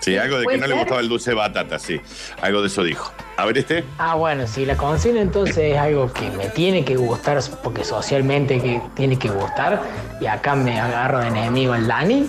Sí, 0.00 0.16
algo 0.18 0.36
de 0.36 0.42
que 0.42 0.44
¿Puede 0.44 0.58
no 0.58 0.66
le 0.66 0.72
ser? 0.72 0.78
gustaba 0.80 1.00
el 1.00 1.08
dulce 1.08 1.30
de 1.30 1.36
batata, 1.36 1.78
sí. 1.78 1.98
Algo 2.42 2.60
de 2.60 2.66
eso 2.66 2.82
dijo. 2.82 3.12
A 3.36 3.46
ver 3.46 3.56
este. 3.58 3.84
Ah, 3.98 4.14
bueno, 4.16 4.46
si 4.46 4.66
la 4.66 4.76
consigna 4.76 5.20
entonces 5.22 5.56
es 5.58 5.78
algo 5.78 6.12
que 6.12 6.28
me 6.30 6.46
tiene 6.48 6.84
que 6.84 6.96
gustar, 6.96 7.38
porque 7.62 7.84
socialmente 7.84 8.60
que 8.60 8.80
tiene 8.94 9.18
que 9.18 9.28
gustar, 9.30 9.80
y 10.20 10.26
acá 10.26 10.54
me 10.54 10.78
agarro 10.78 11.20
de 11.20 11.28
enemigo 11.28 11.72
al 11.72 11.86
Dani, 11.86 12.26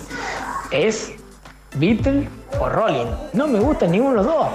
es 0.70 1.12
Beatle 1.74 2.28
o 2.60 2.68
Rolling. 2.68 3.06
No 3.32 3.46
me 3.46 3.58
gustan 3.60 3.90
ninguno 3.90 4.10
de 4.10 4.16
los 4.16 4.26
dos. 4.26 4.48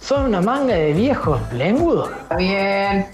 Son 0.00 0.24
una 0.26 0.40
manga 0.40 0.74
de 0.74 0.92
viejos 0.92 1.40
lengudos. 1.52 2.10
Está 2.22 2.36
bien. 2.36 3.06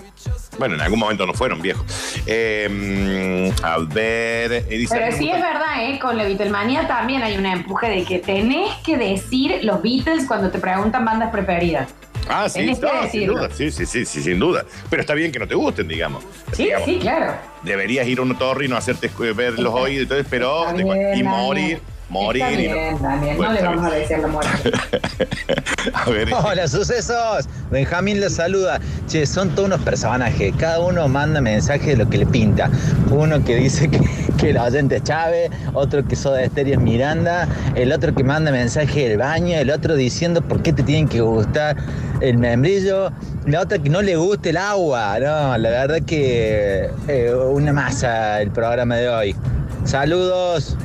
Bueno, 0.59 0.75
en 0.75 0.81
algún 0.83 0.99
momento 0.99 1.27
no 1.27 1.33
fueron 1.33 1.63
viejos. 1.63 1.85
Eh, 2.27 3.53
a 3.63 3.79
ver. 3.79 4.53
eh, 4.53 4.63
dice, 4.69 4.95
Pero 4.99 5.17
sí 5.17 5.31
es 5.31 5.41
verdad, 5.41 5.83
¿eh? 5.89 5.99
Con 5.99 6.17
la 6.19 6.25
Beatlemanía 6.25 6.87
también 6.87 7.23
hay 7.23 7.37
una 7.39 7.53
empuje 7.55 7.89
de 7.89 8.05
que 8.05 8.19
tenés 8.19 8.75
que 8.85 8.97
decir 8.99 9.61
los 9.65 9.83
Beatles 9.83 10.27
cuando 10.27 10.51
te 10.51 10.59
preguntan 10.59 11.05
bandas 11.05 11.31
preferidas. 11.31 11.89
Ah, 12.29 12.49
sí, 12.49 12.61
tenés 12.61 12.79
que 12.79 12.87
no, 12.87 13.09
sin 13.11 13.27
duda. 13.27 13.49
Sí, 13.53 13.71
sí, 13.73 13.85
sí, 13.87 14.05
sí, 14.05 14.23
sin 14.23 14.39
duda. 14.39 14.65
Pero 14.91 15.01
está 15.03 15.15
bien 15.15 15.33
que 15.33 15.39
no 15.41 15.49
te 15.49 15.55
gusten, 15.57 15.89
digamos. 15.89 16.23
Sí, 16.53 16.65
Digamos, 16.65 16.87
sí, 16.89 16.99
claro. 17.01 17.33
Deberías 17.63 18.07
ir 18.07 18.19
a 18.19 18.23
un 18.23 18.31
otorrino, 18.33 18.77
hacerte 18.77 19.11
escu- 19.11 19.35
ver 19.35 19.59
los 19.59 19.75
oídos 19.75 20.05
y 20.05 20.09
todo, 20.09 20.19
pero 20.31 20.73
bien, 20.75 21.19
y 21.19 21.23
morir, 21.25 21.81
morir. 22.13 22.43
Está 22.43 22.61
y 22.63 22.69
no- 22.69 22.75
bien, 22.75 23.03
Daniel, 23.03 23.37
Bueno, 23.37 23.53
no 23.53 23.61
le 23.61 23.63
vamos 23.67 23.87
a 23.93 23.95
decir 23.95 24.19
la. 24.19 24.29
A 25.95 26.11
ver, 26.11 26.29
Hola, 26.33 26.69
sucesos. 26.69 27.49
Benjamín 27.71 28.21
les 28.21 28.37
saluda. 28.37 28.79
Che, 29.09 29.27
son 29.27 29.51
todos 29.51 29.67
unos 29.67 29.81
personajes. 29.83 30.55
Cada 30.59 30.79
uno 30.81 31.09
manda 31.09 31.41
mensaje 31.41 31.91
de 31.91 31.97
lo 31.97 32.09
que 32.09 32.19
le 32.19 32.27
pinta. 32.27 32.71
Uno 33.11 33.43
que 33.45 33.57
dice 33.57 33.89
que, 33.91 33.99
que 34.39 34.51
el 34.51 34.59
oyente 34.59 34.97
es 34.97 35.03
Chávez, 35.03 35.51
otro 35.75 36.07
que 36.07 36.15
Soda 36.15 36.43
Estéreo 36.43 36.75
es 36.75 36.81
Miranda, 36.81 37.49
el 37.75 37.93
otro 37.93 38.15
que 38.15 38.23
manda 38.23 38.53
mensaje 38.53 39.09
del 39.09 39.19
baño, 39.19 39.57
el 39.59 39.71
otro 39.71 39.97
diciendo 39.97 40.41
por 40.43 40.63
qué 40.63 40.73
te 40.73 40.83
tienen 40.85 41.09
que 41.09 41.21
gustar 41.21 41.77
el 42.21 42.39
membrillo, 42.39 43.11
la 43.47 43.63
otra 43.63 43.79
que 43.79 43.89
no 43.91 44.03
le 44.03 44.15
guste 44.17 44.51
el 44.51 44.59
agua. 44.59 45.19
No, 45.19 45.59
la 45.59 45.71
verdad 45.71 45.99
que 46.07 46.91
eh, 47.09 47.35
una 47.35 47.73
masa 47.73 48.41
el 48.41 48.51
programa 48.53 48.97
de 48.97 49.09
hoy. 49.09 49.37
Saludos. 49.85 50.77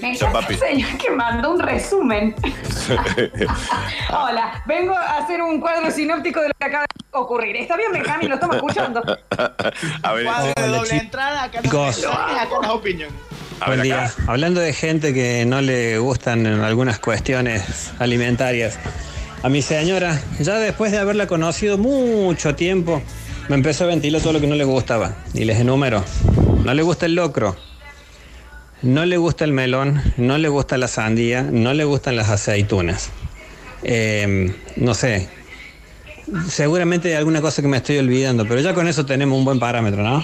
Me 0.00 0.14
Ya, 0.14 0.26
encanta 0.28 0.40
papi. 0.40 0.54
el 0.54 0.58
señor 0.60 0.98
que 0.98 1.10
mandó 1.10 1.50
un 1.52 1.60
resumen. 1.60 2.34
Hola, 4.10 4.62
vengo 4.66 4.94
a 4.94 5.18
hacer 5.18 5.42
un 5.42 5.60
cuadro 5.60 5.90
sinóptico 5.90 6.40
de 6.40 6.48
lo 6.48 6.54
que 6.58 6.64
acaba 6.66 6.84
de 6.84 7.18
ocurrir. 7.18 7.56
¿Está 7.56 7.76
bien, 7.76 7.92
Benjamín? 7.92 8.28
Lo 8.28 8.34
estamos 8.36 8.56
escuchando. 8.56 9.02
a 10.02 10.12
ver, 10.12 10.24
Cuadro 10.24 10.52
de 10.56 10.68
doble 10.68 10.96
entrada, 10.96 11.42
acá 11.44 11.62
Chicos. 11.62 12.02
no 12.02 12.60
las 12.62 12.70
opiniones. 12.70 13.14
Buen 13.66 13.82
día. 13.82 14.04
acá. 14.06 14.14
Hablando 14.28 14.60
de 14.60 14.72
gente 14.72 15.12
que 15.12 15.44
no 15.44 15.60
le 15.60 15.98
gustan 15.98 16.46
algunas 16.46 16.98
cuestiones 17.00 17.92
alimentarias, 17.98 18.78
a 19.42 19.48
mi 19.48 19.62
señora, 19.62 20.20
ya 20.38 20.54
después 20.58 20.92
de 20.92 20.98
haberla 20.98 21.26
conocido 21.26 21.76
mucho 21.78 22.54
tiempo, 22.54 23.02
me 23.48 23.56
empezó 23.56 23.84
a 23.84 23.86
ventilar 23.88 24.20
todo 24.22 24.32
lo 24.34 24.40
que 24.40 24.46
no 24.46 24.54
le 24.54 24.64
gustaba. 24.64 25.12
Y 25.34 25.44
les 25.44 25.58
enumero. 25.60 26.04
No 26.64 26.74
le 26.74 26.82
gusta 26.82 27.06
el 27.06 27.14
locro, 27.14 27.56
no 28.82 29.04
le 29.04 29.16
gusta 29.16 29.44
el 29.44 29.52
melón, 29.52 30.00
no 30.16 30.38
le 30.38 30.48
gusta 30.48 30.76
la 30.78 30.88
sandía, 30.88 31.42
no 31.42 31.74
le 31.74 31.84
gustan 31.84 32.16
las 32.16 32.28
aceitunas. 32.30 33.10
Eh, 33.82 34.54
no 34.76 34.94
sé. 34.94 35.28
Seguramente 36.48 37.08
hay 37.08 37.14
alguna 37.14 37.40
cosa 37.40 37.62
que 37.62 37.68
me 37.68 37.78
estoy 37.78 37.98
olvidando, 37.98 38.46
pero 38.46 38.60
ya 38.60 38.74
con 38.74 38.86
eso 38.86 39.06
tenemos 39.06 39.38
un 39.38 39.44
buen 39.44 39.58
parámetro, 39.58 40.02
¿no? 40.02 40.22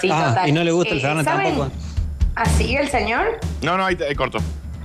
Sí, 0.00 0.08
Ah, 0.10 0.28
total. 0.30 0.48
y 0.48 0.52
no 0.52 0.64
le 0.64 0.72
gusta 0.72 0.94
el 0.94 1.00
Eh, 1.00 1.24
tampoco. 1.24 1.70
¿Ah, 2.34 2.46
sigue 2.46 2.80
el 2.80 2.88
señor? 2.88 3.38
No, 3.60 3.76
no, 3.76 3.84
ahí, 3.84 3.94
te- 3.94 4.06
ahí 4.06 4.14
corto. 4.14 4.38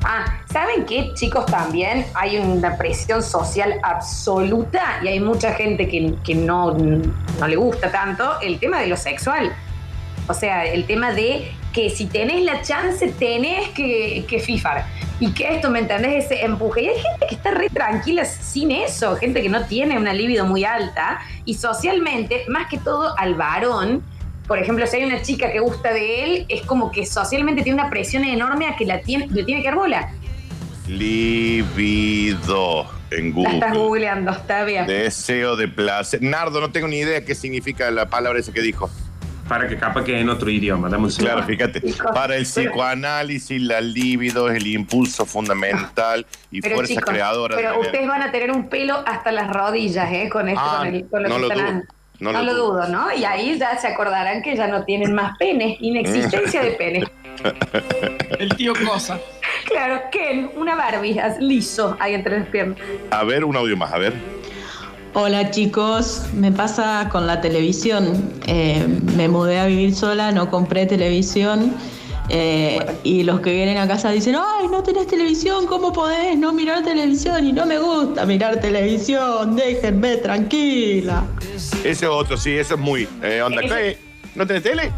Ah, 0.04 0.26
¿saben 0.52 0.86
qué, 0.86 1.12
chicos? 1.16 1.45
También 1.48 2.06
hay 2.14 2.38
una 2.38 2.78
presión 2.78 3.24
social 3.24 3.74
absoluta 3.84 5.00
y 5.02 5.08
hay 5.08 5.20
mucha 5.20 5.54
gente 5.54 5.88
que, 5.88 6.14
que 6.24 6.36
no, 6.36 6.74
no 6.74 7.48
le 7.48 7.56
gusta 7.56 7.91
tanto 7.91 8.39
el 8.41 8.60
tema 8.60 8.80
de 8.82 8.88
lo 8.88 8.98
sexual. 8.98 9.52
O 10.28 10.34
sea, 10.34 10.66
el 10.66 10.86
tema 10.86 11.14
de 11.14 11.52
que 11.78 11.92
si 11.92 12.08
tenés 12.08 12.42
la 12.42 12.64
chance, 12.64 13.08
tenés 13.20 13.70
que, 13.70 14.26
que 14.28 14.40
fifar. 14.40 14.84
Y 15.20 15.32
que 15.32 15.54
esto, 15.54 15.70
¿me 15.70 15.78
entendés? 15.78 16.26
Ese 16.26 16.44
empuje. 16.44 16.82
Y 16.82 16.88
hay 16.88 17.00
gente 17.00 17.28
que 17.30 17.36
está 17.36 17.52
re 17.52 17.70
tranquila 17.70 18.26
sin 18.26 18.72
eso, 18.72 19.16
gente 19.16 19.44
que 19.44 19.50
no 19.50 19.64
tiene 19.68 19.96
una 19.96 20.12
libido 20.12 20.44
muy 20.44 20.66
alta. 20.66 21.20
Y 21.46 21.54
socialmente, 21.54 22.46
más 22.48 22.68
que 22.68 22.80
todo 22.80 23.16
al 23.20 23.36
varón, 23.36 24.02
por 24.48 24.58
ejemplo, 24.58 24.88
si 24.88 24.98
hay 24.98 25.04
una 25.04 25.22
chica 25.22 25.52
que 25.52 25.60
gusta 25.60 25.94
de 25.94 26.24
él, 26.24 26.46
es 26.50 26.64
como 26.64 26.92
que 26.92 27.06
socialmente 27.06 27.62
tiene 27.62 27.80
una 27.80 27.92
presión 27.92 28.24
enorme 28.24 28.66
a 28.66 28.76
que 28.76 28.88
la 28.88 29.02
tiene, 29.02 29.28
le 29.28 29.44
tiene 29.44 29.62
que 29.62 29.68
dar 29.68 29.76
bola. 29.76 30.12
Libido 30.88 32.88
en 33.12 33.44
La 33.44 33.52
estás 33.52 33.70
Google. 33.70 33.84
googleando, 33.84 34.32
está 34.32 34.64
bien. 34.64 34.88
Deseo 34.88 35.56
de 35.56 35.68
placer. 35.68 36.24
Nardo, 36.24 36.60
no 36.60 36.72
tengo 36.72 36.88
ni 36.88 36.98
idea 36.98 37.24
qué 37.24 37.36
significa 37.36 37.92
la 37.92 38.10
palabra 38.10 38.40
esa 38.40 38.52
que 38.52 38.62
dijo. 38.62 38.90
Para 39.48 39.68
que 39.68 39.78
capaz 39.78 40.04
que 40.04 40.20
en 40.20 40.30
otro 40.30 40.50
idioma. 40.50 40.89
Dame 40.89 41.06
un 41.06 41.12
segundo. 41.12 41.34
Claro, 41.36 41.48
fíjate. 41.48 41.82
Para 42.14 42.36
el 42.36 42.43
psicoanálisis, 42.43 43.62
la 43.62 43.80
libido 43.82 44.50
es 44.50 44.58
el 44.58 44.68
impulso 44.68 45.26
fundamental 45.26 46.26
y 46.52 46.62
Pero 46.62 46.76
fuerza 46.76 46.93
chicos, 46.95 47.10
creadora. 47.10 47.56
pero 47.56 47.80
ustedes 47.80 48.08
van 48.08 48.22
a 48.24 48.32
tener 48.32 48.52
un 48.52 48.68
pelo 48.70 49.04
hasta 49.06 49.32
las 49.32 49.50
rodillas, 49.52 50.12
¿eh? 50.12 50.30
Con 50.30 50.50
esto, 50.50 50.62
Ah, 50.64 50.78
con, 50.80 50.88
el, 50.88 51.08
con 51.08 51.24
lo 51.24 51.30
no 51.30 51.36
que 51.36 51.41
lo 51.41 51.48
están 51.52 51.76
dudo, 51.80 51.86
no 52.20 52.32
No, 52.34 52.39
lo 52.39 52.45
lo 52.45 52.54
dudo. 52.56 52.74
dudo, 52.74 52.88
¿no? 52.89 53.14
Y 53.14 53.24
ahí 53.26 53.58
ya 53.58 53.78
se 53.78 53.88
acordarán 53.88 54.41
que 54.41 54.56
ya 54.56 54.68
no 54.68 54.84
tienen 54.84 55.14
más 55.14 55.38
pene, 55.38 55.78
inexistencia 55.80 56.62
de 56.62 56.72
pene. 56.72 57.04
El 58.39 58.50
tío 58.56 58.74
Cosa. 58.88 59.20
Claro, 59.66 60.02
Ken, 60.12 60.50
una 60.56 60.76
Barbie, 60.76 61.20
liso 61.39 61.95
ahí 62.00 62.14
entre 62.16 62.39
las 62.39 62.48
piernas. 62.50 62.78
A 63.12 63.24
ver, 63.24 63.43
un 63.45 63.56
audio 63.56 63.78
más, 63.78 63.93
a 63.93 63.98
ver. 63.98 64.14
Hola 65.20 65.49
chicos, 65.49 66.22
me 66.36 66.51
pasa 66.51 67.09
con 67.11 67.26
la 67.26 67.41
televisión. 67.41 68.30
Eh, 68.45 68.86
me 69.15 69.28
mudé 69.28 69.57
a 69.57 69.65
vivir 69.65 69.95
sola, 69.95 70.32
no 70.32 70.51
compré 70.51 70.86
televisión. 70.86 71.74
eh, 72.30 72.78
y 73.03 73.24
los 73.24 73.39
que 73.39 73.51
vienen 73.51 73.80
a 73.80 73.88
casa 73.88 74.11
dicen, 74.11 74.36
ay, 74.36 74.68
no 74.68 74.84
tenés 74.84 75.07
televisión, 75.07 75.65
¿cómo 75.65 75.91
podés 75.91 76.38
no 76.38 76.53
mirar 76.53 76.84
televisión? 76.84 77.47
Y 77.47 77.51
no 77.51 77.65
me 77.65 77.80
gusta 77.80 78.28
mirar 78.28 78.61
televisión, 78.61 79.55
déjenme 79.55 80.18
tranquila. 80.18 81.26
Ese 81.84 81.89
es 81.89 82.03
otro, 82.03 82.38
sí, 82.38 82.55
eso 82.55 82.76
es 82.76 82.80
muy. 82.80 83.07
Eh, 83.24 83.41
onda. 83.41 83.63
¿No 84.36 84.45
tenés 84.45 84.61
tele? 84.61 84.91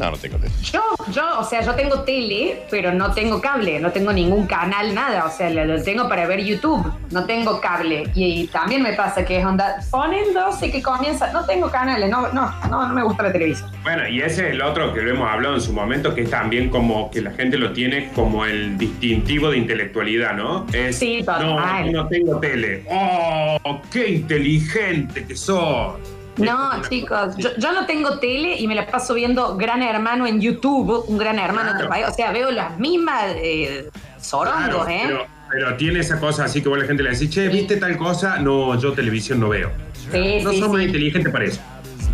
No, 0.00 0.10
no 0.10 0.16
tengo 0.16 0.38
tele. 0.38 0.52
Yo, 0.62 0.80
yo, 1.12 1.38
o 1.38 1.44
sea, 1.44 1.60
yo 1.60 1.74
tengo 1.74 2.00
tele, 2.00 2.62
pero 2.70 2.90
no 2.90 3.12
tengo 3.12 3.38
cable, 3.38 3.78
no 3.80 3.92
tengo 3.92 4.14
ningún 4.14 4.46
canal, 4.46 4.94
nada. 4.94 5.26
O 5.26 5.30
sea, 5.30 5.50
lo, 5.50 5.82
tengo 5.82 6.08
para 6.08 6.26
ver 6.26 6.40
YouTube, 6.42 6.90
no 7.10 7.26
tengo 7.26 7.60
cable. 7.60 8.04
Y, 8.14 8.40
y 8.40 8.46
también 8.46 8.82
me 8.82 8.94
pasa 8.94 9.26
que 9.26 9.38
es 9.38 9.44
onda, 9.44 9.76
ponen 9.90 10.32
12 10.32 10.72
que 10.72 10.80
comienza, 10.80 11.30
no 11.34 11.44
tengo 11.44 11.70
canales, 11.70 12.08
no, 12.08 12.32
no, 12.32 12.50
no, 12.70 12.88
no 12.88 12.94
me 12.94 13.02
gusta 13.02 13.24
la 13.24 13.32
televisión. 13.32 13.70
Bueno, 13.82 14.08
y 14.08 14.22
ese 14.22 14.46
es 14.48 14.54
el 14.54 14.62
otro 14.62 14.94
que 14.94 15.02
lo 15.02 15.10
hemos 15.10 15.30
hablado 15.30 15.56
en 15.56 15.60
su 15.60 15.74
momento, 15.74 16.14
que 16.14 16.22
es 16.22 16.30
también 16.30 16.70
como 16.70 17.10
que 17.10 17.20
la 17.20 17.32
gente 17.32 17.58
lo 17.58 17.74
tiene 17.74 18.10
como 18.14 18.46
el 18.46 18.78
distintivo 18.78 19.50
de 19.50 19.58
intelectualidad, 19.58 20.32
¿no? 20.32 20.66
Es, 20.72 20.96
Sí, 20.96 21.18
total. 21.22 21.92
no, 21.92 22.02
no 22.04 22.08
tengo 22.08 22.40
tele. 22.40 22.84
¡Oh, 22.90 23.82
qué 23.92 24.08
inteligente 24.08 25.26
que 25.26 25.36
sos! 25.36 25.94
No, 26.40 26.70
chicos, 26.88 27.36
yo, 27.36 27.50
yo 27.56 27.72
no 27.72 27.86
tengo 27.86 28.18
tele 28.18 28.56
y 28.58 28.66
me 28.66 28.74
la 28.74 28.86
paso 28.86 29.14
viendo 29.14 29.56
Gran 29.56 29.82
Hermano 29.82 30.26
en 30.26 30.40
YouTube, 30.40 31.04
un 31.06 31.18
Gran 31.18 31.38
Hermano 31.38 31.74
del 31.74 31.88
país. 31.88 32.06
O 32.08 32.12
sea, 32.12 32.32
veo 32.32 32.50
las 32.50 32.78
mismas 32.78 33.24
eh, 33.36 33.90
sorongos, 34.20 34.86
Claro, 34.86 34.88
¿eh? 34.88 35.02
pero, 35.06 35.26
pero 35.50 35.76
tiene 35.76 36.00
esa 36.00 36.18
cosa 36.18 36.44
así 36.44 36.62
que 36.62 36.68
vos 36.68 36.78
la 36.78 36.86
gente 36.86 37.02
le 37.02 37.10
decís, 37.10 37.30
che, 37.30 37.48
¿viste 37.48 37.76
tal 37.76 37.96
cosa? 37.96 38.38
No, 38.38 38.78
yo 38.78 38.92
televisión 38.92 39.40
no 39.40 39.48
veo. 39.48 39.70
Sí, 40.12 40.40
no 40.42 40.50
sí, 40.50 40.60
somos 40.60 40.78
sí. 40.78 40.86
inteligentes 40.86 41.32
para 41.32 41.44
eso. 41.44 41.60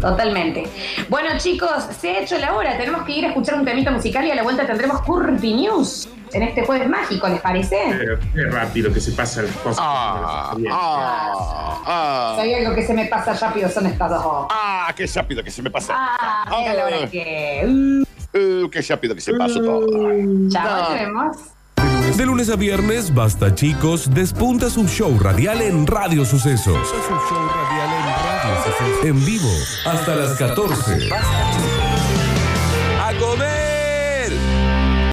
Totalmente. 0.01 0.65
Bueno, 1.09 1.31
chicos, 1.39 1.71
se 1.99 2.11
ha 2.11 2.21
hecho 2.21 2.39
la 2.39 2.55
hora. 2.55 2.77
Tenemos 2.77 3.05
que 3.05 3.13
ir 3.13 3.25
a 3.25 3.29
escuchar 3.29 3.55
un 3.55 3.65
temita 3.65 3.91
musical 3.91 4.27
y 4.27 4.31
a 4.31 4.35
la 4.35 4.43
vuelta 4.43 4.67
tendremos 4.67 5.01
Curvy 5.03 5.55
News 5.55 6.09
en 6.33 6.43
este 6.43 6.65
jueves 6.65 6.89
mágico, 6.89 7.29
¿les 7.29 7.41
parece? 7.41 7.77
Pero 7.99 8.19
qué 8.19 8.45
rápido 8.45 8.93
que 8.93 9.01
se 9.01 9.13
pasan 9.13 9.47
las 9.47 9.57
cosas. 9.57 9.79
Ah, 9.81 10.55
ah, 10.71 11.83
ah. 11.87 12.33
Si 12.37 12.43
hay 12.43 12.55
algo 12.55 12.75
que 12.75 12.87
se 12.87 12.95
me 12.95 13.07
pasa 13.07 13.35
rápido 13.35 13.69
son 13.69 13.87
estas 13.87 14.11
dos. 14.11 14.47
Ah, 14.51 14.93
qué 14.97 15.07
rápido 15.07 15.43
que 15.43 15.51
se 15.51 15.63
me 15.63 15.71
pasa. 15.71 15.95
Ah, 15.97 16.57
mira 16.59 16.75
la 16.75 16.85
hora 16.85 17.11
que. 17.11 18.05
Uh, 18.35 18.69
qué 18.71 18.83
rápido 18.83 19.15
que 19.15 19.21
se 19.21 19.35
pasó 19.35 19.61
todo. 19.63 19.87
Chao, 20.51 20.81
nos 20.81 20.95
vemos. 20.95 21.37
De 22.17 22.25
lunes 22.25 22.49
a 22.49 22.57
viernes, 22.57 23.15
Basta 23.15 23.55
Chicos 23.55 24.15
despunta 24.15 24.71
su 24.71 24.87
show 24.87 25.19
radial 25.19 25.61
en 25.61 25.87
Radio 25.87 26.25
Sucesos. 26.25 26.79
En 29.03 29.25
vivo, 29.25 29.51
hasta 29.85 30.15
las 30.17 30.39
14. 30.39 31.11
¡A 31.13 31.21
comer! 31.21 31.86